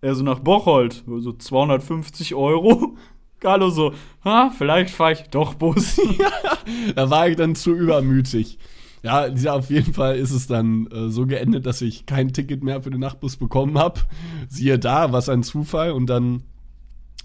Er 0.00 0.14
so, 0.14 0.22
nach 0.22 0.40
Bocholt, 0.40 1.02
so 1.06 1.32
250 1.32 2.34
Euro. 2.34 2.96
Carlo 3.44 3.68
so, 3.68 3.92
ha, 4.24 4.50
vielleicht 4.56 4.88
fahre 4.94 5.12
ich 5.12 5.24
doch 5.24 5.52
Bus. 5.52 6.00
Da 6.94 7.10
war 7.10 7.28
ich 7.28 7.36
dann 7.36 7.54
zu 7.54 7.74
übermütig. 7.74 8.58
Ja, 9.02 9.28
auf 9.50 9.68
jeden 9.68 9.92
Fall 9.92 10.16
ist 10.16 10.30
es 10.30 10.46
dann 10.46 10.86
äh, 10.86 11.10
so 11.10 11.26
geendet, 11.26 11.66
dass 11.66 11.82
ich 11.82 12.06
kein 12.06 12.32
Ticket 12.32 12.64
mehr 12.64 12.80
für 12.80 12.90
den 12.90 13.00
Nachtbus 13.00 13.36
bekommen 13.36 13.76
habe. 13.76 14.00
Siehe 14.48 14.78
da, 14.78 15.12
was 15.12 15.28
ein 15.28 15.42
Zufall. 15.42 15.90
Und 15.90 16.06
dann 16.06 16.44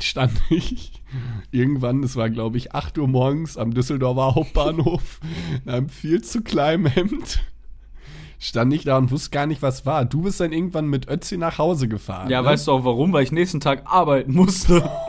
stand 0.02 0.34
ich 0.50 1.02
irgendwann, 1.52 2.04
es 2.04 2.18
war 2.18 2.30
glaube 2.30 2.58
ich 2.58 2.76
8 2.76 2.98
Uhr 2.98 3.08
morgens 3.08 3.58
am 3.58 3.74
Düsseldorfer 3.74 4.36
Hauptbahnhof 4.36 5.22
in 5.64 5.72
einem 5.72 5.88
viel 5.88 6.22
zu 6.22 6.42
kleinen 6.42 6.86
Hemd. 6.86 7.40
Stand 8.40 8.74
ich 8.74 8.84
da 8.84 8.98
und 8.98 9.10
wusste 9.12 9.30
gar 9.30 9.46
nicht, 9.46 9.62
was 9.62 9.86
war. 9.86 10.04
Du 10.04 10.24
bist 10.24 10.42
dann 10.42 10.52
irgendwann 10.52 10.88
mit 10.88 11.10
Ötzi 11.10 11.38
nach 11.38 11.60
Hause 11.60 11.88
gefahren. 11.88 12.30
Ja, 12.30 12.42
ne? 12.42 12.48
weißt 12.50 12.68
du 12.68 12.74
auch 12.74 12.84
warum? 12.84 13.14
Weil 13.14 13.24
ich 13.24 13.32
nächsten 13.32 13.62
Tag 13.62 13.84
arbeiten 13.86 14.34
musste. 14.34 14.90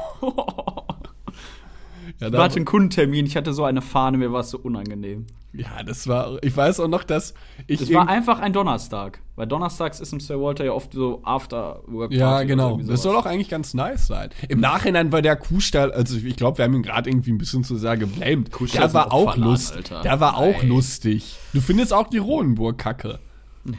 Ja, 2.21 2.29
Ich 2.29 2.35
hatte 2.37 2.57
einen 2.57 2.65
Kundentermin, 2.67 3.25
ich 3.27 3.37
hatte 3.37 3.53
so 3.55 3.65
eine 3.65 3.81
Fahne, 3.81 4.19
mir 4.19 4.33
war 4.33 4.41
es 4.41 4.51
so 4.51 4.59
unangenehm. 4.59 5.27
ja, 5.55 5.83
das 5.85 6.07
war. 6.07 6.37
Ich 6.43 6.55
weiß 6.55 6.81
auch 6.81 6.89
noch, 6.89 7.03
dass 7.03 7.33
ich. 7.67 7.81
Es 7.81 7.93
war 7.95 8.09
einfach 8.09 8.41
ein 8.41 8.53
Donnerstag. 8.53 9.21
Weil 9.37 9.47
donnerstags 9.47 10.01
ist 10.01 10.13
im 10.13 10.21
Sir 10.21 10.39
Walter 10.39 10.67
ja 10.67 10.73
oft 10.73 10.93
so 10.93 11.23
After-Work. 11.25 12.13
Ja, 12.13 12.43
genau. 12.43 12.79
Das 12.83 13.03
soll 13.03 13.17
auch 13.17 13.25
eigentlich 13.25 13.49
ganz 13.49 13.73
nice 13.73 14.07
sein. 14.07 14.29
Im 14.51 14.61
Nachhinein 14.61 15.13
war 15.13 15.23
der 15.23 15.35
Kuhstall, 15.37 15.93
also 15.93 16.19
ich 16.19 16.37
glaube, 16.37 16.59
wir 16.59 16.67
haben 16.67 16.75
ihn 16.75 16.83
gerade 16.83 17.09
irgendwie 17.09 17.33
ein 17.33 17.39
bisschen 17.39 17.65
zu 17.65 17.77
sehr 17.77 17.97
geblamed. 17.97 18.53
Kuhstall 18.53 18.83
Der 18.83 18.93
war 18.95 19.13
auch 19.15 19.37
lustig. 19.39 19.77
Alter. 19.91 20.03
Der 20.03 20.21
war 20.21 20.37
auch 20.37 20.59
Nein. 20.59 20.69
lustig. 20.69 21.39
Du 21.55 21.63
findest 21.63 21.95
auch 21.95 22.09
die 22.09 22.19
Rohenburg 22.19 22.77
kacke. 22.77 23.19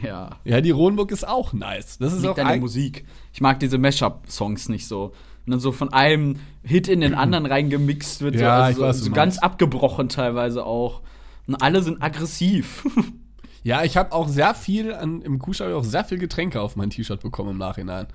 Ja. 0.02 0.30
Ja, 0.44 0.60
die 0.60 0.70
Rohenburg 0.72 1.12
ist 1.12 1.26
auch 1.28 1.52
nice. 1.52 1.98
Das 1.98 2.12
ist 2.12 2.22
Liegt 2.22 2.32
auch 2.34 2.38
an 2.38 2.46
der 2.46 2.54
ein, 2.54 2.60
Musik. 2.60 3.04
Ich 3.32 3.40
mag 3.40 3.60
diese 3.60 3.78
Mashup-Songs 3.78 4.68
nicht 4.68 4.88
so. 4.88 5.12
Und 5.44 5.50
dann 5.50 5.60
so 5.60 5.72
von 5.72 5.92
einem 5.92 6.36
Hit 6.62 6.88
in 6.88 7.00
den 7.00 7.14
anderen 7.14 7.46
reingemixt 7.46 8.22
wird. 8.22 8.36
Ja, 8.36 8.40
so, 8.40 8.62
also 8.62 8.70
ich 8.70 8.86
weiß, 8.86 8.98
so, 8.98 9.04
so 9.06 9.10
ganz 9.10 9.38
abgebrochen 9.38 10.08
teilweise 10.08 10.64
auch. 10.64 11.00
Und 11.46 11.56
alle 11.56 11.82
sind 11.82 12.02
aggressiv. 12.02 12.84
Ja, 13.64 13.84
ich 13.84 13.96
habe 13.96 14.12
auch 14.12 14.26
sehr 14.28 14.54
viel 14.54 14.92
an, 14.92 15.22
im 15.22 15.38
Kuhstall 15.38 15.68
hab 15.68 15.74
ich 15.74 15.86
auch 15.86 15.88
sehr 15.88 16.04
viel 16.04 16.18
Getränke 16.18 16.60
auf 16.60 16.74
mein 16.74 16.90
T-Shirt 16.90 17.20
bekommen 17.20 17.50
im 17.50 17.58
Nachhinein. 17.58 18.08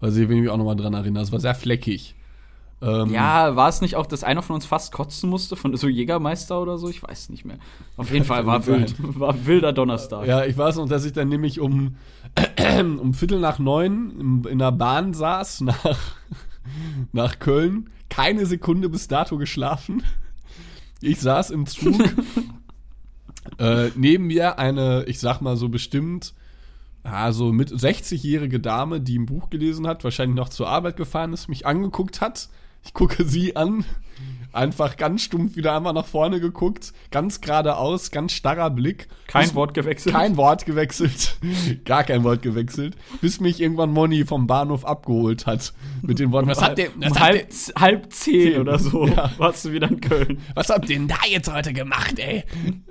Also 0.00 0.20
ich 0.20 0.28
will 0.28 0.40
mich 0.40 0.48
auch 0.48 0.56
nochmal 0.56 0.76
dran 0.76 0.94
erinnern. 0.94 1.22
Das 1.22 1.32
war 1.32 1.40
sehr 1.40 1.54
fleckig. 1.54 2.14
Ähm, 2.82 3.10
ja, 3.10 3.56
war 3.56 3.68
es 3.68 3.80
nicht 3.80 3.96
auch, 3.96 4.06
dass 4.06 4.22
einer 4.22 4.42
von 4.42 4.54
uns 4.54 4.66
fast 4.66 4.92
kotzen 4.92 5.30
musste? 5.30 5.56
Von 5.56 5.74
so 5.76 5.88
Jägermeister 5.88 6.60
oder 6.60 6.76
so? 6.76 6.88
Ich 6.88 7.02
weiß 7.02 7.30
nicht 7.30 7.44
mehr. 7.44 7.56
Auf 7.96 8.10
jeden 8.12 8.24
Fall 8.24 8.44
war 8.46 8.66
wild. 8.66 8.94
War 9.18 9.46
wilder 9.46 9.72
Donnerstag. 9.72 10.26
Ja, 10.26 10.44
ich 10.44 10.56
weiß 10.56 10.76
noch, 10.76 10.88
dass 10.88 11.04
ich 11.04 11.12
dann 11.12 11.28
nämlich 11.28 11.60
um, 11.60 11.96
um 13.00 13.14
Viertel 13.14 13.40
nach 13.40 13.58
neun 13.58 14.44
in, 14.44 14.52
in 14.52 14.58
der 14.58 14.72
Bahn 14.72 15.14
saß 15.14 15.62
nach, 15.62 15.96
nach 17.12 17.38
Köln. 17.38 17.90
Keine 18.08 18.46
Sekunde 18.46 18.88
bis 18.88 19.08
dato 19.08 19.36
geschlafen. 19.36 20.02
Ich 21.00 21.20
saß 21.20 21.50
im 21.50 21.66
Zug. 21.66 22.00
äh, 23.58 23.90
neben 23.94 24.26
mir 24.26 24.58
eine, 24.58 25.04
ich 25.06 25.18
sag 25.18 25.40
mal 25.40 25.56
so 25.56 25.68
bestimmt, 25.68 26.34
ja, 27.04 27.30
so 27.32 27.52
mit 27.52 27.70
60-jährige 27.70 28.58
Dame, 28.58 29.00
die 29.00 29.18
ein 29.18 29.26
Buch 29.26 29.50
gelesen 29.50 29.86
hat, 29.86 30.02
wahrscheinlich 30.02 30.36
noch 30.36 30.48
zur 30.48 30.68
Arbeit 30.68 30.96
gefahren 30.96 31.32
ist, 31.32 31.48
mich 31.48 31.66
angeguckt 31.66 32.20
hat. 32.20 32.48
Ich 32.84 32.94
gucke 32.94 33.24
sie 33.24 33.56
an, 33.56 33.84
einfach 34.52 34.96
ganz 34.96 35.22
stumpf 35.22 35.56
wieder 35.56 35.76
einmal 35.76 35.92
nach 35.92 36.06
vorne 36.06 36.40
geguckt, 36.40 36.92
ganz 37.10 37.40
geradeaus, 37.40 38.10
ganz 38.10 38.32
starrer 38.32 38.70
Blick. 38.70 39.08
Kein 39.26 39.54
Wort 39.54 39.74
gewechselt. 39.74 40.14
Kein 40.14 40.36
Wort 40.36 40.64
gewechselt. 40.64 41.36
Gar 41.84 42.04
kein 42.04 42.24
Wort 42.24 42.42
gewechselt. 42.42 42.96
Bis 43.20 43.40
mich 43.40 43.60
irgendwann 43.60 43.90
Moni 43.90 44.24
vom 44.24 44.46
Bahnhof 44.46 44.84
abgeholt 44.84 45.46
hat. 45.46 45.74
Mit 46.02 46.18
den 46.18 46.32
Worten, 46.32 46.48
was 46.48 46.62
habt 46.62 46.78
ihr, 46.78 46.94
um 46.94 47.02
was 47.02 47.18
habt 47.18 47.18
ihr, 47.18 47.20
halb, 47.24 47.50
halb 47.78 48.12
zehn 48.12 48.52
Zehn. 48.52 48.60
oder 48.60 48.78
so 48.78 49.06
Ja. 49.06 49.30
warst 49.36 49.64
du 49.64 49.72
wieder 49.72 49.88
in 49.90 50.00
Köln. 50.00 50.38
was 50.54 50.68
habt 50.70 50.88
ihr 50.88 50.96
denn 50.96 51.08
da 51.08 51.18
jetzt 51.28 51.52
heute 51.52 51.72
gemacht, 51.72 52.18
ey? 52.18 52.44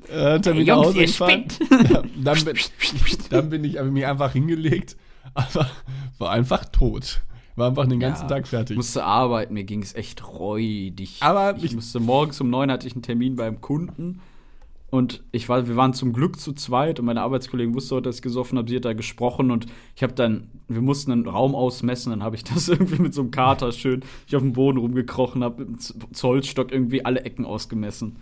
Äh, 0.10 0.34
hat 0.34 0.46
er 0.46 0.54
Ey, 0.54 0.60
mich 0.60 0.68
nach 0.68 0.84
Jungs, 0.84 0.96
ihr 0.96 1.08
spinnt. 1.08 1.60
Ja, 1.92 2.04
dann, 2.16 2.46
bin, 2.46 2.58
dann 3.30 3.50
bin 3.50 3.64
ich 3.64 3.78
hab 3.78 3.86
ich 3.88 3.92
mich 3.92 4.06
einfach 4.06 4.32
hingelegt. 4.34 4.96
Aber 5.34 5.70
war 6.20 6.32
einfach 6.32 6.66
tot. 6.66 7.22
War 7.56 7.70
einfach 7.70 7.88
den 7.88 8.00
ganzen 8.00 8.24
Ja, 8.24 8.28
Tag 8.36 8.48
fertig. 8.48 8.72
Ich 8.72 8.78
musste 8.78 9.04
arbeiten, 9.04 9.54
mir 9.54 9.64
ging 9.64 9.82
es 9.82 9.96
echt 9.96 10.28
räudig. 10.28 11.18
Aber 11.22 11.56
ich, 11.58 11.64
ich- 11.66 11.76
musste 11.76 12.00
morgens 12.00 12.40
um 12.42 12.50
neun 12.50 12.70
hatte 12.72 12.88
ich 12.88 12.94
einen 12.94 13.02
Termin 13.04 13.36
beim 13.36 13.62
Kunden 13.62 14.20
und 14.92 15.24
ich 15.32 15.48
war, 15.50 15.68
wir 15.68 15.76
waren 15.76 15.94
zum 15.94 16.14
Glück 16.14 16.40
zu 16.40 16.54
zweit 16.54 17.00
und 17.00 17.06
meine 17.06 17.22
Arbeitskollegin 17.22 17.74
wusste 17.74 17.96
heute, 17.96 18.10
dass 18.10 18.18
ich 18.18 18.22
gesoffen 18.22 18.58
habe. 18.58 18.70
Sie 18.70 18.76
hat 18.76 18.86
da 18.86 18.94
gesprochen 18.94 19.52
und 19.52 19.66
ich 19.96 20.04
habe 20.04 20.14
dann, 20.14 20.50
wir 20.68 20.82
mussten 20.82 21.12
einen 21.12 21.28
Raum 21.28 21.56
ausmessen, 21.56 22.12
dann 22.12 22.24
habe 22.24 22.36
ich 22.36 22.44
das 22.54 22.68
irgendwie 22.68 23.02
mit 23.02 23.14
so 23.14 23.22
einem 23.22 23.32
Kater 23.32 23.72
schön, 23.72 24.04
ich 24.28 24.36
auf 24.36 24.42
dem 24.42 24.54
Boden 24.54 24.78
rumgekrochen 24.78 25.44
habe, 25.44 25.66
mit 25.66 25.90
dem 25.90 26.14
Zollstock 26.14 26.72
irgendwie 26.72 27.04
alle 27.06 27.22
Ecken 27.22 27.46
ausgemessen. 27.46 28.18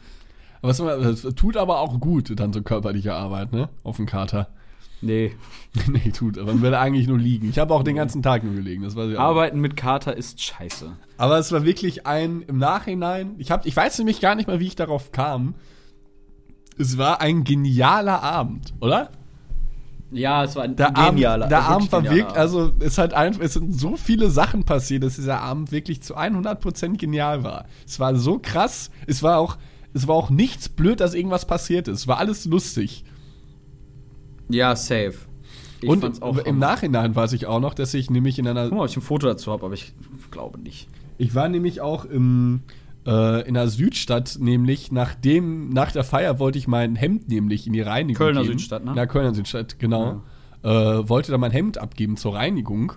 Was, 0.61 0.77
das 0.77 1.23
tut 1.35 1.57
aber 1.57 1.79
auch 1.81 1.99
gut, 1.99 2.31
dann 2.39 2.53
so 2.53 2.61
körperliche 2.61 3.13
Arbeit, 3.13 3.51
ne? 3.51 3.67
Auf 3.83 3.97
dem 3.97 4.05
Kater. 4.05 4.47
Nee, 5.03 5.35
nee, 5.91 6.11
tut, 6.11 6.37
aber 6.37 6.53
man 6.53 6.61
will 6.61 6.75
eigentlich 6.75 7.07
nur 7.07 7.17
liegen. 7.17 7.49
Ich 7.49 7.59
habe 7.59 7.73
auch 7.73 7.83
den 7.83 7.95
ganzen 7.95 8.21
Tag 8.21 8.43
nur 8.43 8.53
gelegen, 8.53 8.83
das 8.83 8.95
weiß 8.95 9.15
arbeiten 9.17 9.59
mit 9.59 9.75
Kater 9.75 10.15
ist 10.15 10.41
scheiße. 10.41 10.91
Aber 11.17 11.37
es 11.37 11.51
war 11.51 11.65
wirklich 11.65 12.05
ein 12.07 12.41
im 12.43 12.57
Nachhinein. 12.57 13.35
Ich 13.37 13.51
hab, 13.51 13.65
ich 13.65 13.75
weiß 13.75 13.97
nämlich 13.99 14.21
gar 14.21 14.35
nicht 14.35 14.47
mal, 14.47 14.59
wie 14.59 14.67
ich 14.67 14.75
darauf 14.75 15.11
kam. 15.11 15.55
Es 16.77 16.97
war 16.97 17.21
ein 17.21 17.43
genialer 17.43 18.23
Abend, 18.23 18.73
oder? 18.81 19.11
Ja, 20.11 20.43
es 20.43 20.55
war 20.55 20.63
ein 20.63 20.75
Der 20.75 20.95
Abend, 20.95 21.17
genialer 21.17 21.47
der 21.47 21.63
Abend 21.63 21.91
war 21.91 22.03
wirklich, 22.03 22.37
also 22.37 22.71
es 22.79 22.99
hat 22.99 23.13
einfach, 23.13 23.41
es 23.41 23.53
sind 23.53 23.73
so 23.73 23.97
viele 23.97 24.29
Sachen 24.29 24.63
passiert, 24.63 25.03
dass 25.03 25.15
dieser 25.15 25.41
Abend 25.41 25.71
wirklich 25.71 26.03
zu 26.03 26.15
100% 26.15 26.97
genial 26.97 27.43
war. 27.43 27.65
Es 27.85 27.99
war 27.99 28.15
so 28.15 28.39
krass. 28.39 28.91
Es 29.07 29.23
war 29.23 29.39
auch, 29.39 29.57
es 29.93 30.07
war 30.07 30.15
auch 30.15 30.29
nichts 30.29 30.69
blöd, 30.69 30.99
dass 30.99 31.15
irgendwas 31.15 31.45
passiert 31.45 31.87
ist. 31.87 32.01
Es 32.01 32.07
war 32.07 32.19
alles 32.19 32.45
lustig. 32.45 33.05
Ja, 34.53 34.75
safe. 34.75 35.15
Ich 35.81 35.89
Und 35.89 36.01
fand's 36.01 36.21
auch 36.21 36.37
im 36.37 36.45
Hammer. 36.45 36.59
Nachhinein 36.59 37.15
weiß 37.15 37.33
ich 37.33 37.45
auch 37.45 37.59
noch, 37.59 37.73
dass 37.73 37.93
ich 37.93 38.09
nämlich 38.09 38.39
in 38.39 38.47
einer 38.47 38.63
Guck 38.69 38.77
mal, 38.77 38.83
ob 38.83 38.89
ich 38.89 38.95
ein 38.95 39.01
Foto 39.01 39.27
dazu 39.27 39.51
habe, 39.51 39.65
aber 39.65 39.73
ich 39.73 39.93
glaube 40.31 40.59
nicht. 40.59 40.87
Ich 41.17 41.35
war 41.35 41.49
nämlich 41.49 41.81
auch 41.81 42.05
im, 42.05 42.61
äh, 43.05 43.47
in 43.47 43.55
der 43.55 43.67
Südstadt, 43.67 44.37
nämlich 44.39 44.91
nachdem, 44.91 45.69
nach 45.69 45.91
der 45.91 46.03
Feier 46.03 46.39
wollte 46.39 46.57
ich 46.57 46.67
mein 46.67 46.95
Hemd 46.95 47.27
nämlich 47.27 47.67
in 47.67 47.73
die 47.73 47.81
Reinigung 47.81 48.17
Kölner 48.17 48.41
geben. 48.43 48.59
Südstadt, 48.59 48.85
ne? 48.85 48.93
Ja, 48.95 49.05
Kölner 49.05 49.33
Südstadt, 49.33 49.79
genau. 49.79 50.21
Äh, 50.63 50.69
wollte 50.69 51.31
da 51.31 51.37
mein 51.37 51.51
Hemd 51.51 51.77
abgeben 51.77 52.15
zur 52.15 52.35
Reinigung. 52.35 52.93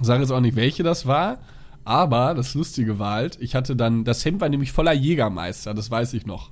Sage 0.00 0.22
jetzt 0.22 0.32
auch 0.32 0.40
nicht, 0.40 0.56
welche 0.56 0.82
das 0.82 1.06
war, 1.06 1.38
aber 1.84 2.34
das 2.34 2.54
Lustige 2.54 2.98
war 2.98 3.12
halt, 3.12 3.38
ich 3.40 3.54
hatte 3.54 3.76
dann, 3.76 4.02
das 4.04 4.24
Hemd 4.24 4.40
war 4.40 4.48
nämlich 4.48 4.72
voller 4.72 4.92
Jägermeister, 4.92 5.72
das 5.72 5.90
weiß 5.90 6.14
ich 6.14 6.26
noch. 6.26 6.50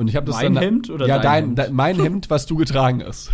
Und 0.00 0.08
ich 0.08 0.16
habe 0.16 0.24
das 0.26 0.36
Mein 0.36 0.54
dann. 0.54 0.64
Hemd 0.64 0.88
oder 0.90 1.06
ja, 1.06 1.18
dein 1.18 1.44
Hemd? 1.44 1.58
dein- 1.58 1.74
mein 1.74 2.00
Hemd, 2.00 2.30
was 2.30 2.46
du 2.46 2.56
getragen 2.56 3.02
hast. 3.06 3.30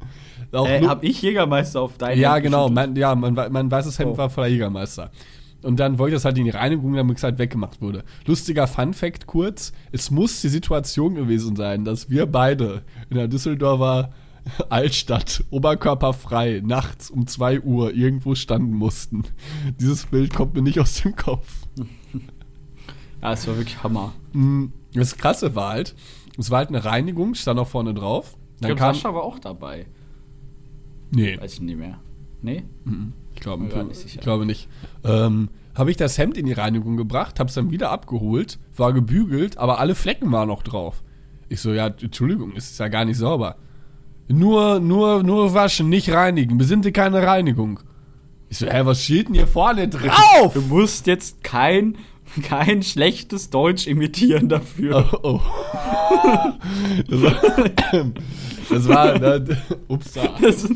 Auch 0.52 0.66
Äh, 0.66 0.86
hab 0.86 1.04
ich 1.04 1.20
Jägermeister 1.20 1.82
auf 1.82 1.98
dein 1.98 2.18
ja, 2.18 2.34
Hemd 2.36 2.44
genau. 2.44 2.70
Mein, 2.70 2.96
ja, 2.96 3.14
mein, 3.14 3.34
mein 3.34 3.70
weißes 3.70 3.98
Hemd 3.98 4.12
Oh. 4.12 4.16
war 4.16 4.30
voller 4.30 4.46
Jägermeister. 4.46 5.10
Und 5.62 5.78
dann 5.78 5.98
wollte 5.98 6.14
ich 6.14 6.16
das 6.16 6.24
halt 6.24 6.38
in 6.38 6.44
die 6.44 6.50
Reinigung, 6.50 6.94
damit 6.94 7.18
es 7.18 7.22
halt 7.22 7.38
weggemacht 7.38 7.82
wurde. 7.82 8.02
Lustiger 8.24 8.66
Fun-Fact 8.66 9.26
kurz: 9.26 9.74
Es 9.92 10.10
muss 10.10 10.40
die 10.40 10.48
Situation 10.48 11.16
gewesen 11.16 11.54
sein, 11.54 11.84
dass 11.84 12.08
wir 12.08 12.24
beide 12.24 12.82
in 13.10 13.16
der 13.18 13.28
Düsseldorfer 13.28 14.10
Altstadt, 14.70 15.44
oberkörperfrei, 15.50 16.62
nachts 16.64 17.10
um 17.10 17.26
2 17.26 17.60
Uhr 17.60 17.92
irgendwo 17.92 18.34
standen 18.34 18.72
mussten. 18.74 19.24
Dieses 19.78 20.06
Bild 20.06 20.32
kommt 20.32 20.54
mir 20.54 20.62
nicht 20.62 20.80
aus 20.80 21.02
dem 21.02 21.14
Kopf. 21.14 21.52
Ja, 23.22 23.32
es 23.32 23.46
war 23.48 23.56
wirklich 23.56 23.82
Hammer. 23.82 24.12
Mm, 24.34 24.66
Das 24.96 25.16
Krasse 25.16 25.54
war 25.54 25.70
halt, 25.70 25.94
es 26.38 26.50
war 26.50 26.58
halt 26.58 26.68
eine 26.68 26.84
Reinigung, 26.84 27.34
stand 27.34 27.58
auch 27.60 27.68
vorne 27.68 27.94
drauf. 27.94 28.36
Ich 28.56 28.60
Dann 28.62 28.68
glaube, 28.68 28.78
kam. 28.80 28.94
Sascha 28.94 29.14
war 29.14 29.22
auch 29.22 29.38
dabei. 29.38 29.86
Nee, 31.10 31.38
Weiß 31.40 31.54
ich 31.54 31.60
nicht 31.60 31.78
mehr. 31.78 32.00
Nee? 32.42 32.64
Ich 33.34 33.40
glaube, 33.40 33.64
nicht 33.64 34.04
ich 34.04 34.20
glaube 34.20 34.46
nicht. 34.46 34.68
Ähm, 35.04 35.48
habe 35.74 35.90
ich 35.90 35.96
das 35.96 36.16
Hemd 36.16 36.36
in 36.36 36.46
die 36.46 36.52
Reinigung 36.52 36.96
gebracht, 36.96 37.38
habe 37.38 37.48
es 37.48 37.54
dann 37.54 37.70
wieder 37.70 37.90
abgeholt, 37.90 38.58
war 38.76 38.92
gebügelt, 38.92 39.58
aber 39.58 39.78
alle 39.78 39.94
Flecken 39.94 40.32
waren 40.32 40.48
noch 40.48 40.62
drauf. 40.62 41.02
Ich 41.48 41.60
so, 41.60 41.72
ja, 41.72 41.88
Entschuldigung, 41.88 42.52
es 42.56 42.70
ist 42.70 42.78
ja 42.78 42.88
gar 42.88 43.04
nicht 43.04 43.18
sauber. 43.18 43.56
Nur, 44.28 44.80
nur, 44.80 45.22
nur 45.22 45.54
waschen, 45.54 45.88
nicht 45.88 46.10
reinigen. 46.10 46.58
Wir 46.58 46.66
sind 46.66 46.84
hier 46.84 46.92
keine 46.92 47.22
Reinigung. 47.22 47.80
Ich 48.48 48.58
so, 48.58 48.66
hä, 48.66 48.80
was 48.84 49.02
steht 49.04 49.28
denn 49.28 49.34
hier 49.34 49.46
vorne 49.46 49.88
drauf? 49.88 50.54
Du 50.54 50.62
musst 50.62 51.06
jetzt 51.06 51.44
kein, 51.44 51.96
kein 52.42 52.82
schlechtes 52.82 53.50
Deutsch 53.50 53.86
imitieren 53.86 54.48
dafür. 54.48 55.08
Oh, 55.22 55.34
oh. 55.34 55.40
Das 57.08 57.22
war, 57.22 57.36
das 58.70 58.88
war 58.88 59.18
das, 59.18 59.58
ups, 59.88 60.12
da. 60.12 60.28
Das, 60.40 60.68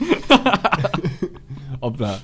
Hoppla. 1.81 2.21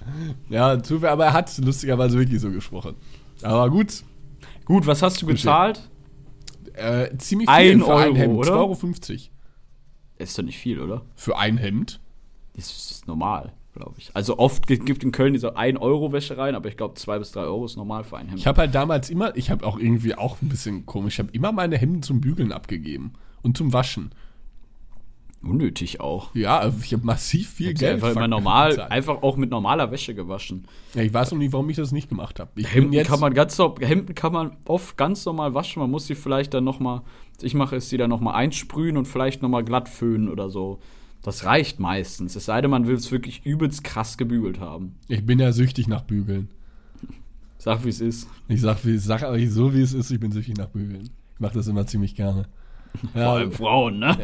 Ja, 0.48 0.82
Zufall, 0.82 1.10
aber 1.10 1.26
er 1.26 1.32
hat 1.32 1.56
lustigerweise 1.58 2.18
wirklich 2.18 2.40
so 2.40 2.50
gesprochen. 2.50 2.94
Aber 3.42 3.70
gut, 3.70 4.02
gut, 4.64 4.86
was 4.86 5.02
hast 5.02 5.22
du 5.22 5.26
gezahlt? 5.26 5.88
äh, 6.76 7.16
ziemlich 7.18 7.48
Ein 7.48 7.80
für 7.80 7.96
ein 7.96 8.06
Euro, 8.08 8.16
Hemd. 8.16 8.34
oder? 8.34 8.52
2,50 8.52 9.10
Euro. 9.10 9.20
Ist 10.18 10.38
doch 10.38 10.42
nicht 10.42 10.58
viel, 10.58 10.80
oder? 10.80 11.02
Für 11.14 11.36
ein 11.38 11.58
Hemd? 11.58 12.00
Das 12.54 12.70
ist 12.70 13.06
normal, 13.06 13.52
glaube 13.76 13.94
ich. 13.98 14.10
Also 14.14 14.38
oft 14.38 14.66
gi- 14.66 14.78
gibt 14.78 15.04
in 15.04 15.12
Köln 15.12 15.32
diese 15.34 15.56
1-Euro-Wäschereien, 15.56 16.54
aber 16.56 16.68
ich 16.68 16.76
glaube 16.76 16.94
2 16.94 17.18
bis 17.20 17.32
3 17.32 17.42
Euro 17.42 17.64
ist 17.66 17.76
normal 17.76 18.02
für 18.04 18.16
ein 18.16 18.26
Hemd. 18.28 18.40
Ich 18.40 18.46
habe 18.46 18.62
halt 18.62 18.74
damals 18.74 19.08
immer, 19.10 19.36
ich 19.36 19.50
habe 19.50 19.64
auch 19.66 19.78
irgendwie 19.78 20.14
auch 20.14 20.40
ein 20.42 20.48
bisschen 20.48 20.86
komisch, 20.86 21.14
ich 21.14 21.18
habe 21.20 21.30
immer 21.32 21.52
meine 21.52 21.76
Hemden 21.78 22.02
zum 22.02 22.20
Bügeln 22.20 22.50
abgegeben 22.52 23.12
und 23.42 23.56
zum 23.56 23.72
Waschen. 23.72 24.10
Unnötig 25.42 26.00
auch. 26.00 26.34
Ja, 26.34 26.72
ich 26.82 26.92
habe 26.92 27.04
massiv 27.06 27.50
viel 27.50 27.74
Geld 27.74 27.94
einfach 27.94 28.10
immer 28.10 28.26
normal, 28.26 28.70
bezahlt. 28.70 28.90
einfach 28.90 29.22
auch 29.22 29.36
mit 29.36 29.50
normaler 29.50 29.92
Wäsche 29.92 30.12
gewaschen. 30.14 30.66
Ja, 30.94 31.02
ich 31.02 31.12
weiß 31.14 31.30
noch 31.30 31.38
nicht, 31.38 31.52
warum 31.52 31.68
ich 31.70 31.76
das 31.76 31.92
nicht 31.92 32.08
gemacht 32.08 32.40
habe. 32.40 32.50
Hemden 32.64 32.92
jetzt 32.94 33.08
kann 33.08 33.20
man 33.20 33.32
ganz 33.32 33.56
Hemden 33.80 34.14
kann 34.14 34.32
man 34.32 34.56
oft 34.64 34.96
ganz 34.96 35.24
normal 35.24 35.54
waschen. 35.54 35.80
Man 35.80 35.90
muss 35.90 36.06
sie 36.06 36.16
vielleicht 36.16 36.52
dann 36.54 36.64
noch 36.64 36.80
mal, 36.80 37.02
was 37.36 37.44
ich 37.44 37.54
mache, 37.54 37.76
ist 37.76 37.90
sie 37.90 37.96
dann 37.98 38.10
noch 38.10 38.20
mal 38.20 38.32
einsprühen 38.34 38.96
und 38.96 39.06
vielleicht 39.06 39.42
noch 39.42 39.48
mal 39.48 39.62
glatt 39.62 39.88
föhnen 39.88 40.28
oder 40.30 40.48
so. 40.50 40.80
Das 41.26 41.44
reicht 41.44 41.80
meistens. 41.80 42.36
Es 42.36 42.46
sei 42.46 42.60
denn, 42.60 42.70
man 42.70 42.86
will 42.86 42.94
es 42.94 43.10
wirklich 43.12 43.44
übelst 43.44 43.84
krass 43.84 44.16
gebügelt 44.16 44.60
haben. 44.60 44.94
ich 45.08 45.26
bin 45.26 45.38
ja 45.38 45.52
süchtig 45.52 45.88
nach 45.88 46.02
Bügeln. 46.02 46.48
Sag, 47.58 47.84
wie 47.84 47.88
es 47.88 48.00
ist. 48.00 48.28
Ich 48.48 48.60
sag, 48.60 48.84
wie, 48.86 48.96
sag 48.96 49.22
aber 49.24 49.38
so, 49.48 49.74
wie 49.74 49.82
es 49.82 49.92
ist, 49.92 50.10
ich 50.10 50.20
bin 50.20 50.30
süchtig 50.30 50.56
nach 50.56 50.68
Bügeln. 50.68 51.10
Ich 51.34 51.40
mache 51.40 51.54
das 51.54 51.66
immer 51.66 51.86
ziemlich 51.86 52.14
gerne. 52.14 52.46
Vor 53.12 53.20
Ja, 53.20 53.32
allem 53.32 53.50
Frauen, 53.52 53.98
ne? 53.98 54.16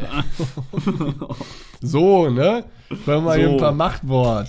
so, 1.81 2.29
ne? 2.29 2.63
Können 3.05 3.25
wir 3.25 3.35
hier 3.35 3.47
So. 3.47 3.51
ein 3.53 3.57
paar 3.57 3.71
Machtwort. 3.73 4.47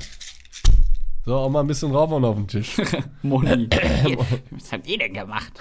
So, 1.26 1.34
auch 1.36 1.50
mal 1.50 1.60
ein 1.60 1.66
bisschen 1.66 1.90
raufhauen 1.90 2.24
auf 2.24 2.36
den 2.36 2.46
Tisch. 2.46 2.76
Moni. 3.22 3.68
Was 4.50 4.72
habt 4.72 4.86
ihr 4.86 4.98
denn 4.98 5.14
gemacht? 5.14 5.52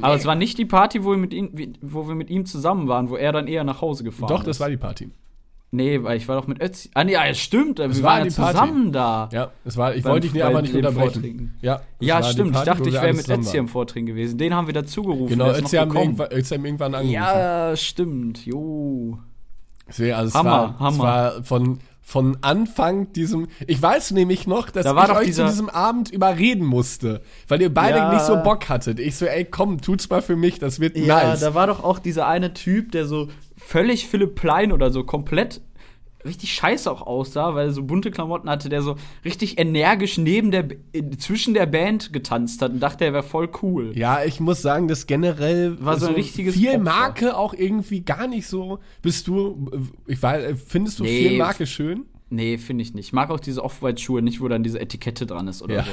Aber 0.00 0.14
es 0.14 0.24
war 0.24 0.36
nicht 0.36 0.56
die 0.56 0.64
Party, 0.64 1.04
wo 1.04 1.10
wir, 1.10 1.18
mit 1.18 1.34
ihm, 1.34 1.50
wo 1.82 2.06
wir 2.08 2.14
mit 2.14 2.30
ihm 2.30 2.46
zusammen 2.46 2.86
waren, 2.88 3.10
wo 3.10 3.16
er 3.16 3.32
dann 3.32 3.46
eher 3.48 3.64
nach 3.64 3.80
Hause 3.80 4.04
gefahren 4.04 4.28
Doch, 4.28 4.40
ist. 4.40 4.46
das 4.46 4.60
war 4.60 4.70
die 4.70 4.76
Party. 4.76 5.10
Nee, 5.72 6.02
weil 6.02 6.16
ich 6.16 6.26
war 6.26 6.34
doch 6.40 6.48
mit 6.48 6.60
Ötzi. 6.60 6.90
Ah, 6.94 7.04
nee, 7.04 7.12
ja, 7.12 7.32
stimmt. 7.32 7.78
Wir 7.78 7.88
war 8.02 8.02
waren 8.18 8.24
ja 8.24 8.30
zusammen 8.30 8.90
da. 8.92 9.28
Ja, 9.32 9.50
es 9.64 9.76
war, 9.76 9.94
ich 9.94 10.02
Beim- 10.02 10.12
wollte 10.14 10.28
dich 10.28 10.42
einfach 10.42 10.62
nicht 10.62 10.74
unterbrechen. 10.74 11.56
Ja, 11.62 11.80
es 12.00 12.06
Ja, 12.08 12.22
stimmt. 12.24 12.48
Ich 12.48 12.54
Party, 12.54 12.66
dachte, 12.70 12.84
wo 12.84 12.88
ich 12.88 12.94
wäre 12.94 13.12
mit 13.12 13.28
Ötzi 13.28 13.32
am 13.58 13.64
waren. 13.64 13.68
Vortrinken 13.68 14.14
gewesen. 14.14 14.36
Den 14.36 14.52
haben 14.54 14.66
wir 14.66 14.74
dazugerufen. 14.74 15.28
Genau, 15.28 15.50
Ötzi 15.52 15.76
haben, 15.76 15.94
irgendwann, 15.94 16.32
Ötzi 16.32 16.54
haben 16.56 16.64
irgendwann 16.64 16.94
angerufen. 16.96 17.12
Ja, 17.14 17.76
stimmt. 17.76 18.44
Jo. 18.44 19.18
Deswegen, 19.88 20.14
also 20.14 20.28
es 20.28 20.34
Hammer, 20.34 20.50
war, 20.50 20.74
Es 20.74 20.80
Hammer. 20.80 21.02
war 21.04 21.42
von, 21.44 21.78
von 22.02 22.38
Anfang 22.40 23.12
diesem. 23.12 23.46
Ich 23.68 23.80
weiß 23.80 24.10
nämlich 24.10 24.48
noch, 24.48 24.70
dass 24.70 24.82
Da 24.84 25.04
ich 25.04 25.10
euch 25.28 25.34
zu 25.34 25.44
diesem 25.44 25.68
Abend 25.68 26.10
überreden 26.10 26.64
musste, 26.66 27.20
weil 27.46 27.62
ihr 27.62 27.72
beide 27.72 27.98
Ja. 27.98 28.12
nicht 28.12 28.24
so 28.24 28.36
Bock 28.42 28.68
hattet. 28.68 28.98
Ich 28.98 29.14
so, 29.16 29.26
ey, 29.26 29.44
komm, 29.44 29.80
tut's 29.80 30.08
mal 30.10 30.20
für 30.22 30.34
mich, 30.36 30.58
das 30.58 30.80
wird 30.80 30.96
Ja, 30.96 31.28
nice. 31.28 31.40
da 31.40 31.54
war 31.54 31.68
doch 31.68 31.84
auch 31.84 32.00
dieser 32.00 32.26
eine 32.26 32.54
Typ, 32.54 32.90
der 32.90 33.06
so 33.06 33.28
völlig 33.60 34.06
Philipp 34.08 34.34
Plein 34.34 34.72
oder 34.72 34.90
so 34.90 35.04
komplett 35.04 35.60
richtig 36.22 36.52
scheiße 36.52 36.90
auch 36.92 37.00
aussah, 37.00 37.54
weil 37.54 37.68
er 37.68 37.72
so 37.72 37.82
bunte 37.82 38.10
Klamotten 38.10 38.50
hatte, 38.50 38.68
der 38.68 38.82
so 38.82 38.96
richtig 39.24 39.58
energisch 39.58 40.18
neben 40.18 40.50
der 40.50 40.68
zwischen 41.16 41.54
der 41.54 41.64
Band 41.64 42.12
getanzt 42.12 42.60
hat 42.60 42.72
und 42.72 42.80
dachte, 42.80 43.06
er 43.06 43.14
wäre 43.14 43.22
voll 43.22 43.48
cool. 43.62 43.96
Ja, 43.96 44.22
ich 44.22 44.38
muss 44.38 44.60
sagen, 44.60 44.86
dass 44.86 45.06
generell 45.06 45.82
War 45.82 45.98
so 45.98 46.08
ein 46.08 46.14
richtiges 46.14 46.56
viel 46.56 46.68
Opfer. 46.68 46.78
Marke 46.80 47.36
auch 47.38 47.54
irgendwie 47.54 48.02
gar 48.02 48.26
nicht 48.26 48.46
so. 48.48 48.80
Bist 49.00 49.28
du, 49.28 49.70
ich 50.06 50.22
weiß, 50.22 50.60
findest 50.66 50.98
du 50.98 51.04
Nee, 51.04 51.28
viel 51.28 51.38
Marke 51.38 51.66
schön? 51.66 52.04
Nee, 52.28 52.58
finde 52.58 52.82
ich 52.82 52.92
nicht. 52.92 53.06
Ich 53.06 53.12
mag 53.14 53.30
auch 53.30 53.40
diese 53.40 53.64
Off-White-Schuhe 53.64 54.20
nicht, 54.20 54.42
wo 54.42 54.48
dann 54.48 54.62
diese 54.62 54.78
Etikette 54.78 55.24
dran 55.24 55.48
ist 55.48 55.62
oder 55.62 55.76
Ja. 55.76 55.84
so. 55.84 55.90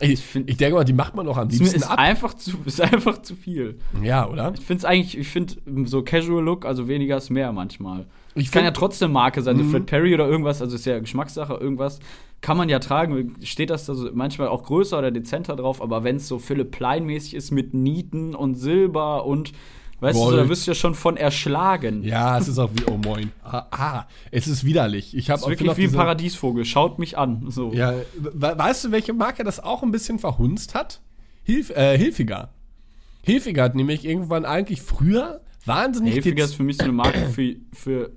Ich, 0.00 0.20
find- 0.20 0.48
ich 0.48 0.56
denke 0.56 0.76
mal, 0.76 0.84
die 0.84 0.92
macht 0.92 1.14
man 1.14 1.26
doch 1.26 1.36
am 1.36 1.48
liebsten 1.48 1.76
ist, 1.76 1.84
ab. 1.90 1.98
einfach 1.98 2.34
zu, 2.34 2.58
ist 2.64 2.80
einfach 2.80 3.20
zu 3.22 3.34
viel. 3.36 3.78
Ja, 4.02 4.28
oder? 4.28 4.52
Ich 4.58 4.64
finde 4.64 4.78
es 4.78 4.84
eigentlich, 4.84 5.18
ich 5.18 5.28
finde 5.28 5.54
so 5.84 6.02
Casual 6.02 6.42
Look, 6.42 6.64
also 6.64 6.88
weniger 6.88 7.16
ist 7.18 7.30
mehr 7.30 7.52
manchmal. 7.52 8.06
Ich 8.34 8.46
Ich 8.46 8.50
kann 8.52 8.64
ja 8.64 8.70
trotzdem 8.70 9.12
Marke 9.12 9.42
sein, 9.42 9.56
so 9.58 9.64
Mhm. 9.64 9.70
Fred 9.70 9.86
Perry 9.86 10.14
oder 10.14 10.26
irgendwas, 10.28 10.62
also 10.62 10.74
ist 10.76 10.86
ja 10.86 10.98
Geschmackssache, 10.98 11.54
irgendwas 11.54 11.98
kann 12.42 12.56
man 12.56 12.70
ja 12.70 12.78
tragen. 12.78 13.34
Steht 13.42 13.68
das 13.68 13.84
da 13.84 13.94
so 13.94 14.08
manchmal 14.14 14.48
auch 14.48 14.62
größer 14.62 14.98
oder 14.98 15.10
dezenter 15.10 15.56
drauf, 15.56 15.82
aber 15.82 16.04
wenn 16.04 16.16
es 16.16 16.26
so 16.28 16.38
Philipp 16.38 16.70
Plein-mäßig 16.70 17.34
ist 17.34 17.50
mit 17.50 17.74
Nieten 17.74 18.34
und 18.34 18.54
Silber 18.54 19.26
und 19.26 19.52
weißt 20.00 20.16
du, 20.16 20.22
so, 20.22 20.30
Gold. 20.30 20.38
da 20.38 20.48
wirst 20.48 20.66
du 20.66 20.70
ja 20.70 20.74
schon 20.74 20.94
von 20.94 21.16
erschlagen. 21.16 22.02
Ja, 22.02 22.38
es 22.38 22.48
ist 22.48 22.58
auch 22.58 22.70
wie, 22.74 22.84
oh 22.86 22.96
moin. 22.96 23.32
Ah, 23.42 23.66
ah 23.70 24.06
es 24.30 24.46
ist 24.46 24.64
widerlich. 24.64 25.16
Ich 25.16 25.30
habe 25.30 25.40
ist 25.40 25.48
wirklich 25.48 25.76
wie 25.76 25.84
ein 25.84 25.92
Paradiesvogel. 25.92 26.64
Schaut 26.64 26.98
mich 26.98 27.18
an. 27.18 27.46
So. 27.48 27.72
Ja, 27.72 27.94
we 28.16 28.58
weißt 28.58 28.84
du, 28.84 28.90
welche 28.92 29.12
Marke 29.12 29.44
das 29.44 29.60
auch 29.60 29.82
ein 29.82 29.90
bisschen 29.90 30.18
verhunzt 30.18 30.74
hat? 30.74 31.00
Hilf, 31.42 31.70
äh, 31.70 31.96
Hilfiger. 31.96 32.50
Hilfiger 33.22 33.64
hat 33.64 33.74
nämlich 33.74 34.04
irgendwann 34.04 34.44
eigentlich 34.44 34.82
früher 34.82 35.40
wahnsinnig 35.66 36.14
Hilfiger 36.14 36.44
ist 36.44 36.54
für 36.54 36.62
mich 36.62 36.78
so 36.78 36.84
eine 36.84 36.92
Marke 36.92 37.28
für, 37.28 37.56
für 37.72 38.10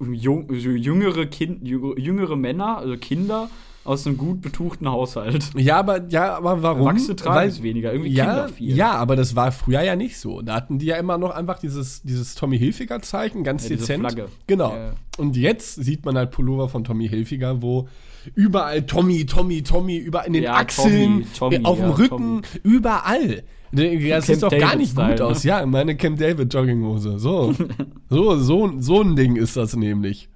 jung, 0.00 0.52
jüngere, 0.52 1.26
kind, 1.26 1.66
jüngere 1.66 2.36
Männer, 2.36 2.78
also 2.78 2.96
Kinder 2.96 3.50
aus 3.86 4.06
einem 4.06 4.16
gut 4.16 4.40
betuchten 4.40 4.88
Haushalt. 4.88 5.50
Ja, 5.56 5.78
aber 5.78 6.06
ja, 6.08 6.36
aber 6.36 6.62
warum? 6.62 6.80
Erwachsene 6.88 7.16
tragen 7.16 7.48
es 7.48 7.62
weniger, 7.62 7.92
irgendwie 7.92 8.12
ja, 8.12 8.24
Kinder 8.24 8.48
viel. 8.48 8.76
Ja, 8.76 8.92
aber 8.92 9.16
das 9.16 9.36
war 9.36 9.52
früher 9.52 9.82
ja 9.82 9.96
nicht 9.96 10.18
so. 10.18 10.42
Da 10.42 10.54
hatten 10.54 10.78
die 10.78 10.86
ja 10.86 10.96
immer 10.96 11.18
noch 11.18 11.30
einfach 11.30 11.58
dieses, 11.58 12.02
dieses 12.02 12.34
Tommy 12.34 12.58
Hilfiger 12.58 13.00
Zeichen, 13.02 13.44
ganz 13.44 13.64
Ja, 13.64 13.70
diese 13.70 13.80
dezent. 13.80 14.00
Flagge. 14.00 14.28
Genau. 14.46 14.74
Ja. 14.74 14.92
Und 15.18 15.36
jetzt 15.36 15.76
sieht 15.76 16.04
man 16.04 16.16
halt 16.16 16.30
Pullover 16.30 16.68
von 16.68 16.84
Tommy 16.84 17.08
Hilfiger, 17.08 17.62
wo 17.62 17.88
überall 18.34 18.82
Tommy, 18.86 19.24
Tommy, 19.26 19.62
Tommy, 19.62 19.96
überall 19.98 20.26
in 20.26 20.32
den 20.34 20.42
Ja, 20.44 20.54
Achseln, 20.54 21.24
Tommy, 21.36 21.56
Tommy, 21.56 21.56
äh, 21.56 21.64
auf 21.64 21.78
dem 21.78 21.90
Rücken, 21.90 22.42
Tommy. 22.42 22.60
überall. 22.62 23.42
Das 23.72 24.26
sieht 24.26 24.42
doch 24.42 24.50
gar 24.50 24.76
nicht 24.76 24.92
Style, 24.92 25.10
gut 25.12 25.20
aus. 25.20 25.44
ne? 25.44 25.50
Ja, 25.50 25.66
meine 25.66 25.96
Camp 25.96 26.18
David 26.18 26.52
Jogginghose. 26.52 27.18
So. 27.18 27.54
so, 28.08 28.36
so, 28.38 28.72
so 28.78 29.00
ein 29.02 29.16
Ding 29.16 29.36
ist 29.36 29.56
das 29.56 29.76
nämlich. 29.76 30.28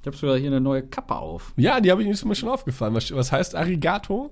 Ich 0.00 0.06
habe 0.06 0.16
sogar 0.16 0.38
hier 0.38 0.48
eine 0.48 0.60
neue 0.60 0.82
Kappe 0.82 1.14
auf. 1.14 1.52
Ja, 1.56 1.80
die 1.80 1.90
habe 1.90 2.02
ich 2.02 2.24
mir 2.24 2.34
schon 2.34 2.48
aufgefallen. 2.48 2.94
Was, 2.94 3.14
was 3.14 3.32
heißt 3.32 3.54
Arigato? 3.54 4.30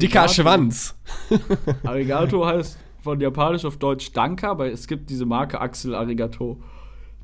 Dicker 0.00 0.22
Arigato. 0.22 0.32
Schwanz. 0.32 0.96
Arigato 1.84 2.44
heißt 2.44 2.78
von 3.02 3.20
Japanisch 3.20 3.64
auf 3.64 3.76
Deutsch 3.76 4.12
Danke, 4.12 4.48
aber 4.48 4.70
es 4.70 4.86
gibt 4.86 5.10
diese 5.10 5.26
Marke 5.26 5.60
Axel 5.60 5.94
Arigato. 5.94 6.60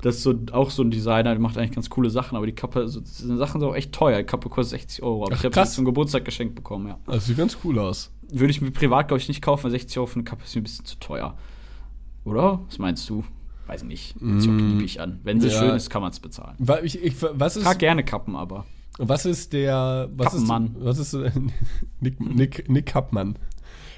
Das 0.01 0.17
ist 0.17 0.23
so, 0.23 0.35
auch 0.51 0.69
so 0.69 0.83
ein 0.83 0.91
Designer, 0.91 1.31
der 1.31 1.39
macht 1.39 1.57
eigentlich 1.57 1.71
ganz 1.71 1.89
coole 1.89 2.09
Sachen, 2.09 2.35
aber 2.37 2.45
die 2.45 2.53
Kappe, 2.53 2.81
also, 2.81 2.99
diese 2.99 3.35
Sachen 3.35 3.59
sind 3.59 3.69
auch 3.69 3.75
echt 3.75 3.93
teuer. 3.93 4.19
Die 4.19 4.25
Kappe 4.25 4.47
kostet 4.47 4.81
60 4.81 5.03
Euro. 5.03 5.25
Aber 5.25 5.33
Ach, 5.33 5.39
ich 5.39 5.45
habe 5.45 5.65
sie 5.65 5.75
zum 5.75 5.85
Geburtstag 5.85 6.23
geschenkt 6.23 6.55
bekommen, 6.55 6.87
ja. 6.87 6.99
Das 7.05 7.25
sieht 7.25 7.37
ganz 7.37 7.57
cool 7.63 7.79
aus. 7.79 8.11
Würde 8.29 8.51
ich 8.51 8.61
mir 8.61 8.71
privat, 8.71 9.07
glaube 9.07 9.19
ich, 9.19 9.27
nicht 9.27 9.41
kaufen, 9.41 9.63
weil 9.63 9.71
60 9.71 9.97
Euro 9.97 10.07
für 10.07 10.15
eine 10.15 10.23
Kappe 10.23 10.43
ist 10.43 10.55
mir 10.55 10.61
ein 10.61 10.63
bisschen 10.63 10.85
zu 10.85 10.99
teuer. 10.99 11.35
Oder? 12.25 12.59
Was 12.67 12.77
meinst 12.77 13.09
du? 13.09 13.23
Weiß 13.67 13.81
ich 13.81 13.87
nicht. 13.87 14.15
Hört 14.21 14.41
sich 14.41 14.49
auch 14.49 14.55
liebig 14.55 15.01
an. 15.01 15.19
Wenn 15.23 15.39
sie 15.41 15.49
Ja. 15.49 15.59
schön 15.59 15.75
ist, 15.75 15.89
kann 15.89 16.01
man 16.01 16.11
es 16.11 16.19
bezahlen. 16.19 16.55
Ich, 16.83 17.01
ich, 17.03 17.15
was, 17.21 17.55
Ich 17.55 17.61
ist, 17.61 17.65
trage 17.65 17.79
gerne 17.79 18.03
Kappen, 18.03 18.35
aber. 18.35 18.65
was 18.97 19.25
ist 19.25 19.53
der. 19.53 20.09
Was 20.15 20.27
Kappenmann. 20.31 20.75
Ist, 20.77 20.83
was 20.85 20.99
ist. 20.99 21.13
Nick, 21.99 22.19
Nick, 22.19 22.69
Nick 22.69 22.85
Kappmann. 22.87 23.37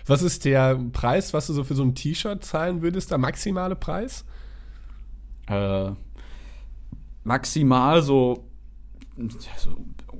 Was 0.08 0.24
ist 0.24 0.44
der 0.46 0.76
Preis, 0.92 1.34
was 1.34 1.46
du 1.48 1.54
so 1.54 1.64
für 1.64 1.76
so 1.76 1.84
ein 1.84 1.94
T-Shirt 1.94 2.44
zahlen 2.44 2.82
würdest? 2.82 3.12
Der 3.12 3.20
maximale 3.20 3.76
Preis? 3.76 4.26
Äh, 5.48 5.92
maximal 7.24 8.02
so, 8.02 8.46
so 9.58 9.72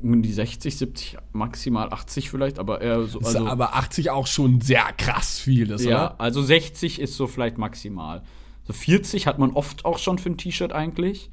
um 0.02 0.22
die 0.22 0.32
60, 0.32 0.78
70, 0.78 1.18
maximal 1.34 1.92
80 1.92 2.30
vielleicht, 2.30 2.60
aber 2.60 2.82
eher 2.82 3.04
so. 3.04 3.20
Das 3.20 3.36
Also, 3.36 3.48
aber 3.48 3.76
80 3.76 4.12
auch 4.12 4.28
schon 4.28 4.62
sehr 4.62 4.86
krass 4.98 5.40
viel, 5.40 5.72
ist, 5.72 5.84
ja, 5.86 6.12
oder? 6.12 6.22
also 6.22 6.42
60 6.42 7.00
ist 7.02 7.16
so 7.18 7.28
vielleicht 7.28 7.58
maximal. 7.58 8.22
So 8.70 8.74
40 8.74 9.26
hat 9.26 9.40
man 9.40 9.50
oft 9.54 9.84
auch 9.84 9.98
schon 9.98 10.20
für 10.20 10.30
ein 10.30 10.38
T-Shirt 10.38 10.72
eigentlich. 10.74 11.32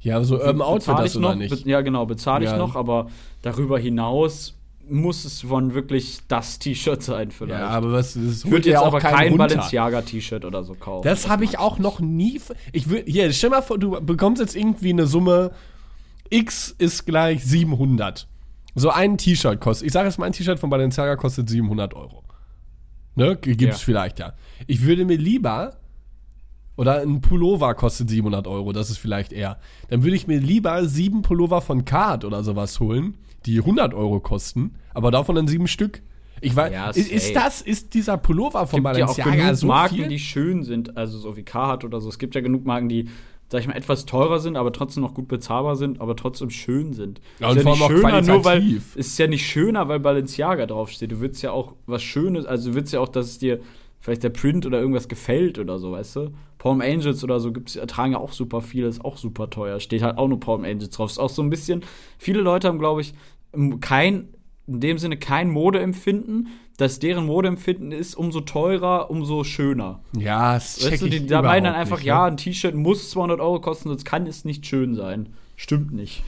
Ja, 0.00 0.22
so 0.22 0.36
Urban 0.38 0.60
Outfit 0.60 0.98
das 0.98 1.12
ich 1.12 1.16
oder 1.16 1.30
noch, 1.30 1.34
nicht? 1.36 1.64
Ja, 1.64 1.80
genau, 1.80 2.04
bezahle 2.04 2.44
ich 2.44 2.50
Ja. 2.50 2.58
noch, 2.58 2.76
aber 2.76 3.08
darüber 3.40 3.78
hinaus 3.78 4.52
muss 4.86 5.24
es 5.24 5.40
von 5.40 5.72
wirklich 5.72 6.18
das 6.28 6.58
T-Shirt 6.58 7.02
sein 7.02 7.30
vielleicht. 7.30 7.58
Ja, 7.62 7.68
aber 7.70 7.92
was, 7.92 8.12
das 8.12 8.44
ich 8.44 8.50
würde 8.50 8.68
ja 8.68 8.74
jetzt 8.74 8.82
auch 8.82 8.86
aber 8.88 8.98
kein 9.00 9.30
runter. 9.30 9.48
Balenciaga-T-Shirt 9.48 10.44
oder 10.44 10.64
so 10.64 10.74
kaufen. 10.74 11.02
Das 11.08 11.30
habe 11.30 11.44
ich 11.44 11.58
auch 11.58 11.78
noch 11.78 11.98
nie. 11.98 12.38
Ich 12.72 12.90
will, 12.90 13.02
hier, 13.06 13.32
stell 13.32 13.48
mal 13.48 13.62
vor, 13.62 13.78
du 13.78 13.98
bekommst 14.02 14.42
jetzt 14.42 14.54
irgendwie 14.54 14.90
eine 14.90 15.06
Summe. 15.06 15.52
X 16.28 16.74
ist 16.76 17.06
gleich 17.06 17.42
700. 17.42 18.28
So 18.74 18.90
ein 18.90 19.16
T-Shirt 19.16 19.60
kostet. 19.62 19.86
Ich 19.86 19.94
sage 19.94 20.08
jetzt 20.08 20.18
mal, 20.18 20.26
ein 20.26 20.32
T-Shirt 20.32 20.58
von 20.60 20.68
Balenciaga 20.68 21.16
kostet 21.16 21.48
700 21.48 21.94
Euro. 21.94 22.22
Ne? 23.14 23.34
Gibt's 23.40 23.62
Ja. 23.62 23.72
vielleicht 23.84 24.18
ja. 24.18 24.34
Ich 24.66 24.82
würde 24.82 25.06
mir 25.06 25.16
lieber. 25.16 25.78
Oder 26.76 27.00
ein 27.00 27.20
Pullover 27.20 27.74
kostet 27.74 28.10
700 28.10 28.46
Euro, 28.46 28.72
das 28.72 28.90
ist 28.90 28.98
vielleicht 28.98 29.32
eher. 29.32 29.58
Dann 29.88 30.02
würde 30.02 30.16
ich 30.16 30.26
mir 30.26 30.38
lieber 30.38 30.84
sieben 30.86 31.22
Pullover 31.22 31.60
von 31.62 31.84
Card 31.84 32.24
oder 32.24 32.44
sowas 32.44 32.78
holen, 32.80 33.16
die 33.46 33.58
100 33.58 33.94
Euro 33.94 34.20
kosten, 34.20 34.74
aber 34.92 35.10
davon 35.10 35.36
dann 35.36 35.48
sieben 35.48 35.68
Stück. 35.68 36.02
Ich 36.42 36.54
weiß, 36.54 36.72
Ja, 36.72 36.90
ist, 36.90 37.10
ist 37.10 37.34
das, 37.34 37.62
ist 37.62 37.94
dieser 37.94 38.18
Pullover 38.18 38.66
von 38.66 38.82
gibt 38.84 38.96
ja 38.98 39.06
auch 39.06 39.16
Balenciaga 39.16 39.42
genug 39.44 39.56
so 39.56 39.66
Marken, 39.68 39.94
viel? 39.96 40.08
die 40.08 40.18
schön 40.18 40.64
sind, 40.64 40.96
also 40.96 41.16
so 41.18 41.36
wie 41.36 41.42
Carhartt 41.42 41.84
oder 41.84 42.00
so. 42.00 42.10
Es 42.10 42.18
gibt 42.18 42.34
ja 42.34 42.42
genug 42.42 42.66
Marken, 42.66 42.90
die, 42.90 43.08
sag 43.48 43.62
ich 43.62 43.68
mal, 43.68 43.74
etwas 43.74 44.04
teurer 44.04 44.38
sind, 44.38 44.56
aber 44.58 44.70
trotzdem 44.70 45.02
noch 45.02 45.14
gut 45.14 45.28
bezahlbar 45.28 45.76
sind, 45.76 46.00
aber 46.02 46.14
trotzdem 46.14 46.50
schön 46.50 46.92
sind. 46.92 47.22
Ja, 47.40 47.48
und 47.48 47.56
ist 47.56 47.62
vor 47.62 47.72
nicht 47.72 47.82
allem 47.82 48.00
schöner, 48.00 48.22
nur 48.22 48.44
weil 48.44 48.80
ist 48.96 49.18
ja 49.18 49.26
nicht 49.26 49.46
schöner, 49.46 49.88
weil 49.88 49.98
Balenciaga 50.00 50.66
draufsteht. 50.66 51.10
Du 51.12 51.20
willst 51.20 51.42
ja 51.42 51.52
auch 51.52 51.72
was 51.86 52.02
Schönes, 52.02 52.44
also 52.44 52.70
du 52.70 52.74
willst 52.76 52.92
ja 52.92 53.00
auch, 53.00 53.08
dass 53.08 53.28
es 53.28 53.38
dir 53.38 53.60
vielleicht 54.00 54.22
der 54.22 54.30
Print 54.30 54.66
oder 54.66 54.80
irgendwas 54.80 55.08
gefällt 55.08 55.58
oder 55.58 55.78
so, 55.78 55.92
weißt 55.92 56.16
du? 56.16 56.30
Palm 56.58 56.80
Angels 56.80 57.22
oder 57.22 57.40
so 57.40 57.52
gibt's, 57.52 57.78
tragen 57.86 58.12
ja 58.12 58.18
auch 58.18 58.32
super 58.32 58.60
viel, 58.60 58.84
ist 58.84 59.04
auch 59.04 59.16
super 59.16 59.50
teuer. 59.50 59.80
Steht 59.80 60.02
halt 60.02 60.18
auch 60.18 60.28
nur 60.28 60.40
Palm 60.40 60.64
Angels 60.64 60.90
drauf. 60.90 61.10
Ist 61.10 61.18
auch 61.18 61.30
so 61.30 61.42
ein 61.42 61.50
bisschen, 61.50 61.84
viele 62.18 62.40
Leute 62.40 62.68
haben, 62.68 62.78
glaube 62.78 63.02
ich, 63.02 63.14
kein, 63.80 64.28
in 64.66 64.80
dem 64.80 64.98
Sinne 64.98 65.16
kein 65.16 65.50
Modeempfinden, 65.50 66.48
dass 66.76 66.98
deren 66.98 67.26
Modeempfinden 67.26 67.92
ist, 67.92 68.14
umso 68.14 68.40
teurer, 68.40 69.10
umso 69.10 69.44
schöner. 69.44 70.00
Ja, 70.16 70.54
das 70.54 70.78
check 70.78 70.92
Weißt 70.92 71.02
du, 71.02 71.06
ich 71.06 71.22
die 71.22 71.26
da 71.26 71.42
meinen 71.42 71.64
dann 71.64 71.74
einfach, 71.74 71.98
nicht, 71.98 72.06
ja, 72.06 72.24
ne? 72.26 72.32
ein 72.32 72.36
T-Shirt 72.36 72.74
muss 72.74 73.10
200 73.10 73.40
Euro 73.40 73.60
kosten, 73.60 73.88
sonst 73.88 74.04
kann 74.04 74.26
es 74.26 74.44
nicht 74.44 74.66
schön 74.66 74.94
sein. 74.94 75.30
Stimmt 75.56 75.92
nicht. 75.92 76.22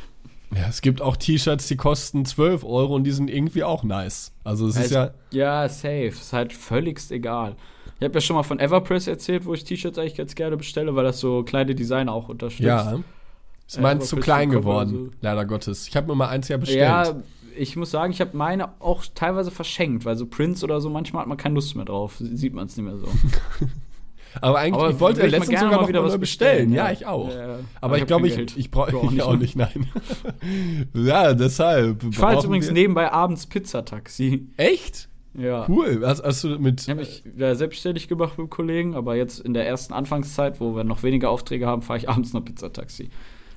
Ja. 0.54 0.66
Es 0.68 0.80
gibt 0.80 1.02
auch 1.02 1.16
T-Shirts, 1.16 1.68
die 1.68 1.76
kosten 1.76 2.24
12 2.24 2.64
Euro 2.64 2.94
und 2.94 3.04
die 3.04 3.10
sind 3.12 3.30
irgendwie 3.30 3.64
auch 3.64 3.82
nice. 3.84 4.32
Also 4.44 4.66
es 4.66 4.76
ist 4.76 4.94
Also, 4.96 5.12
ja. 5.30 5.62
ja, 5.62 5.68
safe. 5.68 6.06
Ist 6.08 6.32
halt 6.32 6.52
völligst 6.52 7.12
egal. 7.12 7.56
Ich 7.98 8.04
habe 8.04 8.14
ja 8.14 8.20
schon 8.20 8.36
mal 8.36 8.44
von 8.44 8.60
Everpress 8.60 9.06
erzählt, 9.08 9.44
wo 9.44 9.54
ich 9.54 9.64
T-Shirts 9.64 9.98
eigentlich 9.98 10.14
ganz 10.14 10.34
gerne 10.34 10.56
bestelle, 10.56 10.94
weil 10.94 11.04
das 11.04 11.18
so 11.20 11.42
kleine 11.42 11.74
Designer 11.74 12.12
auch 12.12 12.28
unterstützt. 12.28 12.66
Ja. 12.66 12.98
Ist 13.66 13.76
Äh, 13.76 13.80
meins 13.80 14.08
zu 14.08 14.16
klein 14.16 14.50
geworden, 14.50 15.10
so. 15.12 15.16
leider 15.20 15.44
Gottes. 15.44 15.88
Ich 15.88 15.96
habe 15.96 16.06
mir 16.06 16.14
mal 16.14 16.28
eins 16.28 16.48
ja 16.48 16.56
bestellt. 16.56 16.80
Ja, 16.80 17.14
ich 17.56 17.76
muss 17.76 17.90
sagen, 17.90 18.12
ich 18.12 18.20
habe 18.20 18.36
meine 18.36 18.80
auch 18.80 19.04
teilweise 19.14 19.50
verschenkt, 19.50 20.04
weil 20.04 20.16
so 20.16 20.26
Prince 20.26 20.64
oder 20.64 20.80
so, 20.80 20.88
manchmal 20.88 21.22
hat 21.22 21.28
man 21.28 21.36
keine 21.36 21.56
Lust 21.56 21.74
mehr 21.76 21.84
drauf. 21.84 22.14
Sieht 22.18 22.54
man 22.54 22.66
es 22.66 22.76
nicht 22.76 22.86
mehr 22.86 22.96
so. 22.96 23.08
Aber 24.40 24.58
eigentlich, 24.58 24.80
Aber 24.82 24.90
ich 24.90 25.00
wollte 25.00 25.24
ich 25.26 25.30
letztens 25.32 25.60
sogar 25.60 25.80
noch 25.80 25.88
wieder 25.88 26.02
was 26.04 26.18
bestellen. 26.18 26.70
bestellen, 26.70 26.72
Ja, 26.72 26.86
ja. 26.86 26.92
ich 26.92 27.06
auch. 27.06 27.28
Ja, 27.34 27.48
ja. 27.48 27.58
Aber 27.80 27.96
ich 27.96 28.02
ich 28.02 28.06
glaube, 28.06 28.26
ich, 28.28 28.34
kein 28.36 28.46
Geld. 28.46 28.56
ich 28.56 28.70
brauche 28.70 28.90
Du 28.90 28.98
auch 29.00 29.04
ich 29.04 29.10
nicht, 29.12 29.22
auch 29.22 29.32
ne? 29.32 29.38
nicht, 29.38 29.56
nein. 29.56 29.88
ja, 30.94 31.34
deshalb. 31.34 32.02
Ich 32.10 32.18
fahre 32.18 32.34
jetzt 32.34 32.44
übrigens 32.44 32.66
wir- 32.66 32.74
nebenbei 32.74 33.10
abends 33.12 33.46
Pizzataxi. 33.46 34.48
Echt? 34.56 35.08
Ja. 35.34 35.66
Cool. 35.68 36.02
Hast, 36.04 36.22
hast 36.24 36.44
du 36.44 36.58
mit. 36.58 36.80
Ich 36.82 36.88
habe 36.88 37.00
mich 37.00 37.22
ja, 37.36 37.54
selbstständig 37.54 38.08
gemacht 38.08 38.38
mit 38.38 38.50
Kollegen, 38.50 38.94
aber 38.94 39.14
jetzt 39.16 39.40
in 39.40 39.54
der 39.54 39.66
ersten 39.66 39.92
Anfangszeit, 39.94 40.60
wo 40.60 40.74
wir 40.74 40.84
noch 40.84 41.02
weniger 41.02 41.30
Aufträge 41.30 41.66
haben, 41.66 41.82
fahre 41.82 41.98
ich 41.98 42.08
abends 42.08 42.32
noch 42.32 42.44
Pizzataxi. 42.44 43.10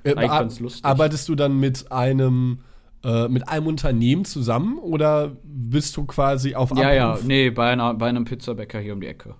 Äh, 0.03 0.15
Eigentlich 0.15 0.31
ganz 0.31 0.59
lustig. 0.59 0.85
Arbeitest 0.85 1.27
du 1.29 1.35
dann 1.35 1.59
mit 1.59 1.91
einem 1.91 2.59
äh, 3.03 3.27
mit 3.29 3.47
einem 3.49 3.65
Unternehmen 3.67 4.25
zusammen 4.25 4.77
oder 4.77 5.31
bist 5.43 5.97
du 5.97 6.05
quasi 6.05 6.53
auf 6.53 6.71
Ja, 6.77 6.93
ja, 6.93 7.11
Abruf? 7.13 7.25
nee, 7.25 7.49
bei, 7.49 7.71
einer, 7.71 7.95
bei 7.95 8.07
einem 8.09 8.25
Pizzabäcker 8.25 8.79
hier 8.79 8.93
um 8.93 9.01
die 9.01 9.07
Ecke. 9.07 9.33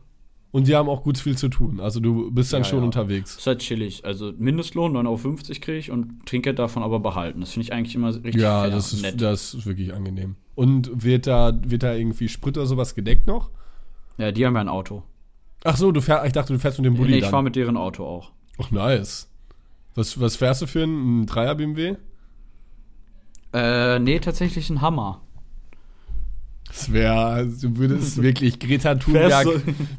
Und 0.52 0.68
die 0.68 0.76
haben 0.76 0.90
auch 0.90 1.04
gut 1.04 1.18
viel 1.18 1.38
zu 1.38 1.48
tun. 1.48 1.80
Also 1.80 2.00
du 2.02 2.30
bist 2.30 2.52
dann 2.52 2.64
Ja, 2.64 2.70
schon 2.70 2.80
ja. 2.80 2.86
unterwegs. 2.86 3.38
Ist 3.38 3.48
halt 3.48 3.60
chillig. 3.60 4.04
Also 4.04 4.34
Mindestlohn 4.38 4.92
9,50 4.98 5.08
Euro 5.08 5.36
kriege 5.62 5.78
ich 5.78 5.92
und 5.92 6.26
Trinkgeld 6.26 6.60
davon 6.60 6.84
aber 6.84 7.00
behalten. 7.00 7.40
Das 7.40 7.52
finde 7.54 7.68
ich 7.68 7.74
eigentlich 7.74 7.96
immer 7.96 8.14
richtig 8.14 8.42
Ja, 8.42 8.64
fair 8.64 8.72
das 8.72 8.92
ist, 8.92 9.02
nett. 9.02 9.22
das 9.22 9.54
ist 9.54 9.66
wirklich 9.66 9.94
angenehm. 9.94 10.36
Und 10.56 11.04
wird 11.04 11.26
da, 11.26 11.58
wird 11.66 11.84
da 11.84 11.94
irgendwie 11.94 12.28
Sprit 12.28 12.58
oder 12.58 12.68
sowas 12.68 12.96
gedeckt 12.96 13.28
noch? 13.28 13.50
Ja, 14.18 14.34
die 14.34 14.46
haben 14.46 14.56
ja 14.56 14.62
ein 14.62 14.68
Auto. 14.68 15.04
Ach 15.64 15.78
so, 15.78 15.92
du 15.94 16.02
fährst, 16.02 16.26
ich 16.28 16.34
dachte, 16.34 16.52
du 16.52 16.60
fährst 16.60 16.80
mit 16.80 16.86
dem 16.86 16.96
Bulli 16.96 17.12
nee, 17.12 17.18
ich 17.20 17.26
fahre 17.28 17.44
mit 17.44 17.56
deren 17.56 17.78
Auto 17.78 18.04
auch. 18.06 18.32
Ach, 18.62 18.72
nice. 18.72 19.30
Was, 19.96 20.20
was 20.20 20.36
fährst 20.36 20.62
du 20.62 20.68
für 20.68 20.84
einen, 20.84 21.22
ein 21.22 21.26
Dreier 21.28 21.56
BMW? 21.56 21.96
Äh, 23.54 24.00
nee, 24.00 24.20
tatsächlich 24.20 24.70
ein 24.70 24.82
Hammer. 24.82 25.22
Das 26.72 26.94
wäre, 26.94 27.48
du 27.48 27.78
würdest 27.78 28.22
wirklich 28.22 28.60
Greta 28.60 28.96
Thunberg 28.96 29.46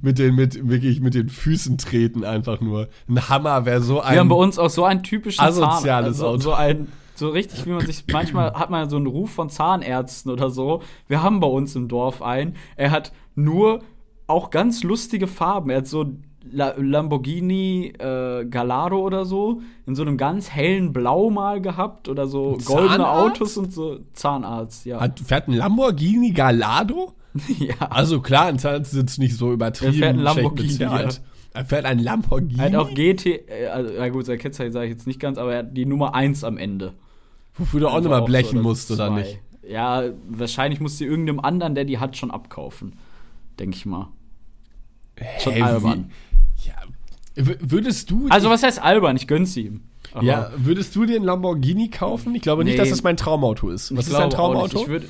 mit 0.01 0.19
den, 0.19 0.35
mit, 0.35 0.69
wirklich 0.69 1.01
mit 1.01 1.15
den 1.15 1.29
Füßen 1.29 1.77
treten 1.77 2.25
einfach 2.25 2.61
nur. 2.61 2.89
Ein 3.09 3.29
Hammer 3.29 3.67
wäre 3.67 3.83
so 3.83 4.01
ein. 4.01 4.15
Wir 4.15 4.21
haben 4.21 4.29
bei 4.29 4.37
uns 4.37 4.59
auch 4.59 4.71
so 4.71 4.85
einen 4.85 5.03
typischen 5.03 5.45
Asoziales 5.45 5.83
Zahn, 5.83 6.05
also, 6.05 6.27
Auto. 6.27 6.41
so 6.41 6.53
ein 6.55 6.89
so 7.15 7.29
richtig, 7.29 7.67
wie 7.67 7.71
man 7.71 7.85
sich 7.85 8.05
manchmal 8.13 8.55
hat 8.55 8.71
man 8.71 8.89
so 8.89 8.97
einen 8.97 9.07
Ruf 9.07 9.31
von 9.31 9.51
Zahnärzten 9.51 10.33
oder 10.33 10.49
so. 10.49 10.83
Wir 11.09 11.23
haben 11.23 11.41
bei 11.41 11.47
uns 11.47 11.77
im 11.77 11.89
Dorf 11.89 12.23
einen. 12.23 12.57
Er 12.77 12.91
hat 12.91 13.13
nur 13.35 13.81
auch 14.27 14.51
ganz 14.51 14.83
lustige 14.83 15.27
Farben. 15.27 15.69
Er 15.71 15.79
hat 15.79 15.87
so 15.87 16.07
La 16.51 16.75
Lamborghini 16.77 17.93
äh, 17.99 18.45
Gallardo 18.47 18.99
oder 18.99 19.25
so 19.25 19.63
in 19.87 19.95
so 19.95 20.03
einem 20.03 20.17
ganz 20.17 20.51
hellen 20.51 20.93
Blau 20.93 21.31
mal 21.31 21.61
gehabt 21.61 22.09
oder 22.09 22.27
so 22.27 22.55
Ein 22.59 22.65
goldene 22.65 22.89
Zahnarzt? 22.97 23.41
Autos 23.41 23.57
und 23.57 23.73
so 23.73 24.01
Zahnarzt, 24.13 24.87
ja. 24.87 25.01
Hat, 25.01 25.21
fährt 25.21 25.49
ein 25.49 25.55
Lamborghini 25.55 26.33
Gallardo? 26.33 27.13
ja. 27.59 27.75
Also 27.91 28.21
klar, 28.21 28.47
ein 28.47 28.59
Zahnarzt 28.59 28.93
ist 28.93 28.99
jetzt 28.99 29.19
nicht 29.19 29.37
so 29.37 29.53
übertrieben. 29.53 29.95
Er 29.95 29.99
fährt 29.99 30.15
ein 30.17 30.21
Lamborghini, 30.21 30.69
bezahlt. 30.79 31.23
Er 31.55 31.65
fährt 31.65 31.85
ein 31.85 31.99
Lamborghini. 31.99 32.59
Er 32.59 32.65
hat 32.65 32.75
auch 32.77 32.95
GT, 32.95 33.27
äh, 33.27 33.67
also, 33.67 33.93
ja 33.93 34.09
gut, 34.09 34.27
sein 34.27 34.39
Kennzeichen 34.39 34.73
sage 34.73 34.87
ich 34.87 34.93
jetzt 34.93 35.07
nicht 35.07 35.21
ganz, 35.21 35.39
aber 35.39 35.53
er 35.53 35.59
hat 35.61 35.77
die 35.77 35.87
Nummer 35.87 36.15
1 36.15 36.45
am 36.45 36.59
Ende. 36.59 36.95
wofür 37.55 37.81
du 37.81 37.89
auch 37.89 38.01
nochmal 38.01 38.23
blechen 38.23 38.59
so, 38.59 38.63
musst, 38.63 38.91
oder 38.91 39.09
zwei. 39.09 39.21
nicht? 39.21 39.39
Ja, 39.69 40.05
wahrscheinlich 40.29 40.81
musst 40.81 41.01
du 41.01 41.05
irgendeinem 41.05 41.41
anderen, 41.41 41.75
der 41.75 41.85
die 41.85 41.99
hat, 41.99 42.17
schon 42.17 42.31
abkaufen. 42.31 42.95
Denke 43.59 43.77
ich 43.77 43.87
mal. 43.87 44.09
Schon 45.39 45.53
Hey, 45.53 45.63
albern. 45.63 46.11
Wie, 46.11 46.13
ja, 46.32 46.32
würdest 47.35 48.11
du. 48.11 48.27
Also, 48.29 48.51
was 48.51 48.62
heißt 48.62 48.83
albern? 48.83 49.16
Ich 49.16 49.27
gönn's 49.27 49.57
ihm. 49.57 49.83
Aber 50.12 50.25
ja, 50.25 50.51
würdest 50.57 50.95
du 50.95 51.07
dir 51.07 51.16
ein 51.16 51.23
Lamborghini 51.25 51.88
kaufen? 51.88 52.35
Ich 52.35 52.42
glaube 52.42 52.64
nicht, 52.64 52.73
Nee. 52.75 52.79
dass 52.79 52.90
das 52.90 53.03
mein 53.03 53.16
Traumauto 53.16 53.71
ist. 53.71 53.90
ich 53.90 53.97
Was 53.97 54.07
ist 54.09 54.12
dein. 54.14 54.29
Traumauto? 54.31 54.83
Ich, 54.83 54.88
würd- 54.88 55.05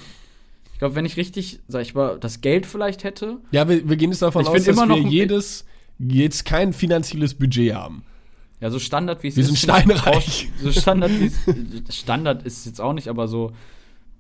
ich 0.72 0.78
glaube, 0.78 0.94
wenn 0.94 1.04
ich 1.04 1.16
richtig, 1.16 1.58
sag 1.68 1.82
ich 1.82 1.94
mal, 1.94 2.18
das 2.18 2.40
Geld 2.40 2.66
vielleicht 2.66 3.02
hätte. 3.04 3.38
ja, 3.50 3.68
wir, 3.68 3.88
wir 3.88 3.96
gehen 3.96 4.10
jetzt 4.10 4.22
davon 4.22 4.42
Ich 4.42 4.48
aus, 4.48 4.64
dass 4.64 4.68
immer 4.76 4.88
wir 4.88 4.98
jedes 5.02 5.64
jetzt 5.98 6.44
kein 6.44 6.72
finanzielles 6.72 7.34
Budget 7.34 7.74
haben. 7.74 8.04
Ja, 8.60 8.70
so 8.70 8.78
Standard 8.78 9.22
wie 9.24 9.28
es 9.28 9.36
Wir 9.36 9.42
ist. 9.42 9.48
sind 9.48 9.58
finde 9.58 9.92
ich 9.94 9.98
steinreich. 10.00 10.48
So 10.62 10.70
Standard 10.72 11.10
wie 11.18 11.26
es. 11.88 11.96
Standard 11.96 12.42
ist 12.44 12.58
es 12.58 12.64
jetzt 12.64 12.80
auch 12.80 12.92
nicht, 12.92 13.08
aber 13.08 13.26
so 13.26 13.52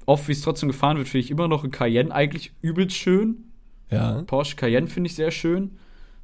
oft 0.06 0.26
wie 0.26 0.32
es 0.32 0.40
trotzdem 0.42 0.68
gefahren 0.68 0.96
wird, 0.98 1.06
finde 1.08 1.24
ich 1.24 1.30
immer 1.30 1.46
noch 1.46 1.62
ein 1.62 1.70
Cayenne 1.70 2.12
eigentlich 2.12 2.52
übelst 2.60 2.96
schön. 2.96 3.44
Ja. 3.90 4.22
Porsche 4.22 4.56
Cayenne 4.56 4.88
finde 4.88 5.08
ich 5.08 5.14
sehr 5.14 5.30
schön. 5.30 5.72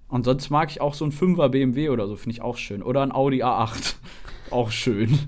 Und 0.09 0.25
sonst 0.25 0.51
mag 0.51 0.71
ich 0.71 0.81
auch 0.81 0.95
so 0.95 1.05
ein 1.05 1.13
5er 1.13 1.49
BMW 1.49 1.91
oder 1.91 2.07
so, 2.09 2.17
finde 2.17 2.33
ich 2.33 2.43
auch 2.43 2.57
schön. 2.57 2.83
Oder 2.83 3.03
ein 3.03 3.13
Audi 3.13 3.43
A8. 3.43 3.95
auch 4.51 4.71
schön. 4.71 5.19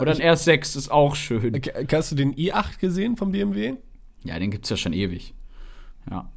Oder 0.00 0.12
ein 0.12 0.20
R6 0.20 0.76
ist 0.76 0.90
auch 0.90 1.16
schön. 1.16 1.60
Hast 1.90 2.12
du 2.12 2.16
den 2.16 2.34
i8 2.34 2.78
gesehen 2.78 3.16
vom 3.16 3.32
BMW? 3.32 3.74
Ja, 4.24 4.38
den 4.38 4.50
gibt's 4.50 4.70
ja 4.70 4.76
schon 4.76 4.92
ewig. 4.92 5.34
Ja. 6.10 6.30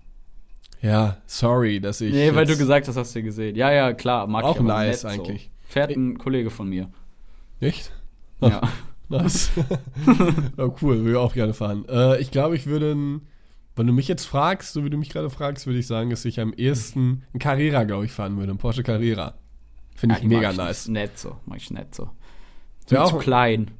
Ja, 0.82 1.18
sorry, 1.28 1.80
dass 1.80 2.02
ich. 2.02 2.12
Nee, 2.12 2.34
weil 2.34 2.46
du 2.48 2.58
gesagt 2.58 2.88
hast, 2.88 2.98
hast 2.98 3.16
du 3.16 3.22
gesehen. 3.22 3.56
Ja, 3.56 3.72
ja, 3.72 3.94
klar. 3.94 4.26
Mag 4.26 4.44
Auch 4.44 4.56
ich 4.56 4.62
aber 4.62 4.68
nice 4.68 5.06
eigentlich. 5.06 5.44
So. 5.44 5.74
Fährt 5.74 5.92
ein 5.92 6.18
Kollege 6.18 6.50
von 6.50 6.68
mir. 6.68 6.90
Echt? 7.60 7.92
Ja. 8.42 8.62
Nice. 9.12 9.52
oh, 10.58 10.74
cool, 10.82 11.00
würde 11.00 11.12
ich 11.12 11.18
auch 11.18 11.34
gerne 11.34 11.54
fahren. 11.54 11.84
Äh, 11.90 12.22
ich 12.22 12.32
glaube, 12.32 12.56
ich 12.56 12.66
würde, 12.66 12.94
ein- 12.94 13.28
wenn 13.76 13.88
du 13.88 13.94
mich 13.94 14.08
jetzt 14.08 14.26
fragst, 14.26 14.74
so 14.74 14.84
wie 14.86 14.90
du 14.90 14.98
mich 14.98 15.10
gerade 15.10 15.30
fragst, 15.30 15.66
würde 15.66 15.80
ich 15.80 15.88
sagen, 15.88 16.10
dass 16.10 16.26
ich 16.26 16.40
am 16.40 16.54
ehesten 16.54 17.24
einen 17.34 17.40
Carrera, 17.40 17.84
glaube 17.84 18.06
ich, 18.06 18.12
fahren 18.12 18.38
würde. 18.38 18.50
Einen 18.52 18.58
Porsche 18.60 18.84
Carrera. 18.84 19.36
Finde 19.96 20.16
ich 20.18 20.24
Ja, 20.24 20.28
mega 20.28 20.48
mag 20.50 20.58
nice. 20.68 20.88
Nett 20.88 21.18
so. 21.18 21.38
Mag 21.46 21.58
ich 21.60 21.72
nett 21.72 21.94
so. 21.96 22.04
Ja, 22.04 22.10
Sind 23.04 23.08
zu 23.10 23.16
auch- 23.18 23.22
klein. 23.22 23.72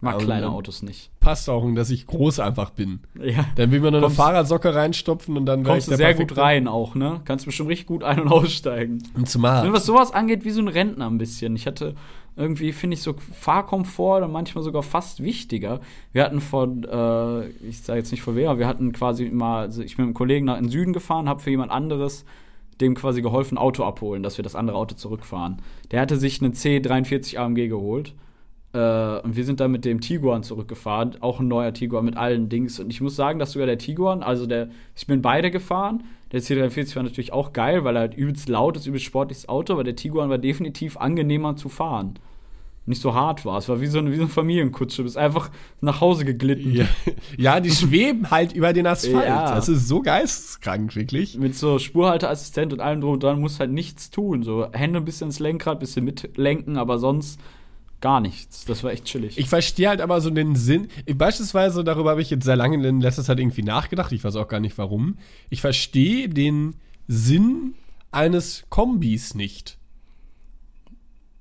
Mag 0.00 0.18
Ja, 0.18 0.24
kleine 0.26 0.50
Autos 0.50 0.82
nicht. 0.82 1.10
Passt 1.20 1.48
auch, 1.48 1.66
dass 1.74 1.88
ich 1.88 2.06
groß 2.06 2.38
einfach 2.38 2.68
bin. 2.70 3.00
Ja. 3.18 3.46
Dann 3.56 3.70
will 3.70 3.80
man 3.80 3.92
nur 3.92 4.00
eine 4.00 4.06
Kommst- 4.08 4.16
Fahrradsocke 4.18 4.74
reinstopfen 4.74 5.34
und 5.38 5.46
dann 5.46 5.64
Kommst 5.64 5.88
ich 5.88 5.92
du 5.92 5.96
sehr 5.96 6.12
gut 6.12 6.36
rein 6.36 6.68
auch, 6.68 6.94
ne? 6.94 7.22
Kannst 7.24 7.46
bestimmt 7.46 7.70
richtig 7.70 7.86
gut 7.86 8.04
ein- 8.04 8.20
und 8.20 8.28
aussteigen. 8.28 9.02
Und 9.14 9.30
smart. 9.30 9.64
Ne, 9.64 9.72
Was 9.72 9.86
sowas 9.86 10.12
angeht, 10.12 10.44
wie 10.44 10.50
so 10.50 10.60
ein 10.60 10.68
Rentner 10.68 11.06
ein 11.08 11.16
bisschen. 11.16 11.56
Ich 11.56 11.66
hatte 11.66 11.94
irgendwie, 12.36 12.72
finde 12.72 12.94
ich, 12.94 13.02
so 13.02 13.14
Fahrkomfort 13.14 14.20
dann 14.20 14.32
manchmal 14.32 14.64
sogar 14.64 14.82
fast 14.82 15.22
wichtiger. 15.22 15.80
Wir 16.12 16.24
hatten 16.24 16.40
von, 16.40 16.84
äh, 16.84 17.48
ich 17.68 17.80
sage 17.82 17.98
jetzt 18.00 18.10
nicht 18.10 18.22
von 18.22 18.34
wer, 18.34 18.58
wir 18.58 18.66
hatten 18.66 18.92
quasi 18.92 19.30
mal, 19.30 19.60
also 19.60 19.82
ich 19.82 19.96
bin 19.96 20.06
mit 20.06 20.08
einem 20.08 20.14
Kollegen 20.14 20.46
nach 20.46 20.58
in 20.58 20.64
den 20.64 20.70
Süden 20.70 20.92
gefahren, 20.92 21.28
habe 21.28 21.40
für 21.40 21.50
jemand 21.50 21.70
anderes 21.70 22.24
dem 22.80 22.94
quasi 22.94 23.22
geholfen, 23.22 23.58
Auto 23.58 23.84
abholen, 23.84 24.22
dass 24.22 24.36
wir 24.36 24.42
das 24.42 24.56
andere 24.56 24.76
Auto 24.76 24.94
zurückfahren. 24.96 25.62
Der 25.90 26.00
hatte 26.00 26.16
sich 26.16 26.42
einen 26.42 26.54
C43 26.54 27.38
AMG 27.38 27.68
geholt. 27.68 28.14
Äh, 28.74 29.20
und 29.20 29.36
wir 29.36 29.44
sind 29.44 29.60
dann 29.60 29.70
mit 29.70 29.84
dem 29.84 30.00
Tiguan 30.00 30.42
zurückgefahren, 30.42 31.16
auch 31.20 31.38
ein 31.38 31.48
neuer 31.48 31.72
Tiguan 31.72 32.04
mit 32.04 32.16
allen 32.16 32.48
Dings. 32.48 32.80
Und 32.80 32.90
ich 32.90 33.00
muss 33.00 33.14
sagen, 33.14 33.38
dass 33.38 33.52
sogar 33.52 33.66
der 33.66 33.78
Tiguan, 33.78 34.22
also 34.22 34.46
der, 34.46 34.68
ich 34.96 35.06
bin 35.06 35.22
beide 35.22 35.50
gefahren. 35.50 36.02
Der 36.32 36.42
C43 36.42 36.96
war 36.96 37.04
natürlich 37.04 37.32
auch 37.32 37.52
geil, 37.52 37.84
weil 37.84 37.96
er 37.96 38.00
halt 38.00 38.14
übelst 38.14 38.48
laut 38.48 38.76
ist, 38.76 38.86
übelst 38.86 39.06
sportliches 39.06 39.48
Auto, 39.48 39.74
aber 39.74 39.84
der 39.84 39.94
Tiguan 39.94 40.28
war 40.28 40.38
definitiv 40.38 40.96
angenehmer 40.96 41.54
zu 41.54 41.68
fahren. 41.68 42.18
Nicht 42.86 43.00
so 43.00 43.14
hart 43.14 43.46
war. 43.46 43.58
Es 43.58 43.68
war 43.68 43.80
wie 43.80 43.86
so 43.86 43.98
eine, 43.98 44.10
wie 44.10 44.16
so 44.16 44.22
eine 44.22 44.30
Familienkutsche. 44.30 44.98
Du 44.98 45.02
bist 45.04 45.16
einfach 45.16 45.50
nach 45.80 46.00
Hause 46.00 46.24
geglitten. 46.24 46.74
ja, 46.74 46.84
ja, 47.38 47.60
die 47.60 47.70
schweben 47.70 48.30
halt 48.30 48.52
über 48.52 48.72
den 48.72 48.86
Asphalt. 48.86 49.26
Ja. 49.26 49.54
Das 49.54 49.68
ist 49.68 49.86
so 49.88 50.02
geisteskrank, 50.02 50.94
wirklich. 50.96 51.38
Mit 51.38 51.54
so 51.54 51.78
Spurhalteassistent 51.78 52.72
und 52.74 52.80
allem 52.80 53.00
drum 53.00 53.12
und 53.12 53.22
dran 53.22 53.40
musst 53.40 53.60
halt 53.60 53.70
nichts 53.70 54.10
tun. 54.10 54.42
So 54.42 54.66
Hände 54.72 54.98
ein 54.98 55.04
bisschen 55.04 55.28
ins 55.28 55.38
Lenkrad, 55.38 55.80
bisschen 55.80 56.04
mitlenken, 56.04 56.76
aber 56.76 56.98
sonst 56.98 57.40
gar 58.04 58.20
nichts. 58.20 58.66
Das 58.66 58.84
war 58.84 58.92
echt 58.92 59.06
chillig. 59.06 59.38
Ich 59.38 59.48
verstehe 59.48 59.88
halt 59.88 60.02
aber 60.02 60.20
so 60.20 60.28
den 60.28 60.56
Sinn. 60.56 60.88
Ich, 61.06 61.16
beispielsweise, 61.16 61.82
darüber 61.84 62.10
habe 62.10 62.20
ich 62.20 62.28
jetzt 62.28 62.44
sehr 62.44 62.54
lange 62.54 62.86
in 62.86 63.00
letzter 63.00 63.24
Zeit 63.24 63.40
irgendwie 63.40 63.62
nachgedacht. 63.62 64.12
Ich 64.12 64.22
weiß 64.22 64.36
auch 64.36 64.46
gar 64.46 64.60
nicht 64.60 64.76
warum. 64.76 65.16
Ich 65.48 65.62
verstehe 65.62 66.28
den 66.28 66.76
Sinn 67.08 67.72
eines 68.12 68.64
Kombis 68.68 69.34
nicht. 69.34 69.78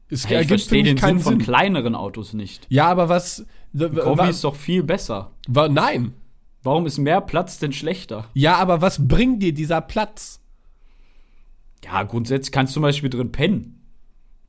Es 0.07 0.25
hey, 0.29 0.43
ich 0.43 0.47
verstehe 0.47 0.83
den 0.83 0.97
Sinn 0.97 1.19
von 1.19 1.33
Sinn. 1.33 1.39
kleineren 1.39 1.95
Autos 1.95 2.31
nicht. 2.31 2.65
Ja, 2.69 2.87
aber 2.87 3.09
was. 3.09 3.45
Kombi 3.77 3.99
wa, 3.99 4.29
ist 4.29 4.45
doch 4.45 4.55
viel 4.55 4.83
besser. 4.83 5.31
wa, 5.49 5.67
nein. 5.67 6.13
Warum 6.61 6.85
ist 6.85 6.97
mehr 6.97 7.19
Platz 7.19 7.59
denn 7.59 7.73
schlechter? 7.73 8.29
Ja, 8.35 8.55
aber 8.55 8.79
was 8.79 9.05
bringt 9.05 9.43
dir 9.43 9.53
dieser 9.53 9.81
Platz? 9.81 10.39
Ja, 11.83 12.03
grundsätzlich 12.03 12.53
kannst 12.53 12.71
du 12.71 12.75
zum 12.75 12.83
Beispiel 12.83 13.09
drin 13.09 13.33
pennen. 13.33 13.82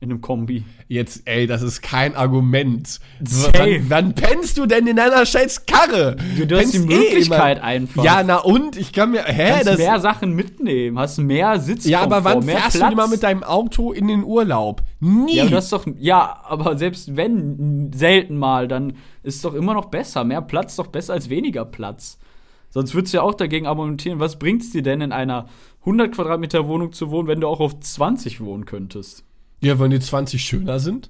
In 0.01 0.11
einem 0.11 0.19
Kombi. 0.21 0.63
Jetzt, 0.89 1.21
ey, 1.25 1.47
das 1.47 1.61
ist 1.61 1.81
kein 1.81 2.15
Argument. 2.15 2.99
Safe. 3.23 3.53
Wann, 3.57 3.89
wann 3.89 4.13
pennst 4.13 4.57
du 4.57 4.65
denn 4.65 4.85
in 4.87 4.97
deiner 4.97 5.25
scheiß 5.25 5.65
Karre? 5.65 6.17
Du, 6.37 6.45
du 6.45 6.57
hast 6.59 6.73
die 6.73 6.77
eh 6.79 6.81
Möglichkeit 6.81 7.57
immer- 7.57 7.65
einfach. 7.65 8.03
Ja, 8.03 8.21
na 8.21 8.37
und? 8.39 8.75
Ich 8.75 8.91
kann 8.91 9.11
mir. 9.11 9.23
Hä? 9.23 9.51
kannst 9.51 9.67
Das, 9.67 9.77
mehr 9.77 9.99
Sachen 10.01 10.33
mitnehmen, 10.33 10.99
hast 10.99 11.17
mehr 11.17 11.59
Sitzkomfort, 11.61 11.89
ja, 11.91 12.01
aber 12.01 12.23
wann 12.25 12.45
mehr 12.45 12.57
fährst 12.57 12.77
Platz. 12.77 12.89
du 12.89 12.95
mal 12.97 13.07
mit 13.07 13.23
deinem 13.23 13.43
Auto 13.43 13.93
in 13.93 14.07
den 14.09 14.25
Urlaub? 14.25 14.83
Nie. 14.99 15.37
Ja, 15.37 15.43
aber 15.43 15.51
das 15.51 15.63
ist 15.63 15.73
doch, 15.73 15.87
ja, 15.97 16.39
aber 16.43 16.77
selbst 16.77 17.15
wenn 17.15 17.91
selten 17.95 18.37
mal, 18.37 18.67
dann 18.67 18.93
ist 19.23 19.45
doch 19.45 19.53
immer 19.53 19.73
noch 19.73 19.85
besser. 19.85 20.25
Mehr 20.25 20.41
Platz 20.41 20.73
ist 20.73 20.79
doch 20.79 20.87
besser 20.87 21.13
als 21.13 21.29
weniger 21.29 21.63
Platz. 21.63 22.19
Sonst 22.69 22.93
würdest 22.93 23.13
du 23.13 23.17
ja 23.19 23.23
auch 23.23 23.33
dagegen 23.33 23.65
argumentieren, 23.65 24.19
was 24.19 24.37
bringt's 24.37 24.71
dir 24.71 24.83
denn 24.83 24.99
in 24.99 25.13
einer 25.13 25.47
100 25.85 26.11
Quadratmeter 26.13 26.67
Wohnung 26.67 26.91
zu 26.91 27.09
wohnen, 27.11 27.29
wenn 27.29 27.39
du 27.39 27.47
auch 27.47 27.61
auf 27.61 27.79
20 27.79 28.41
wohnen 28.41 28.65
könntest? 28.65 29.23
Ja, 29.61 29.79
wenn 29.79 29.91
die 29.91 29.99
20 29.99 30.41
schöner 30.43 30.79
sind? 30.79 31.09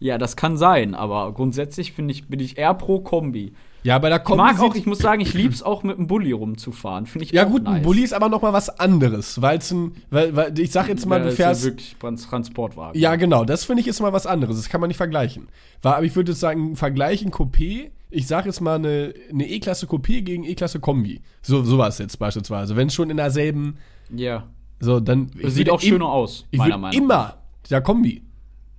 Ja, 0.00 0.16
das 0.18 0.36
kann 0.36 0.56
sein, 0.56 0.94
aber 0.94 1.32
grundsätzlich 1.32 1.92
finde 1.92 2.12
ich, 2.12 2.28
bin 2.28 2.38
ich 2.38 2.56
eher 2.56 2.74
pro 2.74 3.00
Kombi. 3.00 3.52
Ja, 3.82 3.98
bei 3.98 4.08
der 4.08 4.18
Ich 4.18 4.24
Kombi 4.24 4.42
mag 4.42 4.60
auch, 4.60 4.74
ich 4.76 4.86
muss 4.86 4.98
sagen, 4.98 5.20
ich 5.20 5.34
lieb's 5.34 5.62
auch 5.62 5.82
mit 5.82 5.96
einem 5.98 6.06
Bulli 6.06 6.30
rumzufahren. 6.32 7.06
Finde 7.06 7.24
ich 7.24 7.32
Ja 7.32 7.44
gut, 7.44 7.64
nice. 7.64 7.76
ein 7.76 7.82
Bulli 7.82 8.02
ist 8.02 8.12
aber 8.12 8.28
noch 8.28 8.42
mal 8.42 8.52
was 8.52 8.68
anderes, 8.78 9.40
weil 9.42 9.58
es 9.58 9.70
ein, 9.72 9.92
weil, 10.10 10.36
weil 10.36 10.56
ich 10.58 10.70
sag 10.70 10.88
jetzt 10.88 11.06
mal, 11.06 11.16
Ja, 11.18 11.22
du 11.24 11.28
ist 11.30 11.38
ja 11.38 11.46
fährst, 11.46 11.64
wirklich 11.64 11.96
Trans- 11.98 12.28
Transportwagen. 12.28 12.98
ja 12.98 13.16
genau, 13.16 13.44
das 13.44 13.64
finde 13.64 13.80
ich 13.80 13.88
ist 13.88 14.00
mal 14.00 14.12
was 14.12 14.26
anderes, 14.26 14.56
das 14.56 14.68
kann 14.68 14.80
man 14.80 14.88
nicht 14.88 14.96
vergleichen. 14.98 15.48
War, 15.82 15.96
aber 15.96 16.04
ich 16.06 16.14
würde 16.14 16.32
jetzt 16.32 16.40
sagen, 16.40 16.76
vergleichen 16.76 17.30
Coupé, 17.32 17.90
ich 18.10 18.26
sag 18.26 18.46
jetzt 18.46 18.60
mal 18.60 18.76
eine, 18.76 19.14
eine 19.32 19.48
E-Klasse 19.48 19.86
Coupé 19.86 20.20
gegen 20.22 20.44
E-Klasse 20.44 20.80
Kombi, 20.80 21.20
so 21.42 21.62
sowas 21.64 21.98
jetzt 21.98 22.18
beispielsweise, 22.18 22.76
wenn 22.76 22.90
schon 22.90 23.10
in 23.10 23.16
derselben, 23.16 23.78
Ja. 24.14 24.44
so 24.80 25.00
dann 25.00 25.30
ich 25.36 25.42
Das 25.42 25.54
sieht 25.54 25.70
auch 25.70 25.80
schöner 25.80 25.96
im- 26.04 26.10
aus, 26.10 26.46
Ich 26.50 26.58
meiner 26.58 26.78
Meinung 26.78 27.00
immer 27.02 27.37
der 27.70 27.80
Kombi. 27.80 28.22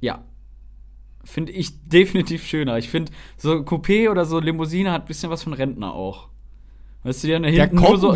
Ja. 0.02 0.24
Finde 1.24 1.52
ich 1.52 1.72
definitiv 1.88 2.46
schöner. 2.46 2.78
Ich 2.78 2.90
finde, 2.90 3.12
so 3.38 3.52
Coupé 3.54 4.10
oder 4.10 4.26
so 4.26 4.40
Limousine 4.40 4.92
hat 4.92 5.04
ein 5.04 5.08
bisschen 5.08 5.30
was 5.30 5.44
von 5.44 5.54
Rentner 5.54 5.94
auch. 5.94 6.30
Weißt 7.04 7.24
du, 7.24 7.28
die 7.28 7.36
haben 7.36 7.44
da 7.44 7.52
Der 7.52 7.62
hinten 7.68 7.78
nur 7.78 7.98
so. 7.98 8.16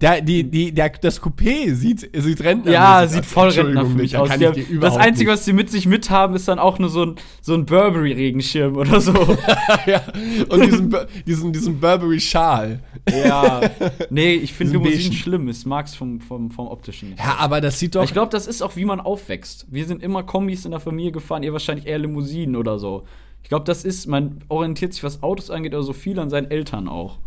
Der, 0.00 0.20
die, 0.20 0.44
die, 0.44 0.72
der, 0.72 0.90
das 0.90 1.20
Coupé 1.20 1.74
sieht, 1.74 2.08
sieht 2.14 2.44
Rentner. 2.44 2.70
Ja, 2.70 3.06
sieht 3.08 3.26
voll 3.26 3.48
Rentner 3.48 3.84
für 3.84 3.96
mich 3.96 4.16
aus. 4.16 4.30
haben, 4.30 4.80
das 4.80 4.96
Einzige, 4.96 5.30
was 5.32 5.44
sie 5.44 5.52
mit 5.52 5.70
sich 5.70 5.86
mithaben, 5.86 6.36
ist 6.36 6.46
dann 6.46 6.60
auch 6.60 6.78
nur 6.78 6.88
so 6.88 7.04
ein, 7.04 7.16
so 7.40 7.54
ein 7.54 7.66
Burberry-Regenschirm 7.66 8.76
oder 8.76 9.00
so. 9.00 9.12
ja. 9.86 10.02
Und 10.48 10.64
diesen, 10.64 10.94
diesen, 11.26 11.52
diesen 11.52 11.80
Burberry-Schal. 11.80 12.80
ja. 13.10 13.60
Nee, 14.10 14.34
ich 14.34 14.52
finde 14.52 14.74
Limousinen 14.74 15.12
schlimm. 15.12 15.48
Ich 15.48 15.66
mag's 15.66 15.94
vom, 15.94 16.20
vom, 16.20 16.50
vom 16.50 16.68
optischen 16.68 17.10
nicht. 17.10 17.18
Ja, 17.18 17.36
aber 17.38 17.60
das 17.60 17.78
sieht 17.78 17.94
doch. 17.94 18.04
Ich 18.04 18.12
glaube, 18.12 18.30
das 18.30 18.46
ist 18.46 18.62
auch, 18.62 18.76
wie 18.76 18.84
man 18.84 19.00
aufwächst. 19.00 19.66
Wir 19.70 19.84
sind 19.84 20.02
immer 20.02 20.22
Kombis 20.22 20.64
in 20.64 20.70
der 20.70 20.80
Familie 20.80 21.12
gefahren, 21.12 21.42
ihr 21.42 21.52
wahrscheinlich 21.52 21.86
eher 21.86 21.98
Limousinen 21.98 22.56
oder 22.56 22.78
so. 22.78 23.04
Ich 23.42 23.48
glaube, 23.48 23.64
das 23.64 23.84
ist, 23.84 24.06
man 24.06 24.44
orientiert 24.48 24.92
sich, 24.92 25.02
was 25.02 25.22
Autos 25.22 25.50
angeht, 25.50 25.74
oder 25.74 25.82
so 25.82 25.92
viel 25.92 26.18
an 26.18 26.30
seinen 26.30 26.50
Eltern 26.50 26.88
auch. 26.88 27.18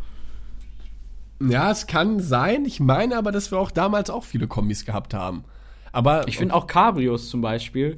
Ja, 1.49 1.71
es 1.71 1.87
kann 1.87 2.19
sein. 2.19 2.65
Ich 2.65 2.79
meine 2.79 3.17
aber, 3.17 3.31
dass 3.31 3.51
wir 3.51 3.59
auch 3.59 3.71
damals 3.71 4.09
auch 4.09 4.23
viele 4.23 4.47
Kombis 4.47 4.85
gehabt 4.85 5.13
haben. 5.13 5.43
Aber 5.91 6.27
Ich 6.27 6.37
finde 6.37 6.53
auch 6.55 6.67
Cabrios 6.67 7.29
zum 7.29 7.41
Beispiel 7.41 7.97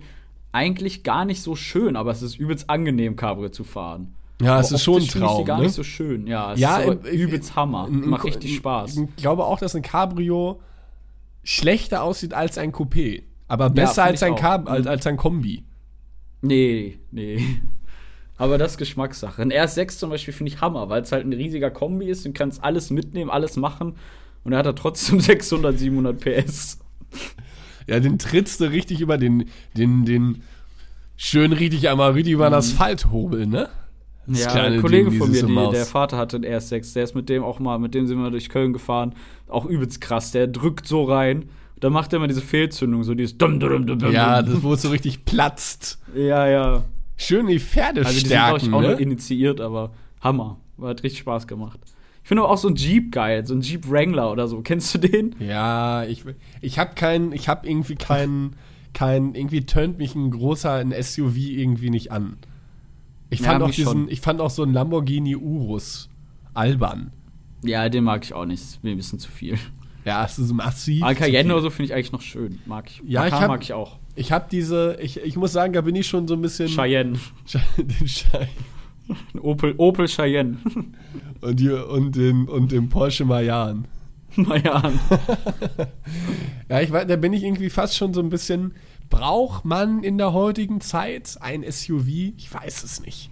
eigentlich 0.52 1.04
gar 1.04 1.26
nicht 1.26 1.41
so 1.41 1.56
schön, 1.56 1.96
aber 1.96 2.12
es 2.12 2.22
ist 2.22 2.38
übelst 2.39 2.70
angenehm, 2.70 3.16
Cabrio 3.16 3.50
zu 3.50 3.64
fahren. 3.64 4.14
Ja, 4.41 4.60
es 4.60 4.68
Aber 4.68 4.76
ist 4.76 4.84
schon 4.84 5.02
ein 5.02 5.08
Traum, 5.08 5.46
gar 5.46 5.58
ne? 5.58 5.64
nicht 5.64 5.74
so 5.74 5.84
schön. 5.84 6.28
Ja, 6.28 6.54
es 6.54 6.60
ja, 6.60 6.78
ist 6.80 7.06
im- 7.06 7.12
übelst 7.20 7.56
Hammer. 7.56 7.88
im- 7.88 8.04
im- 8.04 8.10
Macht 8.10 8.24
richtig 8.26 8.56
Spaß. 8.56 8.98
Ich 8.98 9.16
glaube 9.16 9.46
auch, 9.46 9.60
dass 9.60 9.76
ein 9.76 9.82
Cabrio 9.84 10.60
schlechter 11.44 12.04
aussieht 12.04 12.34
als 12.34 12.58
ein 12.58 12.72
Coupé. 12.72 13.24
Aber 13.48 13.66
Ja, 13.66 13.70
besser 13.70 14.04
find 14.04 14.08
als 14.14 14.24
ein. 14.24 14.36
Cab 14.36 14.70
als, 14.70 14.88
als 14.88 15.06
ein 15.08 15.18
Kombi. 15.18 15.64
Nee, 16.41 17.00
nee. 17.12 17.46
Aber 18.38 18.57
das 18.57 18.73
ist 18.73 18.77
Geschmackssache. 18.77 19.41
Ein 19.41 19.51
RS6 19.51 19.99
zum 19.99 20.09
Beispiel 20.09 20.34
finde 20.34 20.51
ich 20.51 20.61
Hammer, 20.61 20.89
weil 20.89 21.03
es 21.03 21.11
halt 21.11 21.25
ein 21.25 21.34
riesiger 21.34 21.69
Kombi 21.69 22.07
ist. 22.09 22.25
Du 22.25 22.34
kannst 22.34 22.63
alles 22.63 22.89
mitnehmen, 22.89 23.29
alles 23.29 23.57
machen. 23.57 23.95
Und 24.43 24.53
er 24.53 24.59
hat 24.59 24.65
da 24.65 24.73
trotzdem 24.73 25.19
600, 25.19 25.77
700 25.77 26.19
PS. 26.19 26.79
Ja, 27.88 27.99
den 27.99 28.17
trittst 28.17 28.59
du 28.59 28.65
richtig 28.65 29.01
über 29.01 29.17
den, 29.17 29.45
den, 29.77 30.05
den 30.05 30.41
schön 31.15 31.53
richtig 31.53 31.89
einmal 31.89 32.11
richtig 32.11 32.34
über 32.34 32.49
den 32.49 32.55
Asphalt 32.55 33.11
hobeln, 33.11 33.49
ne? 33.49 33.69
Das 33.69 33.73
Mhm. 34.25 34.36
Ja, 34.36 34.53
ein 34.53 34.81
Kollege 34.81 35.09
Ding, 35.09 35.19
von 35.19 35.31
mir, 35.31 35.43
die, 35.43 35.71
der 35.71 35.86
Vater 35.86 36.17
hatte 36.17 36.38
einen 36.38 36.45
RS6, 36.45 36.93
der 36.93 37.03
ist 37.03 37.13
mit 37.13 37.27
dem 37.27 37.43
auch 37.43 37.59
mal, 37.59 37.77
mit 37.77 37.93
dem 37.93 38.07
sind 38.07 38.19
wir 38.19 38.31
durch 38.31 38.47
Köln 38.49 38.71
gefahren. 38.71 39.15
Auch 39.47 39.65
übelst 39.65 39.99
krass. 39.99 40.31
Der 40.31 40.47
drückt 40.47 40.88
so 40.88 41.03
rein. 41.03 41.49
Da 41.79 41.89
macht 41.89 42.13
er 42.13 42.17
immer 42.17 42.27
diese 42.27 42.41
Fehlzündung, 42.41 43.03
so 43.03 43.13
dieses 43.13 43.38
dum, 43.38 43.59
dum, 43.59 43.86
dum, 43.86 43.99
dum, 43.99 44.13
Ja, 44.13 44.41
das 44.41 44.63
wo 44.63 44.73
es 44.73 44.81
so 44.81 44.89
richtig 44.89 45.25
platzt. 45.25 45.99
ja, 46.15 46.47
ja. 46.47 46.84
Schön 47.24 47.47
die 47.47 47.59
Pferde 47.59 48.01
Also 48.05 48.11
die 48.13 48.19
sind, 48.19 48.30
glaube 48.30 48.57
ich, 48.57 48.63
stärken, 48.65 48.74
auch 48.76 48.82
ne? 48.82 48.93
initiiert, 48.93 49.61
aber 49.61 49.91
Hammer. 50.21 50.57
Hat 50.82 51.03
richtig 51.03 51.19
Spaß 51.19 51.47
gemacht. 51.47 51.80
Ich 52.24 52.28
finde 52.30 52.43
aber 52.43 52.51
auch 52.51 52.57
so 52.57 52.67
ein 52.69 52.76
Jeep 52.76 53.11
geil, 53.11 53.45
so 53.45 53.53
ein 53.53 53.61
Jeep 53.61 53.89
Wrangler 53.89 54.32
oder 54.32 54.47
so. 54.47 54.61
Kennst 54.61 54.93
du 54.95 54.99
den? 54.99 55.36
Ja, 55.39 56.03
ich, 56.05 56.24
ich 56.61 56.80
habe 56.80 56.95
keinen, 56.95 57.32
ich 57.34 57.49
habe 57.49 57.67
irgendwie 57.67 57.95
keinen, 57.95 58.55
kein, 58.93 59.36
irgendwie 59.36 59.65
tönt 59.65 59.97
mich 59.97 60.15
ein 60.15 60.32
großer, 60.32 60.74
ein 60.76 60.93
SUV 61.01 61.36
irgendwie 61.38 61.89
nicht 61.89 62.11
an. 62.11 62.38
Ich 63.30 63.39
Ja, 63.41 63.49
fand 63.51 63.63
auch 63.63 63.67
mich 63.67 63.76
diesen, 63.76 63.91
schon. 63.91 64.07
ich 64.09 64.21
fand 64.21 64.39
auch 64.41 64.49
so 64.49 64.63
ein 64.63 64.71
Lamborghini 64.74 65.36
Urus 65.36 66.09
albern. 66.53 67.11
Ja, 67.63 67.88
den 67.89 68.03
mag 68.03 68.24
ich 68.24 68.34
auch 68.34 68.45
nicht. 68.45 68.61
Ist 68.61 68.84
mir 68.84 68.91
ein 68.91 68.97
bisschen 68.97 69.19
zu 69.19 69.32
viel. 69.32 69.57
Ja, 70.05 70.26
es 70.26 70.38
ist 70.38 70.51
massiv. 70.53 71.05
Zu 71.07 71.15
Cayenne 71.15 71.53
oder 71.53 71.61
so 71.61 71.69
finde 71.69 71.86
ich 71.86 71.93
eigentlich 71.93 72.11
noch 72.11 72.21
schön. 72.21 72.59
Mag 72.65 72.89
ich. 72.89 72.97
Ja, 73.07 73.26
ich 73.26 73.32
Macan 73.32 73.41
hab- 73.41 73.47
mag 73.47 73.63
ich 73.63 73.74
auch. 73.74 73.99
Ich 74.16 74.32
habe 74.32 74.45
diese, 74.51 74.97
ich, 75.01 75.20
ich 75.20 75.36
muss 75.36 75.53
sagen, 75.53 75.74
da 75.74 75.82
bin 75.82 75.95
ich 75.95 76.07
schon 76.07 76.28
so 76.28 76.36
ein 76.36 76.41
bisschen. 76.41 76.68
Cheyenne. 76.68 77.20
den 77.78 78.07
Schei 78.07 78.47
Ein 79.34 79.39
Opel, 79.41 79.74
Opel 79.78 80.07
Cheyenne. 80.07 80.57
und, 81.41 81.59
die, 81.59 81.70
und, 81.70 82.16
den, 82.16 82.47
und 82.47 82.72
den 82.72 82.89
Porsche 82.89 83.26
Mayan. 83.26 83.88
Mayan. 84.36 84.99
Ja, 86.70 86.82
ich 86.82 86.91
weiß, 86.91 87.05
da 87.07 87.16
bin 87.18 87.34
ich 87.34 87.43
irgendwie 87.43 87.70
fast 87.70 87.95
schon 87.95 88.14
so 88.14 88.22
ein 88.22 88.30
bisschen. 88.30 88.74
Braucht 89.09 89.64
man 89.64 90.03
in 90.03 90.18
der 90.18 90.34
heutigen 90.34 90.82
Zeit 90.82 91.38
ein 91.39 91.64
SUV? 91.70 92.07
Ich 92.36 92.51
weiß 92.51 92.84
es 92.84 93.01
nicht. 93.01 93.30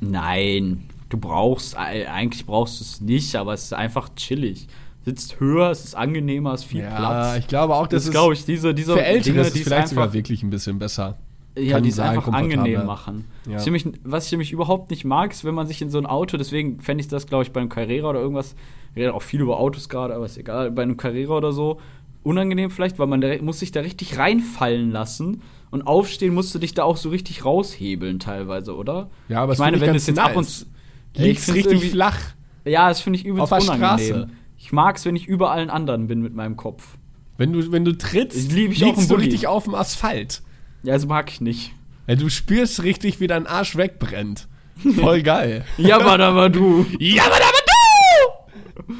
Nein, 0.00 0.88
du 1.10 1.18
brauchst, 1.18 1.76
eigentlich 1.76 2.44
brauchst 2.44 2.80
du 2.80 2.84
es 2.84 3.00
nicht, 3.00 3.36
aber 3.36 3.54
es 3.54 3.64
ist 3.64 3.74
einfach 3.74 4.08
chillig. 4.16 4.66
Sitzt 5.04 5.40
höher, 5.40 5.70
es 5.70 5.84
ist 5.84 5.94
angenehmer, 5.96 6.52
es 6.52 6.60
ist 6.62 6.66
viel 6.68 6.82
ja, 6.82 6.96
Platz. 6.96 7.38
ich 7.38 7.48
glaube 7.48 7.74
auch, 7.74 7.86
das 7.86 8.02
dass 8.02 8.04
ist, 8.06 8.10
glaube 8.12 8.34
ich, 8.34 8.44
diese, 8.44 8.72
diese 8.72 8.92
für 8.92 9.04
Ältere 9.04 9.34
Dinge, 9.34 9.46
ist 9.46 9.56
es 9.56 9.62
vielleicht 9.62 9.88
sogar 9.88 10.12
wirklich 10.12 10.42
ein 10.42 10.50
bisschen 10.50 10.78
besser. 10.78 11.18
ja, 11.58 11.80
die 11.80 11.88
es 11.88 11.98
einfach 11.98 12.32
angenehm 12.32 12.86
machen. 12.86 13.24
Ja. 13.46 13.56
Was, 13.56 13.62
ich 13.62 13.66
nämlich, 13.66 14.00
was 14.04 14.26
ich 14.26 14.32
nämlich 14.32 14.52
überhaupt 14.52 14.90
nicht 14.90 15.04
mag, 15.04 15.32
ist, 15.32 15.44
wenn 15.44 15.54
man 15.54 15.66
sich 15.66 15.82
in 15.82 15.90
so 15.90 15.98
ein 15.98 16.06
Auto, 16.06 16.36
deswegen 16.36 16.78
fände 16.78 17.02
ich 17.02 17.08
das, 17.08 17.26
glaube 17.26 17.42
ich, 17.44 17.52
beim 17.52 17.68
Carrera 17.68 18.10
oder 18.10 18.20
irgendwas, 18.20 18.54
wir 18.94 19.04
reden 19.04 19.14
auch 19.14 19.22
viel 19.22 19.40
über 19.40 19.58
Autos 19.58 19.88
gerade, 19.88 20.14
aber 20.14 20.24
ist 20.24 20.38
egal, 20.38 20.70
bei 20.70 20.82
einem 20.82 20.96
Carrera 20.96 21.36
oder 21.36 21.52
so, 21.52 21.80
unangenehm 22.22 22.70
vielleicht, 22.70 22.98
weil 22.98 23.08
man 23.08 23.20
da, 23.20 23.34
muss 23.42 23.58
sich 23.58 23.72
da 23.72 23.80
richtig 23.80 24.18
reinfallen 24.18 24.92
lassen 24.92 25.42
und 25.72 25.82
aufstehen 25.82 26.32
musst 26.34 26.54
du 26.54 26.58
dich 26.58 26.74
da 26.74 26.84
auch 26.84 26.96
so 26.96 27.08
richtig 27.08 27.44
raushebeln 27.44 28.20
teilweise, 28.20 28.76
oder? 28.76 29.10
Ja, 29.28 29.42
aber 29.42 29.54
ich 29.54 29.58
meine, 29.58 29.80
wenn 29.80 29.94
das 29.94 30.02
es 30.02 30.08
jetzt 30.08 30.18
ab 30.20 30.36
und 30.36 30.44
zu. 30.44 30.66
Find's 31.14 31.52
richtig 31.52 31.90
flach. 31.90 32.18
Ja, 32.64 32.88
das 32.88 33.00
finde 33.00 33.18
ich 33.18 33.26
übelst 33.26 33.52
Auf 33.52 33.58
der 33.58 33.74
unangenehm. 33.74 34.06
Straße. 34.06 34.28
Ich 34.62 34.70
mag 34.70 34.96
es, 34.96 35.04
wenn 35.04 35.16
ich 35.16 35.26
über 35.26 35.50
allen 35.50 35.70
anderen 35.70 36.06
bin 36.06 36.22
mit 36.22 36.34
meinem 36.36 36.56
Kopf. 36.56 36.96
Wenn 37.36 37.52
du, 37.52 37.72
wenn 37.72 37.84
du 37.84 37.98
trittst, 37.98 38.38
Ich 38.38 38.52
lieb 38.52 38.70
ich 38.70 38.84
auch 38.84 38.86
liegst 38.86 39.10
du 39.10 39.16
richtig 39.16 39.48
auf 39.48 39.64
dem 39.64 39.74
Asphalt. 39.74 40.40
Ja, 40.84 40.92
das 40.92 41.04
mag 41.04 41.32
ich 41.32 41.40
nicht. 41.40 41.72
Ja, 42.06 42.14
du 42.14 42.28
spürst 42.28 42.84
richtig, 42.84 43.18
wie 43.18 43.26
dein 43.26 43.48
Arsch 43.48 43.74
wegbrennt. 43.74 44.46
Voll 44.94 45.22
geil. 45.24 45.64
Ja, 45.78 45.98
aber 45.98 46.16
da 46.16 46.36
war 46.36 46.48
du. 46.48 46.86
ja, 47.00 47.24
aber 47.24 47.34
aber 47.34 48.84
du! 48.86 48.94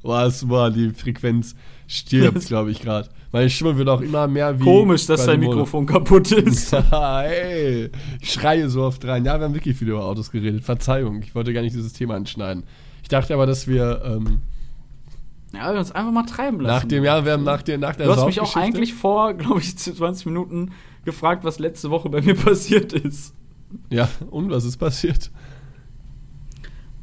Was 0.00 0.48
war 0.48 0.70
die 0.70 0.88
Frequenz 0.90 1.54
stirbt, 1.86 2.46
glaube 2.46 2.70
ich, 2.70 2.80
gerade. 2.80 3.10
Meine 3.30 3.50
Stimme 3.50 3.76
wird 3.76 3.90
auch 3.90 4.00
immer 4.00 4.26
mehr 4.26 4.58
wie. 4.58 4.64
Komisch, 4.64 5.04
dass 5.04 5.26
dein. 5.26 5.40
Mikrofon 5.40 5.84
kaputt 5.84 6.32
ist. 6.32 6.72
hey, 6.90 7.90
ich 8.22 8.32
schreie 8.32 8.70
so 8.70 8.82
oft 8.82 9.04
rein. 9.04 9.26
Ja, 9.26 9.38
wir 9.38 9.44
haben 9.44 9.54
wirklich 9.54 9.76
viel 9.76 9.88
über 9.90 10.02
Autos 10.02 10.30
geredet. 10.30 10.64
Verzeihung, 10.64 11.20
ich 11.22 11.34
wollte 11.34 11.52
gar 11.52 11.60
nicht 11.60 11.76
dieses 11.76 11.92
Thema 11.92 12.14
anschneiden. 12.14 12.64
Ich 13.02 13.08
dachte 13.08 13.34
aber, 13.34 13.44
dass 13.44 13.68
wir 13.68 14.00
ähm, 14.02 14.40
Ja, 15.54 15.72
wir 15.72 15.78
uns 15.78 15.92
einfach 15.92 16.12
mal 16.12 16.24
treiben 16.24 16.60
lassen. 16.60 16.74
nach 16.74 16.84
dem 16.88 17.04
Jahr, 17.04 17.24
wir 17.24 17.32
haben 17.32 17.44
nach 17.44 17.62
der, 17.62 17.78
nach 17.78 17.96
der 17.96 18.06
Du 18.06 18.16
hast 18.16 18.26
mich 18.26 18.40
auch 18.40 18.56
eigentlich 18.56 18.94
vor, 18.94 19.34
glaube 19.34 19.60
ich, 19.60 19.76
20 19.76 20.26
Minuten 20.26 20.72
gefragt, 21.04 21.44
was 21.44 21.58
letzte 21.58 21.90
Woche 21.90 22.08
bei 22.08 22.22
mir 22.22 22.34
passiert 22.36 22.92
ist. 22.92 23.34
Ja, 23.90 24.08
und 24.30 24.50
was 24.50 24.64
ist 24.64 24.76
passiert? 24.76 25.30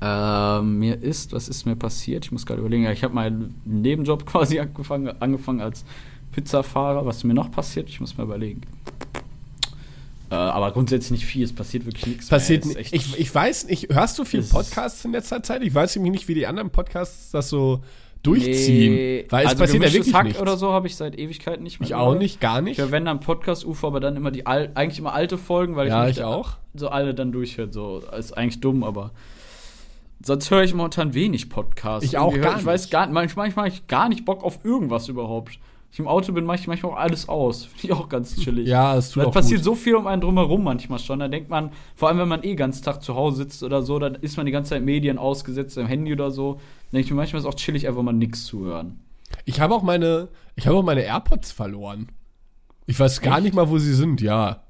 Ähm, 0.03 0.79
mir 0.79 1.01
ist, 1.01 1.31
was 1.31 1.47
ist 1.47 1.65
mir 1.65 1.75
passiert? 1.75 2.25
Ich 2.25 2.31
muss 2.31 2.45
gerade 2.45 2.59
überlegen, 2.59 2.83
ja, 2.83 2.91
ich 2.91 3.03
habe 3.03 3.13
meinen 3.13 3.61
Nebenjob 3.65 4.25
quasi 4.25 4.59
angefangen, 4.59 5.09
angefangen 5.21 5.61
als 5.61 5.85
Pizzafahrer. 6.31 7.05
Was 7.05 7.23
mir 7.23 7.33
noch 7.33 7.51
passiert? 7.51 7.87
Ich 7.87 7.99
muss 7.99 8.17
mal 8.17 8.23
überlegen. 8.23 8.61
Äh, 10.31 10.35
aber 10.35 10.71
grundsätzlich 10.71 11.11
nicht 11.11 11.25
viel, 11.25 11.43
es 11.43 11.53
passiert 11.53 11.85
wirklich 11.85 12.07
nichts. 12.07 12.29
Passiert 12.29 12.65
mehr. 12.65 12.79
Ich, 12.79 13.19
ich 13.19 13.35
weiß 13.35 13.67
nicht, 13.67 13.93
hörst 13.93 14.17
du 14.17 14.23
viel 14.23 14.41
Podcasts 14.41 15.05
in 15.05 15.11
letzter 15.11 15.43
Zeit? 15.43 15.61
Ich 15.61 15.75
weiß 15.75 15.95
nämlich 15.97 16.13
nicht, 16.13 16.27
wie 16.29 16.35
die 16.35 16.47
anderen 16.47 16.69
Podcasts 16.69 17.31
das 17.31 17.49
so 17.49 17.83
durchziehen. 18.23 18.93
Nee, 18.93 19.25
weil 19.29 19.45
es 19.45 19.51
also 19.51 19.63
passiert 19.63 19.83
ja 19.83 19.93
wirklich 19.93 20.13
Hack 20.13 20.25
nichts. 20.25 20.41
oder 20.41 20.57
so 20.57 20.71
habe 20.71 20.87
ich 20.87 20.95
seit 20.95 21.17
Ewigkeiten 21.17 21.63
nicht 21.63 21.79
mehr. 21.79 21.87
Ich 21.87 21.95
auch 21.95 22.15
nicht, 22.15 22.39
gar 22.39 22.61
nicht. 22.61 22.73
Ich 22.73 22.83
höre 22.83 22.91
wenn 22.91 23.05
dann 23.05 23.19
Podcast-UFO, 23.19 23.87
aber 23.87 23.99
dann 23.99 24.15
immer 24.15 24.31
die 24.31 24.45
al 24.45 24.71
eigentlich 24.75 24.99
immer 24.99 25.13
alte 25.13 25.37
Folgen, 25.37 25.75
weil 25.75 25.87
Ja, 25.87 26.03
ich, 26.05 26.11
ich 26.11 26.17
möchte 26.23 26.27
auch. 26.27 26.57
so 26.73 26.89
alle 26.89 27.13
dann 27.13 27.31
durchhören. 27.31 27.71
So 27.71 28.01
ist 28.17 28.37
eigentlich 28.37 28.59
dumm, 28.61 28.83
aber 28.83 29.11
sonst 30.23 30.51
höre 30.51 30.63
ich 30.63 30.73
momentan 30.73 31.13
wenig 31.13 31.49
Podcasts. 31.49 32.05
Ich 32.05 32.17
auch 32.17 32.27
Irgendwie 32.31 32.43
hör- 32.45 32.51
gar 32.51 32.59
Ich 32.59 32.65
weiß 32.65 32.81
nicht. 32.83 32.91
gar 32.91 33.07
manchmal, 33.07 33.45
manchmal 33.47 33.65
habe 33.65 33.75
ich 33.75 33.87
gar 33.87 34.07
nicht 34.09 34.25
Bock 34.25 34.43
auf 34.43 34.59
irgendwas 34.63 35.07
überhaupt. 35.07 35.57
Ich 35.91 35.99
im 35.99 36.07
Auto 36.07 36.31
bin, 36.31 36.45
mache 36.45 36.57
ich 36.57 36.67
manchmal 36.67 36.93
auch 36.93 36.97
alles 36.97 37.27
aus. 37.27 37.65
Finde 37.75 37.87
ich 37.87 37.93
auch 37.93 38.07
ganz 38.07 38.35
chillig. 38.37 38.67
Ja, 38.67 38.95
es 38.95 39.11
tut 39.11 39.23
es 39.23 39.31
passiert 39.31 39.59
gut. 39.59 39.65
so 39.65 39.75
viel 39.75 39.95
um 39.95 40.07
einen 40.07 40.21
drumherum 40.21 40.63
manchmal 40.63 40.99
schon. 40.99 41.19
Da 41.19 41.27
denkt 41.27 41.49
man, 41.49 41.71
vor 41.95 42.07
allem 42.07 42.17
wenn 42.17 42.29
man 42.29 42.43
eh 42.43 42.55
ganz 42.55 42.81
Tag 42.81 43.03
zu 43.03 43.15
Hause 43.15 43.37
sitzt 43.37 43.61
oder 43.63 43.81
so, 43.81 43.99
dann 43.99 44.15
ist 44.15 44.37
man 44.37 44.45
die 44.45 44.53
ganze 44.53 44.69
Zeit 44.69 44.83
Medien 44.83 45.17
ausgesetzt, 45.17 45.77
im 45.77 45.87
Handy 45.87 46.13
oder 46.13 46.31
so. 46.31 46.53
Dann 46.53 46.61
denke 46.93 47.05
ich 47.05 47.11
mir, 47.11 47.17
manchmal 47.17 47.41
ist 47.41 47.45
es 47.45 47.53
auch 47.53 47.57
chillig, 47.57 47.87
einfach 47.87 48.03
mal 48.03 48.13
nichts 48.13 48.45
zu 48.45 48.63
hören. 48.63 49.01
Ich 49.45 49.59
habe 49.59 49.75
auch 49.75 49.83
meine, 49.83 50.29
ich 50.55 50.65
habe 50.65 50.77
auch 50.77 50.83
meine 50.83 51.01
AirPods 51.01 51.51
verloren. 51.51 52.07
Ich 52.85 52.99
weiß 52.99 53.21
gar 53.21 53.35
Echt? 53.35 53.43
nicht 53.45 53.55
mal, 53.55 53.69
wo 53.69 53.77
sie 53.77 53.93
sind, 53.93 54.21
ja. 54.21 54.63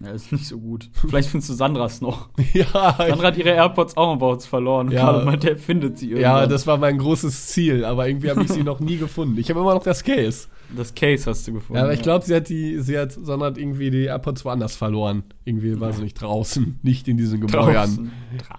Ja, 0.00 0.10
ist 0.10 0.30
nicht 0.30 0.46
so 0.46 0.58
gut. 0.58 0.90
Vielleicht 0.92 1.28
findest 1.28 1.50
du 1.50 1.54
Sandras 1.54 2.00
noch. 2.00 2.28
ja, 2.52 2.94
Sandra 2.96 3.28
hat 3.28 3.36
ihre 3.36 3.50
AirPods 3.50 3.96
auch 3.96 4.14
mal 4.14 4.16
bei 4.16 4.32
uns 4.32 4.46
verloren. 4.46 4.90
Ja. 4.92 5.12
Gerade 5.12 5.24
mal, 5.24 5.36
der 5.36 5.56
findet 5.56 5.98
sie 5.98 6.10
irgendwann. 6.10 6.42
ja, 6.42 6.46
das 6.46 6.66
war 6.66 6.76
mein 6.76 6.98
großes 6.98 7.48
Ziel, 7.48 7.84
aber 7.84 8.06
irgendwie 8.06 8.30
habe 8.30 8.42
ich 8.42 8.48
sie 8.48 8.62
noch 8.62 8.80
nie 8.80 8.96
gefunden. 8.96 9.38
Ich 9.38 9.50
habe 9.50 9.60
immer 9.60 9.74
noch 9.74 9.82
das 9.82 10.04
Case. 10.04 10.48
Das 10.76 10.94
Case 10.94 11.28
hast 11.30 11.46
du 11.48 11.52
gefunden. 11.54 11.76
Ja, 11.78 11.84
aber 11.84 11.92
ich 11.94 12.02
glaube, 12.02 12.24
sie 12.24 12.34
hat 12.34 12.48
die, 12.48 12.78
sie 12.80 12.98
hat, 12.98 13.12
Sandra 13.12 13.46
hat 13.46 13.58
irgendwie 13.58 13.90
die 13.90 14.04
AirPods 14.04 14.44
woanders 14.44 14.76
verloren. 14.76 15.24
Irgendwie 15.44 15.78
war 15.80 15.92
sie 15.92 16.02
nicht 16.02 16.14
draußen, 16.20 16.78
nicht 16.82 17.08
in 17.08 17.16
diesen 17.16 17.40
Gebäuden. 17.40 18.12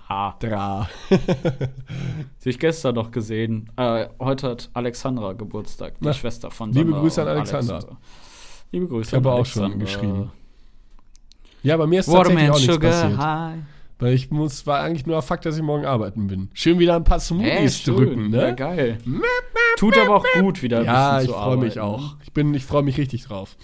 Dra. 0.08 0.36
Dra. 0.40 0.90
Sie 2.40 2.50
ich 2.50 2.60
gestern 2.60 2.96
noch 2.96 3.12
gesehen. 3.12 3.70
Äh, 3.78 4.08
heute 4.20 4.50
hat 4.50 4.70
Alexandra 4.74 5.34
Geburtstag, 5.34 5.94
die 6.00 6.06
Na, 6.06 6.14
Schwester 6.14 6.50
von 6.52 6.72
liebe 6.72 6.86
Sandra 6.92 7.02
Grüße 7.02 7.22
an 7.22 7.28
Alexandra. 7.28 7.74
Alex 7.76 7.86
und 7.86 7.92
so. 7.92 7.98
Liebe 8.72 8.88
Grüße 8.88 9.10
Ich 9.10 9.16
habe 9.16 9.32
an 9.32 9.40
auch 9.40 9.46
schon 9.46 9.64
Alexandra. 9.64 9.86
geschrieben. 9.86 10.32
Ja, 11.64 11.78
bei 11.78 11.88
mir 11.88 12.00
ist 12.00 12.06
tatsächlich 12.06 12.36
Waterman 12.38 12.52
auch 12.52 12.60
nichts 12.60 12.74
Sugar 12.74 12.92
passiert. 12.92 13.18
High. 13.20 13.60
Weil 14.02 14.14
ich 14.14 14.32
muss, 14.32 14.66
war 14.66 14.80
eigentlich 14.80 15.06
nur 15.06 15.16
der 15.18 15.22
Fakt, 15.22 15.46
dass 15.46 15.58
ich 15.58 15.62
morgen 15.62 15.86
arbeiten 15.86 16.28
bin. 16.28 16.50
Schön 16.54 16.80
wieder 16.80 16.96
ein 16.96 17.04
paar 17.04 17.20
Smoothies 17.20 17.80
schön. 17.82 17.96
drücken, 17.96 18.34
Ja, 18.34 18.48
ne? 18.48 18.56
geil. 18.56 18.98
Tut 19.80 19.98
aber 19.98 20.18
auch 20.18 20.26
gut, 20.40 20.62
wieder 20.62 20.84
Ja, 20.84 21.22
ich 21.22 21.30
freue 21.30 21.58
mich 21.58 21.80
auch. 21.80 22.18
Ich 22.24 22.34
bin, 22.34 22.54
ich 22.54 22.66
freue 22.66 22.84
mich 22.84 22.98
richtig 22.98 23.24
drauf. 23.24 23.56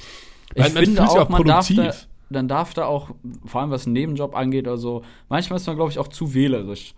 Ich 0.54 0.64
man 0.64 0.72
finde 0.72 1.02
sich 1.02 1.10
auch, 1.10 1.28
man 1.28 1.44
darf 1.44 1.68
da, 1.68 1.74
produktiv. 1.74 2.08
dann 2.30 2.48
darf 2.48 2.74
da 2.74 2.86
auch, 2.86 3.10
vor 3.46 3.60
allem 3.62 3.72
was 3.72 3.86
einen 3.86 3.94
Nebenjob 3.94 4.34
angeht 4.34 4.66
oder 4.66 4.78
so, 4.78 5.04
manchmal 5.28 5.58
ist 5.58 5.68
man, 5.68 5.76
glaube 5.76 5.92
ich, 5.92 6.00
auch 6.00 6.08
zu 6.08 6.34
wählerisch. 6.34 6.94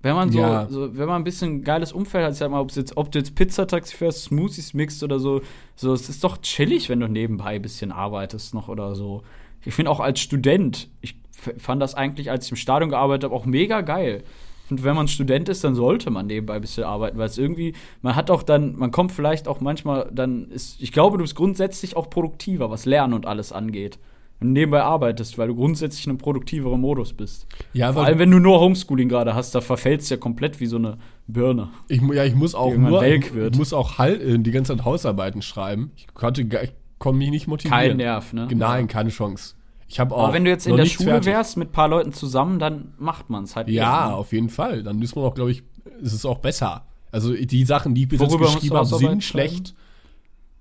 Wenn 0.00 0.14
man 0.14 0.30
so, 0.32 0.38
Ja. 0.38 0.66
so, 0.68 0.96
wenn 0.96 1.06
man 1.06 1.20
ein 1.20 1.24
bisschen 1.24 1.62
geiles 1.62 1.92
Umfeld 1.92 2.24
hat, 2.24 2.32
ich 2.32 2.38
sag 2.38 2.50
mal, 2.50 2.64
jetzt, 2.74 2.96
ob 2.96 3.10
du 3.12 3.18
jetzt 3.18 3.34
Pizzataxi 3.34 3.96
fährst, 3.96 4.24
Smoothies 4.24 4.72
mixt 4.74 5.02
oder 5.02 5.18
so, 5.18 5.42
so, 5.76 5.92
es 5.92 6.08
ist 6.08 6.24
doch 6.24 6.38
chillig, 6.38 6.88
wenn 6.88 7.00
du 7.00 7.08
nebenbei 7.08 7.56
ein 7.56 7.62
bisschen 7.62 7.92
arbeitest 7.92 8.54
noch 8.54 8.68
oder 8.68 8.94
so. 8.94 9.22
Ich 9.64 9.74
finde 9.74 9.90
auch 9.90 10.00
als 10.00 10.20
Student, 10.20 10.88
ich 11.00 11.16
fand 11.58 11.82
das 11.82 11.94
eigentlich, 11.94 12.30
als 12.30 12.46
ich 12.46 12.50
im 12.52 12.56
Stadion 12.56 12.90
gearbeitet 12.90 13.24
habe, 13.24 13.34
auch 13.34 13.46
mega 13.46 13.80
geil. 13.82 14.24
Und 14.70 14.82
wenn 14.82 14.96
man 14.96 15.08
Student 15.08 15.48
ist, 15.48 15.62
dann 15.62 15.74
sollte 15.74 16.10
man 16.10 16.26
nebenbei 16.26 16.54
ein 16.54 16.60
bisschen 16.60 16.84
arbeiten, 16.84 17.18
weil 17.18 17.26
es 17.26 17.38
irgendwie, 17.38 17.74
man 18.02 18.16
hat 18.16 18.30
auch 18.30 18.42
dann, 18.42 18.76
man 18.76 18.90
kommt 18.90 19.12
vielleicht 19.12 19.46
auch 19.46 19.60
manchmal, 19.60 20.10
dann 20.12 20.50
ist, 20.50 20.80
ich 20.80 20.92
glaube, 20.92 21.18
du 21.18 21.24
bist 21.24 21.34
grundsätzlich 21.34 21.96
auch 21.96 22.08
produktiver, 22.08 22.70
was 22.70 22.86
Lernen 22.86 23.12
und 23.12 23.26
alles 23.26 23.52
angeht. 23.52 23.98
Wenn 24.40 24.48
du 24.48 24.60
nebenbei 24.60 24.82
arbeitest, 24.82 25.38
weil 25.38 25.48
du 25.48 25.54
grundsätzlich 25.54 26.06
in 26.06 26.10
einem 26.10 26.18
produktiveren 26.18 26.80
Modus 26.80 27.12
bist. 27.12 27.46
Ja, 27.72 27.92
Vor 27.92 28.04
allem, 28.04 28.18
wenn 28.18 28.30
du 28.30 28.38
nur 28.40 28.58
Homeschooling 28.58 29.08
gerade 29.08 29.34
hast, 29.34 29.54
da 29.54 29.60
verfällst 29.60 30.10
du 30.10 30.16
ja 30.16 30.20
komplett 30.20 30.58
wie 30.60 30.66
so 30.66 30.76
eine 30.76 30.98
Birne. 31.26 31.68
ich, 31.88 32.00
ja, 32.12 32.24
ich 32.24 32.34
muss 32.34 32.54
auch 32.54 32.74
nur, 32.74 33.04
ich, 33.04 33.32
ich 33.32 33.56
muss 33.56 33.72
auch 33.72 33.98
halt, 33.98 34.20
die 34.44 34.50
ganze 34.50 34.76
Zeit 34.76 34.84
Hausarbeiten 34.84 35.40
schreiben. 35.40 35.92
Ich 35.96 36.12
konnte, 36.14 36.42
ich 36.42 36.72
konnte 36.98 37.18
mich 37.18 37.30
nicht 37.30 37.46
motivieren. 37.46 37.88
Kein 37.88 37.96
Nerv, 37.98 38.32
ne? 38.32 38.48
Nein, 38.52 38.88
keine 38.88 39.10
Chance. 39.10 39.54
Ich 39.88 40.00
habe 40.00 40.14
auch. 40.14 40.24
Aber 40.24 40.32
wenn 40.32 40.44
du 40.44 40.50
jetzt 40.50 40.66
in 40.66 40.76
der 40.76 40.86
Schule 40.86 41.10
fertig. 41.10 41.32
wärst 41.32 41.56
mit 41.56 41.68
ein 41.68 41.72
paar 41.72 41.88
Leuten 41.88 42.12
zusammen, 42.12 42.58
dann 42.58 42.94
macht 42.98 43.30
man 43.30 43.44
es 43.44 43.56
halt. 43.56 43.68
Ja, 43.68 44.08
ne? 44.08 44.14
auf 44.14 44.32
jeden 44.32 44.48
Fall. 44.48 44.82
Dann 44.82 45.00
ist 45.02 45.14
man 45.14 45.24
auch, 45.24 45.34
glaube 45.34 45.50
ich, 45.50 45.62
ist 46.00 46.12
es 46.12 46.24
auch 46.24 46.38
besser. 46.38 46.86
Also 47.10 47.32
die 47.32 47.64
Sachen, 47.64 47.94
die 47.94 48.02
ich 48.02 48.08
bis 48.08 48.20
jetzt 48.20 48.36
geschrieben 48.36 48.76
habe, 48.76 48.86
sind 48.86 49.22
schlecht. 49.22 49.74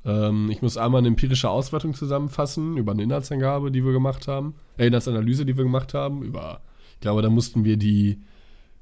Ähm, 0.05 0.49
ich 0.51 0.61
muss 0.61 0.77
einmal 0.77 0.99
eine 0.99 1.07
empirische 1.07 1.49
Auswertung 1.49 1.93
zusammenfassen 1.93 2.77
über 2.77 2.91
eine 2.91 3.03
Inhaltsangabe, 3.03 3.71
die 3.71 3.83
wir 3.83 3.91
gemacht 3.91 4.27
haben. 4.27 4.55
Äh, 4.77 4.87
Inhaltsanalyse, 4.87 5.45
die 5.45 5.57
wir 5.57 5.63
gemacht 5.63 5.93
haben. 5.93 6.23
Über, 6.23 6.61
ich 6.93 6.99
glaube, 6.99 7.21
da 7.21 7.29
mussten 7.29 7.63
wir 7.63 7.77
die 7.77 8.21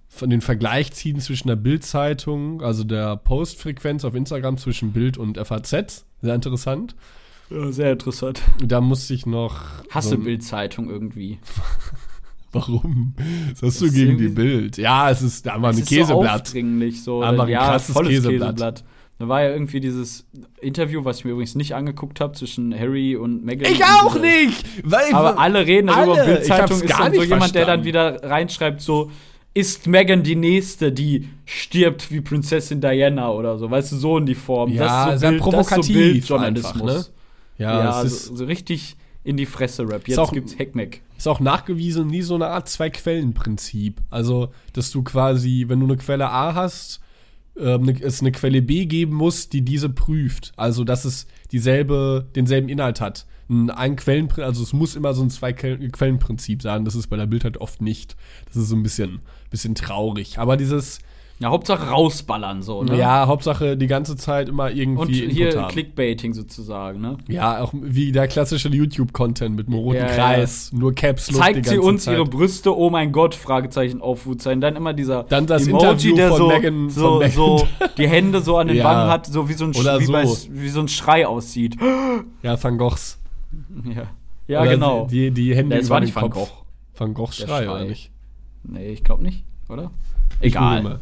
von 0.08 0.30
den 0.30 0.42
Vergleich 0.42 0.92
ziehen 0.92 1.22
zwischen 1.22 1.48
der 1.48 1.56
Bild-Zeitung, 1.56 2.62
also 2.62 2.84
der 2.84 3.16
Postfrequenz 3.16 4.04
auf 4.04 4.14
Instagram 4.14 4.58
zwischen 4.58 4.92
Bild 4.92 5.18
und 5.18 5.38
FAZ. 5.38 6.06
Sehr 6.22 6.36
interessant. 6.36 6.96
Ja, 7.52 7.72
sehr 7.72 7.92
interessant. 7.94 8.42
Da 8.64 8.82
musste 8.82 9.14
ich 9.14 9.26
noch. 9.26 9.62
Hasse 9.90 10.10
so 10.10 10.18
Bildzeitung 10.18 10.90
irgendwie. 10.90 11.40
Warum? 12.54 13.14
Was 13.54 13.62
hast 13.62 13.82
du 13.82 13.86
ist 13.86 13.94
gegen 13.94 14.18
die 14.18 14.28
Bild? 14.28 14.78
Ja, 14.78 15.10
es 15.10 15.22
ist 15.22 15.46
da 15.46 15.62
war 15.62 15.70
Es 15.72 15.78
ein 15.78 15.84
ist 15.84 15.90
so 15.90 15.96
Käseblatt. 15.96 16.42
aufdringlich, 16.42 17.04
so. 17.04 17.24
Aber 17.24 17.44
ein 17.44 17.50
ja, 17.50 17.66
krasses 17.70 17.94
volles 17.94 18.10
Käseblatt. 18.10 18.84
Da 19.20 19.28
war 19.28 19.44
ja 19.44 19.52
irgendwie 19.52 19.80
dieses 19.80 20.26
Interview, 20.62 21.06
was 21.06 21.20
ich 21.20 21.26
mir 21.26 21.32
übrigens 21.32 21.54
nicht 21.56 21.76
angeguckt 21.76 22.20
habe, 22.20 22.34
zwischen 22.34 22.78
Harry 22.78 23.16
und 23.16 23.46
Meghan. 23.46 23.72
Ich 23.72 23.84
auch 23.86 24.16
Und, 24.16 24.22
nicht! 24.22 24.66
Weil 24.84 25.14
Aber 25.14 25.38
alle 25.40 25.66
reden 25.66 25.88
darüber. 25.88 26.16
Alle. 26.16 26.26
Bildzeitung 26.26 26.82
ist 26.82 26.88
gar 26.90 27.04
dann 27.04 27.14
so 27.14 27.24
jemand, 27.24 27.54
der 27.56 27.66
dann 27.66 27.84
verstanden. 27.84 27.86
wieder 27.86 28.24
reinschreibt, 28.30 28.82
so 28.82 29.12
ist 29.54 29.86
Meghan 29.86 30.24
die 30.24 30.36
nächste, 30.36 30.92
die 30.92 31.28
stirbt 31.46 32.12
wie 32.12 32.22
Prinzessin 32.22 32.82
Diana 32.82 33.32
oder 33.32 33.58
so, 33.60 33.70
weißt 33.70 33.92
du, 33.92 33.98
so 33.98 34.18
in 34.18 34.26
die 34.26 34.34
Form. 34.36 34.72
Ja, 34.72 35.06
das 35.06 35.08
ist 35.08 35.14
so 35.14 35.20
sehr 35.20 35.30
Bild, 35.32 35.42
provokativ 35.44 35.78
das 35.78 35.86
ist 35.88 35.94
so 35.94 35.94
Bildjournalismus. 35.94 36.82
einfach, 36.82 36.96
ne? 36.96 37.06
Ja, 37.62 37.80
Ja, 37.84 38.04
es 38.04 38.12
ist, 38.12 38.26
so 38.38 38.46
richtig 38.46 38.96
in 39.24 39.38
die 39.38 39.46
Fresse 39.46 39.88
Rap. 39.88 40.08
Jetzt 40.08 40.18
auch- 40.18 40.32
gibt's 40.34 40.58
Heckmeck. 40.58 41.04
ist 41.18 41.28
auch 41.28 41.40
nachgewiesen 41.40 42.08
nie 42.08 42.24
so 42.24 42.36
eine 42.36 42.48
Art 42.48 42.68
Zwei-Quellen-Prinzip. 42.68 44.02
Also, 44.10 44.50
dass 44.74 44.92
du 44.92 45.04
quasi, 45.04 45.66
wenn 45.68 45.80
du 45.80 45.86
eine 45.86 45.98
Quelle 45.98 46.30
A 46.30 46.56
hast, 46.56 47.00
ähm, 47.58 47.84
ne, 47.84 47.96
es 48.02 48.22
eine 48.22 48.32
Quelle 48.32 48.62
B 48.62 48.86
geben 48.86 49.14
muss, 49.16 49.50
die 49.50 49.62
diese 49.62 49.90
prüft. 49.90 50.54
Also, 50.56 50.84
dass 50.84 51.06
es 51.06 51.28
dieselbe, 51.52 52.28
denselben 52.36 52.70
Inhalt 52.70 53.00
hat. 53.02 53.26
Ein, 53.50 53.70
ein 53.70 53.96
Quellenprinzip, 53.98 54.46
also 54.46 54.64
es 54.64 54.74
muss 54.74 54.96
immer 54.96 55.14
so 55.14 55.22
ein 55.24 55.30
Zwei-Quellen-Prinzip 55.30 56.62
sein. 56.62 56.86
Das 56.86 56.96
ist 56.96 57.08
bei 57.08 57.18
der 57.18 57.26
Bild 57.28 57.44
halt 57.44 57.58
oft 57.58 57.82
nicht. 57.82 58.16
Das 58.48 58.56
ist 58.56 58.70
so 58.70 58.76
ein 58.76 58.84
bisschen, 58.84 59.20
bisschen 59.50 59.76
traurig. 59.76 60.40
Aber 60.40 60.58
dieses, 60.58 61.00
Ja, 61.42 61.50
Hauptsache 61.50 61.88
rausballern 61.90 62.62
so, 62.62 62.84
ne? 62.84 62.96
ja, 62.98 63.26
Hauptsache 63.26 63.76
die 63.76 63.88
ganze 63.88 64.16
Zeit 64.16 64.48
immer 64.50 64.70
irgendwie 64.70 65.02
Und 65.02 65.10
Input 65.10 65.32
hier 65.36 65.62
haben. 65.62 65.72
Clickbaiting 65.72 66.34
sozusagen, 66.36 67.02
ne? 67.02 67.18
Ja, 67.28 67.62
auch 67.64 67.74
wie 67.74 68.12
der 68.12 68.28
klassische 68.28 68.70
YouTube-Content 68.70 69.56
mit 69.56 69.66
einem 69.68 69.78
roten 69.78 69.98
Ja, 69.98 70.08
ja. 70.08 70.14
Kreis, 70.14 70.72
nur 70.72 70.94
Caps 70.94 71.32
Lock 71.32 71.42
Zeigt 71.42 71.66
sie 71.66 71.80
uns 71.80 72.04
Zeit. 72.04 72.14
ihre 72.16 72.26
Brüste, 72.26 72.78
oh 72.78 72.92
mein 72.92 73.12
Gott, 73.12 73.34
Fragezeichen, 73.34 74.02
Aufwutzeichen. 74.02 74.62
Dann 74.62 74.76
immer 74.76 74.94
dieser 74.94 75.24
Dann 75.24 75.48
das 75.48 75.66
Interview 75.66 76.16
von 76.16 76.38
so, 76.38 76.50
Meghan- 76.52 76.90
so, 76.92 77.28
so 77.28 77.68
die 77.98 78.08
Hände 78.08 78.42
so 78.42 78.58
an 78.58 78.68
den 78.68 78.78
Ja. 78.78 78.84
Wangen 78.84 79.10
hat, 79.10 79.26
so 79.26 79.50
wie 79.50 79.54
so 79.54 79.66
ein, 79.66 79.76
Oder 79.76 80.00
wie, 80.00 80.06
so. 80.06 80.12
bei, 80.12 80.26
wie 80.52 80.70
so 80.70 80.80
ein 80.82 80.88
Schrei 80.90 81.26
aussieht. 81.26 81.76
Ja, 82.44 82.62
Van 82.64 82.78
Goghs. 82.78 83.18
ja, 83.86 84.04
ja 84.48 84.62
Oder 84.62 84.72
genau. 84.72 85.08
Die, 85.10 85.32
die 85.32 85.56
Hände 85.56 85.76
Ja, 85.76 85.82
über 85.82 85.90
war 85.90 86.00
nicht 86.02 86.16
Van. 86.16 86.30
Gogh. 86.30 86.48
Van 86.96 87.14
Goghs 87.16 87.38
Der 87.38 87.48
Schrei, 87.48 87.64
Schrei. 87.64 87.74
oder 87.76 87.86
nicht? 87.86 88.12
Nee, 88.64 88.90
ich 88.90 89.04
glaube 89.04 89.24
nicht, 89.24 89.44
oder? 89.70 89.90
Ich 90.40 90.48
Egal. 90.54 91.00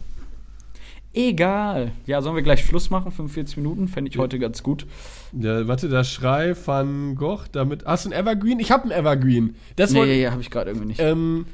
Egal. 1.27 1.91
Ja, 2.05 2.21
sollen 2.21 2.35
wir 2.37 2.43
gleich 2.43 2.63
Schluss 2.65 2.89
machen? 2.89 3.11
45 3.11 3.57
Minuten 3.57 3.89
fände 3.89 4.09
ich 4.09 4.17
heute 4.17 4.39
ganz 4.39 4.63
gut. 4.63 4.85
Ja, 5.33 5.67
warte, 5.67 5.89
der 5.89 6.05
Schrei 6.05 6.55
Van 6.65 7.15
Gogh, 7.15 7.43
damit. 7.51 7.85
Hast 7.85 8.05
du 8.05 8.09
ein 8.09 8.13
Evergreen? 8.13 8.59
Ich 8.59 8.71
habe 8.71 8.85
ein 8.85 8.91
Evergreen. 8.91 9.55
Das, 9.75 9.91
Nee, 9.91 9.99
wollte- 9.99 10.11
nee, 10.13 10.27
habe 10.27 10.41
ich 10.41 10.49
gerade 10.49 10.69
irgendwie 10.71 10.87
nicht. 10.87 10.99
ähm, 11.01 11.45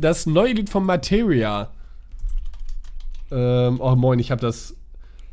das 0.00 0.26
neue 0.26 0.52
Lied 0.52 0.70
von 0.70 0.84
Materia. 0.86 1.70
Ähm, 3.32 3.80
oh 3.80 3.96
moin, 3.96 4.18
ich 4.20 4.30
habe 4.30 4.40
das. 4.40 4.76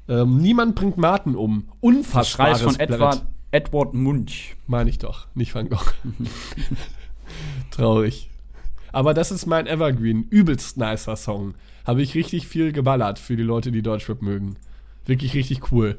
Ähm, 0.09 0.38
Niemand 0.38 0.73
bringt 0.75 0.97
Martin 0.97 1.36
um. 1.36 1.65
Schrei 1.67 1.78
Unfassbares 1.82 2.57
ist 2.61 2.63
von. 2.63 2.80
Edward, 2.80 3.25
Edward 3.51 3.93
Munch. 3.93 4.55
Meine 4.65 4.89
ich 4.89 4.97
doch, 4.97 5.28
nicht 5.36 5.53
Van 5.53 5.69
Gogh. 5.69 5.91
Traurig. 7.71 8.30
Aber 8.91 9.13
das 9.13 9.32
ist 9.32 9.45
mein 9.45 9.67
Evergreen. 9.67 10.23
Übelst 10.30 10.78
nicer 10.78 11.15
Song. 11.15 11.53
Habe 11.88 12.01
ich 12.03 12.13
richtig 12.13 12.47
viel 12.47 12.71
geballert 12.73 13.17
für 13.17 13.35
die 13.38 13.43
Leute, 13.43 13.71
die 13.71 13.81
Deutschrap 13.81 14.21
mögen. 14.21 14.57
Wirklich 15.05 15.33
richtig 15.33 15.71
cool. 15.71 15.97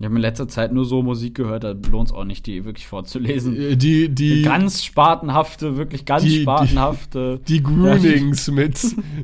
Ich 0.00 0.04
habe 0.04 0.14
in 0.14 0.20
letzter 0.20 0.46
Zeit 0.48 0.72
nur 0.72 0.84
so 0.84 1.02
Musik 1.02 1.34
gehört, 1.34 1.64
da 1.64 1.72
lohnt 1.90 2.08
es 2.08 2.14
auch 2.14 2.24
nicht, 2.24 2.46
die 2.46 2.64
wirklich 2.64 2.86
vorzulesen. 2.86 3.56
Äh, 3.60 3.76
Die, 3.76 4.08
die, 4.08 4.42
ganz 4.42 4.84
spartenhafte, 4.84 5.76
wirklich 5.76 6.04
ganz 6.04 6.22
Die- 6.24 6.28
die- 6.30 6.42
spartenhafte. 6.42 7.40
die 7.48 7.62
Groonings 7.62 8.48
mit, 8.50 8.78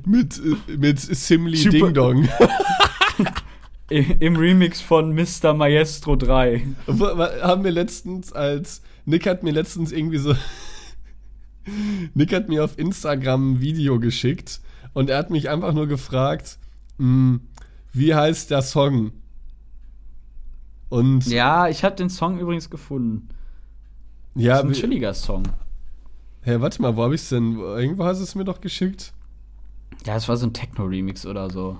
mit, 0.06 0.40
äh, 0.68 0.76
mit 0.76 0.98
Simli 1.00 1.56
Super- 1.58 1.70
Ding 1.78 1.94
Dong. 1.94 2.28
Im 3.88 4.36
Remix 4.36 4.80
von 4.80 5.14
Mr. 5.14 5.54
Maestro 5.54 6.16
3. 6.16 6.66
Wo- 6.86 7.04
wa- 7.18 7.30
haben 7.42 7.62
wir 7.64 7.70
letztens 7.70 8.32
als 8.32 8.82
Nick 9.06 9.26
hat 9.26 9.42
mir 9.42 9.52
letztens 9.52 9.92
irgendwie 9.92 10.18
so 10.18 10.34
Nick 12.14 12.32
hat 12.32 12.48
mir 12.48 12.64
auf 12.64 12.78
Instagram 12.78 13.52
ein 13.52 13.60
Video 13.60 14.00
geschickt 14.00 14.60
und 14.94 15.10
er 15.10 15.18
hat 15.18 15.30
mich 15.30 15.50
einfach 15.50 15.72
nur 15.74 15.86
gefragt, 15.86 16.58
"Hm, 16.98 17.42
wie 17.92 18.14
heißt 18.14 18.50
der 18.50 18.62
Song? 18.62 19.12
Und 20.88 21.26
ja, 21.26 21.68
ich 21.68 21.84
habe 21.84 21.96
den 21.96 22.08
Song 22.10 22.38
übrigens 22.38 22.70
gefunden. 22.70 23.28
Das 24.34 24.44
ja 24.44 24.58
ist 24.58 24.64
ein 24.64 24.72
chilliger 24.72 25.14
Song. 25.14 25.42
Hä, 26.42 26.56
warte 26.60 26.82
mal, 26.82 26.96
wo 26.96 27.02
hab 27.04 27.12
ich's 27.12 27.28
denn? 27.28 27.58
Irgendwo 27.58 28.04
hast 28.04 28.18
du 28.18 28.24
es 28.24 28.34
mir 28.34 28.44
doch 28.44 28.60
geschickt. 28.60 29.12
Ja, 30.06 30.16
es 30.16 30.28
war 30.28 30.36
so 30.36 30.46
ein 30.46 30.52
Techno-Remix 30.52 31.24
oder 31.26 31.50
so. 31.50 31.78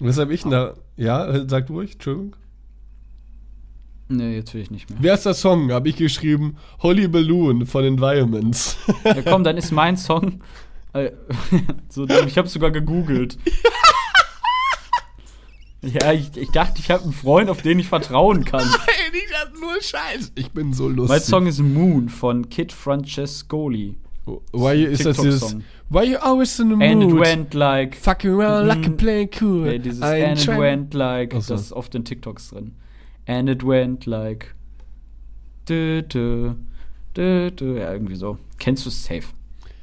Was 0.00 0.18
hab 0.18 0.30
ich 0.30 0.42
denn 0.42 0.50
da? 0.50 0.74
Ja, 0.96 1.48
sag 1.48 1.68
ruhig, 1.70 1.94
Entschuldigung. 1.94 2.36
Nee, 4.08 4.36
jetzt 4.36 4.52
will 4.54 4.60
ich 4.60 4.70
nicht 4.70 4.90
mehr. 4.90 4.98
Wer 5.00 5.14
ist 5.14 5.24
der 5.26 5.34
Song? 5.34 5.72
Hab 5.72 5.86
ich 5.86 5.96
geschrieben, 5.96 6.56
Holly 6.80 7.08
Balloon 7.08 7.66
von 7.66 7.84
Environments. 7.84 8.76
Ja, 9.04 9.22
komm, 9.22 9.44
dann 9.44 9.56
ist 9.58 9.72
mein 9.72 9.96
Song. 9.96 10.40
Äh, 10.94 11.12
so, 11.88 12.06
ich 12.08 12.38
habe 12.38 12.48
sogar 12.48 12.70
gegoogelt. 12.70 13.38
Ja, 15.82 16.12
ich, 16.14 16.34
ich 16.36 16.50
dachte, 16.50 16.78
ich 16.78 16.90
habe 16.90 17.02
einen 17.04 17.12
Freund, 17.12 17.50
auf 17.50 17.60
den 17.60 17.78
ich 17.78 17.88
vertrauen 17.88 18.46
kann. 18.46 18.62
Ey, 18.62 19.12
die 19.12 19.34
hat 19.34 19.52
nur 19.60 19.74
Scheiß. 19.82 20.32
Ich 20.34 20.50
bin 20.50 20.72
so 20.72 20.88
lustig. 20.88 21.08
mein 21.10 21.20
Song 21.20 21.46
ist 21.46 21.60
Moon 21.60 22.08
von 22.08 22.48
Kid 22.48 22.72
Francescoli. 22.72 23.94
Why 24.24 24.72
you, 24.72 24.88
ist 24.88 25.04
das 25.04 25.18
dieses. 25.18 25.56
Why 25.90 26.04
you 26.12 26.16
always 26.16 26.58
in 26.58 26.68
the 26.70 26.74
And 26.86 27.02
it 27.02 27.10
mood? 27.10 27.20
went 27.20 27.52
like. 27.52 27.94
Fucking 27.96 28.30
around 28.30 28.66
like 28.68 28.86
a 28.86 28.88
Mhm. 28.88 28.96
play 28.96 29.28
cool. 29.42 29.64
Nee, 29.66 29.78
dieses 29.78 30.00
I'm 30.02 30.24
And 30.30 30.40
it 30.40 30.48
went 30.48 30.94
like. 30.94 31.34
Ach 31.36 31.42
so. 31.42 31.52
Das 31.52 31.60
ist 31.60 31.72
auf 31.74 31.90
den 31.90 32.06
TikToks 32.06 32.48
drin. 32.48 32.72
And 33.26 33.50
it 33.50 33.62
went 33.66 34.06
like. 34.06 34.54
Dö, 35.68 36.00
dö, 36.00 36.54
dö, 37.14 37.50
dö. 37.50 37.78
Ja, 37.78 37.92
irgendwie 37.92 38.16
so. 38.16 38.38
Kennst 38.58 38.86
du 38.86 38.90
safe? 38.90 39.24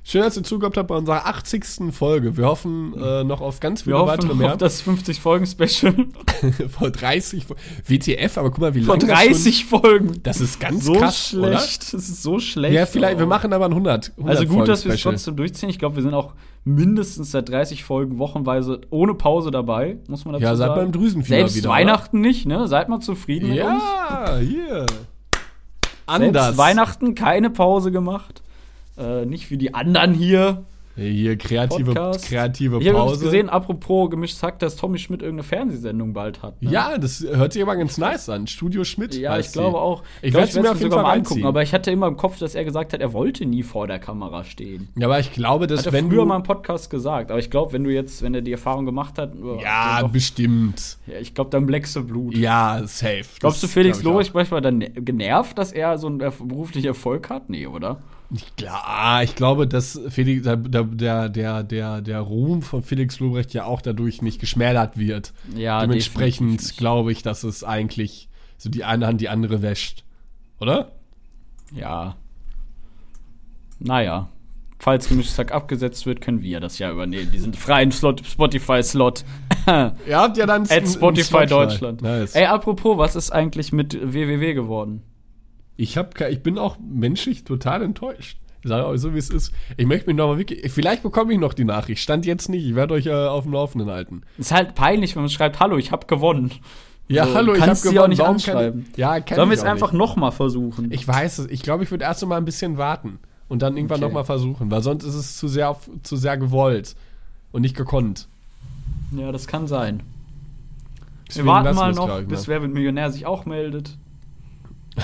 Schön, 0.03 0.21
dass 0.23 0.35
ihr 0.35 0.43
zugehört 0.43 0.77
habt 0.77 0.87
bei 0.87 0.95
unserer 0.95 1.27
80. 1.27 1.93
Folge. 1.93 2.35
Wir 2.35 2.45
hoffen 2.47 2.95
äh, 2.99 3.23
noch 3.23 3.39
auf 3.39 3.59
ganz 3.59 3.83
viele 3.83 3.97
Wir 3.97 4.07
weitere 4.07 4.29
hoffen 4.29 4.39
mehr. 4.39 4.53
auf 4.53 4.57
das 4.57 4.83
50-Folgen-Special. 4.83 5.93
Vor 6.69 6.89
30 6.89 7.45
Fol- 7.45 7.55
WTF, 7.85 8.37
aber 8.39 8.49
guck 8.49 8.59
mal, 8.61 8.73
wie 8.73 8.81
Vor 8.81 8.97
lange 8.97 9.13
30 9.13 9.65
Folgen. 9.65 10.07
Das, 10.07 10.13
schon, 10.15 10.23
das 10.23 10.41
ist 10.41 10.59
ganz 10.59 10.85
so 10.85 10.93
krass, 10.93 11.27
schlecht. 11.29 11.93
Das 11.93 12.09
ist 12.09 12.23
so 12.23 12.31
oder? 12.33 12.39
schlecht. 12.41 12.73
Ja, 12.73 12.87
vielleicht, 12.87 13.19
wir 13.19 13.25
Oh. 13.27 13.29
machen 13.29 13.53
aber 13.53 13.65
ein 13.65 13.73
100. 13.73 14.13
100 14.17 14.37
Also 14.37 14.51
gut, 14.51 14.67
dass 14.67 14.85
wir 14.85 14.93
es 14.93 15.01
trotzdem 15.01 15.35
durchziehen. 15.35 15.69
Ich 15.69 15.77
glaube, 15.77 15.95
wir 15.97 16.03
sind 16.03 16.15
auch 16.15 16.33
mindestens 16.65 17.29
seit 17.29 17.49
30 17.49 17.83
Folgen 17.83 18.17
wochenweise 18.17 18.81
ohne 18.89 19.13
Pause 19.13 19.51
dabei, 19.51 19.97
muss 20.07 20.25
man 20.25 20.33
dazu 20.33 20.43
Ja, 20.43 20.55
sagen. 20.55 20.73
seit 20.73 20.83
beim 20.83 20.91
Drüsenfieber 20.91 21.37
Selbst 21.37 21.55
wieder, 21.57 21.69
Weihnachten 21.69 22.21
nicht, 22.21 22.47
ne? 22.47 22.67
Seid 22.67 22.89
mal 22.89 23.01
zufrieden 23.01 23.49
mit 23.49 23.61
uns. 23.61 23.83
Ja, 23.83 24.37
hier. 24.39 24.67
Selbst 24.87 24.97
Anders. 26.07 26.57
Weihnachten 26.57 27.13
keine 27.13 27.51
Pause 27.51 27.91
gemacht. 27.91 28.41
Äh, 28.97 29.25
nicht 29.25 29.49
wie 29.51 29.57
die 29.57 29.73
anderen 29.73 30.13
hier. 30.13 30.63
Hier, 30.97 31.37
kreative, 31.37 31.93
Podcast. 31.93 32.25
kreative 32.25 32.79
Ich 32.81 32.87
habe 32.89 32.97
Pause. 32.97 33.23
gesehen, 33.23 33.47
apropos 33.47 34.09
gemischtes 34.09 34.43
Hack, 34.43 34.59
dass 34.59 34.75
Tommy 34.75 34.99
Schmidt 34.99 35.21
irgendeine 35.21 35.47
Fernsehsendung 35.47 36.11
bald 36.11 36.43
hat. 36.43 36.61
Ne? 36.61 36.69
Ja, 36.69 36.97
das 36.97 37.21
hört 37.25 37.53
sich 37.53 37.61
aber 37.61 37.77
ganz 37.77 37.97
nice 37.97 38.27
an. 38.27 38.45
Studio 38.45 38.83
Schmidt. 38.83 39.15
Ja, 39.15 39.39
ich 39.39 39.53
glaube 39.53 39.77
sie. 39.77 39.81
auch. 39.81 40.03
Ich 40.21 40.31
glaub, 40.31 40.41
werde 40.41 40.51
sie 40.51 40.59
mir 40.59 40.71
auf 40.71 40.79
jeden 40.79 40.91
Fall 40.91 41.03
mal 41.03 41.13
angucken. 41.13 41.45
Aber 41.45 41.63
ich 41.63 41.73
hatte 41.73 41.91
immer 41.91 42.07
im 42.07 42.17
Kopf, 42.17 42.39
dass 42.39 42.55
er 42.55 42.65
gesagt 42.65 42.91
hat, 42.91 42.99
er 42.99 43.13
wollte 43.13 43.45
nie 43.45 43.63
vor 43.63 43.87
der 43.87 43.99
Kamera 43.99 44.43
stehen. 44.43 44.89
Ja, 44.97 45.07
aber 45.07 45.17
ich 45.19 45.31
glaube, 45.31 45.65
dass 45.67 45.79
Hat 45.79 45.85
er 45.87 45.93
wenn 45.93 46.09
früher 46.09 46.19
du. 46.21 46.25
mal 46.25 46.35
im 46.35 46.43
Podcast 46.43 46.89
gesagt. 46.89 47.31
Aber 47.31 47.39
ich 47.39 47.49
glaube, 47.49 47.71
wenn 47.71 47.85
du 47.85 47.89
jetzt, 47.89 48.21
wenn 48.21 48.35
er 48.35 48.41
die 48.41 48.51
Erfahrung 48.51 48.85
gemacht 48.85 49.17
hat, 49.17 49.33
ja, 49.63 49.93
dann 49.93 50.01
doch, 50.07 50.11
bestimmt. 50.11 50.97
ja, 51.07 51.19
ich 51.19 51.33
glaube, 51.33 51.51
dann 51.51 51.65
blackst 51.65 51.95
du 51.95 52.03
Blut. 52.05 52.35
Ja, 52.35 52.81
safe. 52.85 53.23
Glaubst 53.39 53.63
du, 53.63 53.67
Felix 53.67 54.01
glaub 54.01 54.19
ich 54.19 54.27
Lobrecht 54.27 54.51
manchmal 54.51 54.61
dann 54.61 54.79
genervt, 55.05 55.57
dass 55.57 55.71
er 55.71 55.97
so 55.97 56.07
einen 56.07 56.17
beruflichen 56.17 56.87
Erfolg 56.87 57.29
hat? 57.29 57.49
Nee, 57.49 57.65
oder? 57.65 57.99
Klar, 58.57 59.23
ich 59.23 59.35
glaube, 59.35 59.67
dass 59.67 59.99
Felix, 60.09 60.43
der, 60.43 60.57
der, 60.57 61.29
der, 61.29 61.63
der, 61.63 62.01
der 62.01 62.19
Ruhm 62.19 62.61
von 62.61 62.83
Felix 62.83 63.19
Lobrecht 63.19 63.53
ja 63.53 63.65
auch 63.65 63.81
dadurch 63.81 64.21
nicht 64.21 64.39
geschmälert 64.39 64.97
wird. 64.97 65.33
Ja, 65.55 65.81
Dementsprechend 65.81 66.77
glaube 66.77 67.11
ich, 67.11 67.23
dass 67.23 67.43
es 67.43 67.63
eigentlich 67.63 68.29
so 68.57 68.69
die 68.69 68.83
eine 68.83 69.07
Hand 69.07 69.21
die 69.21 69.29
andere 69.29 69.61
wäscht. 69.61 70.03
Oder? 70.59 70.91
Ja. 71.73 72.15
Naja. 73.79 74.29
Falls 74.79 75.07
gemischtes 75.07 75.37
Hack 75.37 75.51
abgesetzt 75.51 76.05
wird, 76.05 76.21
können 76.21 76.41
wir 76.41 76.59
das 76.59 76.79
ja 76.79 76.91
übernehmen. 76.91 77.31
Diesen 77.31 77.53
freien 77.53 77.91
Slot, 77.91 78.25
Spotify-Slot. 78.25 79.23
Ihr 79.67 80.17
habt 80.17 80.37
ja 80.37 80.45
dann 80.47 80.63
At 80.63 80.87
Spotify 80.87 81.45
Deutschland. 81.45 82.01
Nice. 82.01 82.33
Ey, 82.33 82.45
apropos, 82.45 82.97
was 82.97 83.15
ist 83.15 83.31
eigentlich 83.31 83.71
mit 83.71 83.93
WWW 83.93 84.53
geworden? 84.53 85.03
Ich, 85.77 85.97
hab, 85.97 86.19
ich 86.21 86.43
bin 86.43 86.57
auch 86.57 86.77
menschlich 86.79 87.43
total 87.43 87.81
enttäuscht. 87.81 88.37
Ich 88.63 88.69
sage 88.69 88.85
euch 88.85 89.01
so, 89.01 89.13
wie 89.15 89.17
es 89.17 89.29
ist. 89.31 89.51
Ich 89.77 89.87
möchte 89.87 90.07
mich 90.07 90.15
nochmal 90.15 90.37
wirklich. 90.37 90.71
Vielleicht 90.71 91.01
bekomme 91.01 91.33
ich 91.33 91.39
noch 91.39 91.53
die 91.53 91.63
Nachricht. 91.63 92.01
Stand 92.01 92.25
jetzt 92.27 92.47
nicht. 92.49 92.63
Ich 92.65 92.75
werde 92.75 92.93
euch 92.93 93.07
äh, 93.07 93.11
auf 93.13 93.43
dem 93.45 93.53
Laufenden 93.53 93.89
halten. 93.89 94.21
Ist 94.37 94.51
halt 94.51 94.75
peinlich, 94.75 95.15
wenn 95.15 95.23
man 95.23 95.29
schreibt, 95.31 95.59
hallo, 95.59 95.77
ich 95.77 95.91
hab 95.91 96.07
gewonnen. 96.07 96.51
Ja, 97.07 97.25
So, 97.25 97.33
hallo, 97.33 97.53
ich 97.55 97.61
habe 97.61 97.71
gewonnen. 97.71 97.91
sie 97.91 97.99
auch 97.99 98.07
nicht 98.07 98.19
Warum 98.19 98.37
kann 98.37 98.55
anschreiben. 98.55 98.85
ich- 98.91 98.97
Ja, 98.97 99.19
kann 99.19 99.35
Sollen 99.35 99.49
wir 99.49 99.57
es 99.57 99.63
einfach 99.63 99.91
nicht. 99.91 99.97
noch 99.99 100.15
mal 100.15 100.29
versuchen? 100.31 100.91
Ich 100.91 101.07
weiß 101.07 101.39
es. 101.39 101.47
Ich 101.49 101.63
glaube, 101.63 101.83
ich 101.83 101.89
würde 101.91 102.03
erst 102.03 102.23
mal 102.27 102.37
ein 102.37 102.45
bisschen 102.45 102.77
warten 102.77 103.17
und 103.49 103.63
dann 103.63 103.75
irgendwann 103.75 103.97
Okay. 103.97 104.05
noch 104.05 104.13
mal 104.13 104.23
versuchen, 104.23 104.69
weil 104.69 104.83
sonst 104.83 105.03
ist 105.03 105.15
es 105.15 105.37
zu 105.37 105.47
sehr, 105.47 105.69
auf, 105.71 105.89
zu 106.03 106.15
sehr 106.15 106.37
gewollt 106.37 106.95
und 107.51 107.63
nicht 107.63 107.75
gekonnt. 107.75 108.27
ja, 109.11 109.31
das 109.31 109.47
kann 109.47 109.65
sein. 109.67 110.03
Deswegen 111.27 111.47
wir 111.47 111.51
warten 111.53 111.75
mal 111.75 111.93
noch, 111.93 112.21
bis. 112.23 112.47
Wer 112.47 112.61
wird 112.61 112.71
Millionär 112.73 113.09
sich 113.11 113.25
auch 113.25 113.45
meldet. 113.45 113.97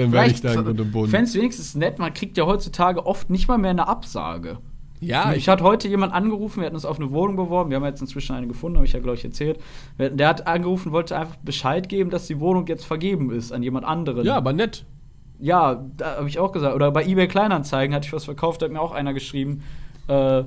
Dann 0.00 0.12
werde 0.12 0.30
ich 0.30 0.40
da 0.40 0.52
im 0.54 0.64
Grund 0.64 0.80
und 0.80 0.92
Boden. 0.92 1.14
es 1.14 1.34
wenigstens 1.34 1.74
nett, 1.74 1.98
man 1.98 2.14
kriegt 2.14 2.36
ja 2.36 2.46
heutzutage 2.46 3.04
oft 3.06 3.30
nicht 3.30 3.48
mal 3.48 3.58
mehr 3.58 3.70
eine 3.70 3.88
Absage. 3.88 4.58
Ja, 5.00 5.32
ich 5.32 5.48
hatte 5.48 5.64
heute 5.64 5.88
jemand 5.88 6.12
angerufen, 6.12 6.60
wir 6.60 6.66
hatten 6.66 6.76
uns 6.76 6.84
auf 6.84 7.00
eine 7.00 7.10
Wohnung 7.10 7.36
beworben, 7.36 7.70
wir 7.70 7.76
haben 7.76 7.84
jetzt 7.84 8.02
inzwischen 8.02 8.34
eine 8.34 8.46
gefunden, 8.46 8.76
habe 8.76 8.86
ich 8.86 8.92
ja, 8.92 9.00
glaube 9.00 9.16
ich, 9.16 9.24
erzählt. 9.24 9.58
Der 9.98 10.28
hat 10.28 10.46
angerufen, 10.46 10.92
wollte 10.92 11.16
einfach 11.16 11.36
Bescheid 11.36 11.88
geben, 11.88 12.10
dass 12.10 12.26
die 12.26 12.38
Wohnung 12.38 12.66
jetzt 12.66 12.84
vergeben 12.84 13.30
ist 13.30 13.50
an 13.50 13.62
jemand 13.62 13.86
anderen. 13.86 14.26
ja, 14.26 14.36
aber 14.36 14.52
nett. 14.52 14.84
Ja, 15.38 15.86
da 15.96 16.16
habe 16.16 16.28
ich 16.28 16.38
auch 16.38 16.52
gesagt. 16.52 16.74
Oder 16.74 16.90
bei 16.90 17.06
eBay 17.06 17.28
Kleinanzeigen 17.28 17.94
hatte 17.94 18.06
ich 18.06 18.12
was 18.12 18.26
verkauft, 18.26 18.60
da 18.60 18.66
hat 18.66 18.72
mir 18.72 18.80
auch 18.80 18.92
einer 18.92 19.14
geschrieben, 19.14 19.62
äh, 20.08 20.44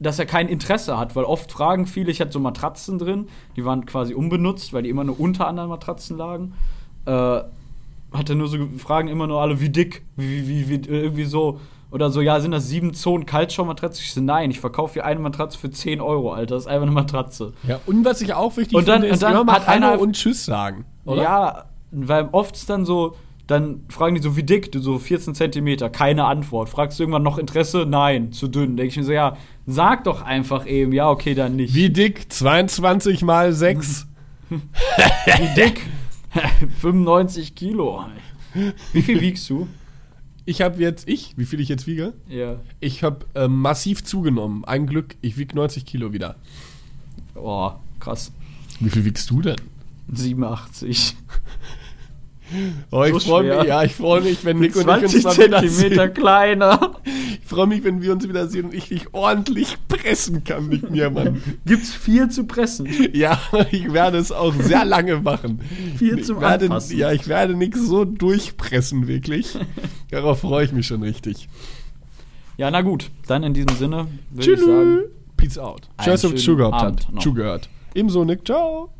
dass 0.00 0.18
er 0.18 0.26
kein 0.26 0.48
Interesse 0.48 0.98
hat, 0.98 1.14
weil 1.14 1.24
oft 1.24 1.52
fragen 1.52 1.86
viele, 1.86 2.10
ich 2.10 2.20
hatte 2.20 2.32
so 2.32 2.40
Matratzen 2.40 2.98
drin, 2.98 3.28
die 3.54 3.64
waren 3.64 3.86
quasi 3.86 4.12
unbenutzt, 4.12 4.72
weil 4.72 4.82
die 4.82 4.88
immer 4.88 5.04
nur 5.04 5.20
unter 5.20 5.46
anderen 5.46 5.70
Matratzen 5.70 6.16
lagen. 6.16 6.54
Äh, 7.06 7.42
hatte 8.14 8.34
nur 8.34 8.48
so 8.48 8.58
ge- 8.58 8.78
fragen 8.78 9.08
immer 9.08 9.26
nur 9.26 9.40
alle, 9.40 9.60
wie 9.60 9.68
dick, 9.70 10.04
wie, 10.16 10.48
wie, 10.48 10.68
wie, 10.68 10.88
irgendwie 10.88 11.24
so. 11.24 11.60
Oder 11.90 12.10
so, 12.10 12.20
ja, 12.20 12.40
sind 12.40 12.50
das 12.50 12.68
sieben 12.68 12.92
Zonen 12.92 13.24
Kaltschaummatratze? 13.24 14.02
Ich 14.02 14.12
so, 14.14 14.20
nein, 14.20 14.50
ich 14.50 14.58
verkaufe 14.58 14.94
hier 14.94 15.04
eine 15.04 15.20
Matratze 15.20 15.56
für 15.58 15.70
10 15.70 16.00
Euro, 16.00 16.32
Alter. 16.32 16.56
Das 16.56 16.64
ist 16.64 16.66
einfach 16.68 16.82
eine 16.86 16.90
Matratze. 16.92 17.52
Ja, 17.68 17.78
und 17.86 18.04
was 18.04 18.20
ich 18.20 18.34
auch 18.34 18.56
wichtig 18.56 18.76
Und 18.76 18.88
dann- 18.88 19.02
finde, 19.02 19.08
ist 19.14 19.22
und 19.22 19.22
dann 19.22 19.32
immer 19.34 19.44
mal 19.44 19.52
hat 19.54 19.68
einer- 19.68 19.90
Hallo 19.90 20.02
und 20.02 20.14
Tschüss 20.16 20.44
sagen. 20.44 20.86
Oder? 21.04 21.22
Ja, 21.22 21.64
weil 21.92 22.28
oft 22.32 22.56
ist 22.56 22.68
dann 22.68 22.84
so, 22.84 23.14
dann 23.46 23.82
fragen 23.90 24.16
die 24.16 24.22
so, 24.22 24.36
wie 24.36 24.42
dick? 24.42 24.72
Du 24.72 24.80
so 24.80 24.98
14 24.98 25.36
Zentimeter, 25.36 25.88
keine 25.88 26.24
Antwort. 26.24 26.68
Fragst 26.68 26.98
du 26.98 27.04
irgendwann 27.04 27.22
noch 27.22 27.38
Interesse? 27.38 27.86
Nein, 27.88 28.32
zu 28.32 28.48
dünn. 28.48 28.76
Denke 28.76 28.88
ich 28.90 28.96
mir 28.96 29.04
so, 29.04 29.12
ja, 29.12 29.36
sag 29.66 30.02
doch 30.02 30.22
einfach 30.22 30.66
eben, 30.66 30.92
ja, 30.92 31.08
okay, 31.10 31.34
dann 31.36 31.54
nicht. 31.54 31.74
Wie 31.74 31.90
dick? 31.90 32.32
22 32.32 33.22
mal 33.22 33.52
6? 33.52 34.08
Wie 34.50 35.54
dick? 35.54 35.82
95 36.80 37.54
Kilo. 37.54 38.04
Wie 38.92 39.02
viel 39.02 39.20
wiegst 39.20 39.48
du? 39.50 39.68
Ich 40.46 40.60
habe 40.60 40.80
jetzt, 40.80 41.08
ich, 41.08 41.36
wie 41.36 41.46
viel 41.46 41.60
ich 41.60 41.68
jetzt 41.68 41.86
wiege? 41.86 42.12
Ja. 42.28 42.60
Ich 42.80 43.02
habe 43.02 43.26
ähm, 43.34 43.60
massiv 43.60 44.04
zugenommen. 44.04 44.64
Ein 44.64 44.86
Glück, 44.86 45.16
ich 45.22 45.38
wiege 45.38 45.56
90 45.56 45.86
Kilo 45.86 46.12
wieder. 46.12 46.36
Oh, 47.34 47.72
krass. 47.98 48.32
Wie 48.80 48.90
viel 48.90 49.04
wiegst 49.04 49.30
du 49.30 49.40
denn? 49.40 49.56
87. 50.12 51.16
Oh, 52.90 53.02
ich 53.04 53.12
So 53.12 53.20
freue 53.20 53.56
mich, 53.58 53.68
ja, 53.68 53.82
ich 53.82 53.94
freue 53.94 54.20
mich, 54.20 54.44
wenn 54.44 54.58
Nick 54.58 54.76
und 54.76 54.82
ich 54.82 54.86
20 54.86 55.14
uns 55.14 55.24
mal 55.24 55.60
Zentimeter 55.60 56.08
kleiner. 56.08 56.96
Ich 57.04 57.48
freue 57.48 57.66
mich, 57.66 57.84
wenn 57.84 58.02
wir 58.02 58.12
uns 58.12 58.28
wieder 58.28 58.48
sehen 58.48 58.66
und 58.66 58.74
ich 58.74 58.88
dich 58.88 59.12
ordentlich 59.12 59.76
pressen 59.88 60.44
kann 60.44 60.68
mit 60.68 60.90
mir, 60.90 61.10
Mann. 61.10 61.42
Gibt's 61.66 61.92
viel 61.92 62.28
zu 62.28 62.44
pressen. 62.44 62.88
Ja, 63.14 63.38
ich 63.70 63.92
werde 63.92 64.18
es 64.18 64.32
auch 64.32 64.54
sehr 64.54 64.84
lange 64.84 65.18
machen. 65.20 65.60
Viel 65.96 66.22
zum 66.24 66.40
werde, 66.40 66.64
Anfassen. 66.64 66.98
Ja, 66.98 67.12
ich 67.12 67.28
werde 67.28 67.54
Nick 67.54 67.76
so 67.76 68.04
durchpressen, 68.04 69.06
wirklich. 69.06 69.56
Darauf 70.10 70.40
freue 70.40 70.64
ich 70.64 70.72
mich 70.72 70.86
schon 70.86 71.02
richtig. 71.02 71.48
Ja, 72.56 72.70
na 72.70 72.82
gut. 72.82 73.10
Dann 73.26 73.42
in 73.42 73.54
diesem 73.54 73.76
Sinne 73.76 74.08
würde 74.30 74.52
ich 74.52 74.60
sagen. 74.60 74.96
Tschüss. 74.96 75.10
Peace 75.36 75.58
out. 75.58 75.88
Ihr 76.04 76.16
schönen 76.16 76.36
zugehört 76.38 76.74
Abend 76.74 77.12
noch. 77.12 77.22
Zugehört. 77.22 77.68
Ebenso, 77.94 78.24
Nick. 78.24 78.44
Ciao. 78.46 78.90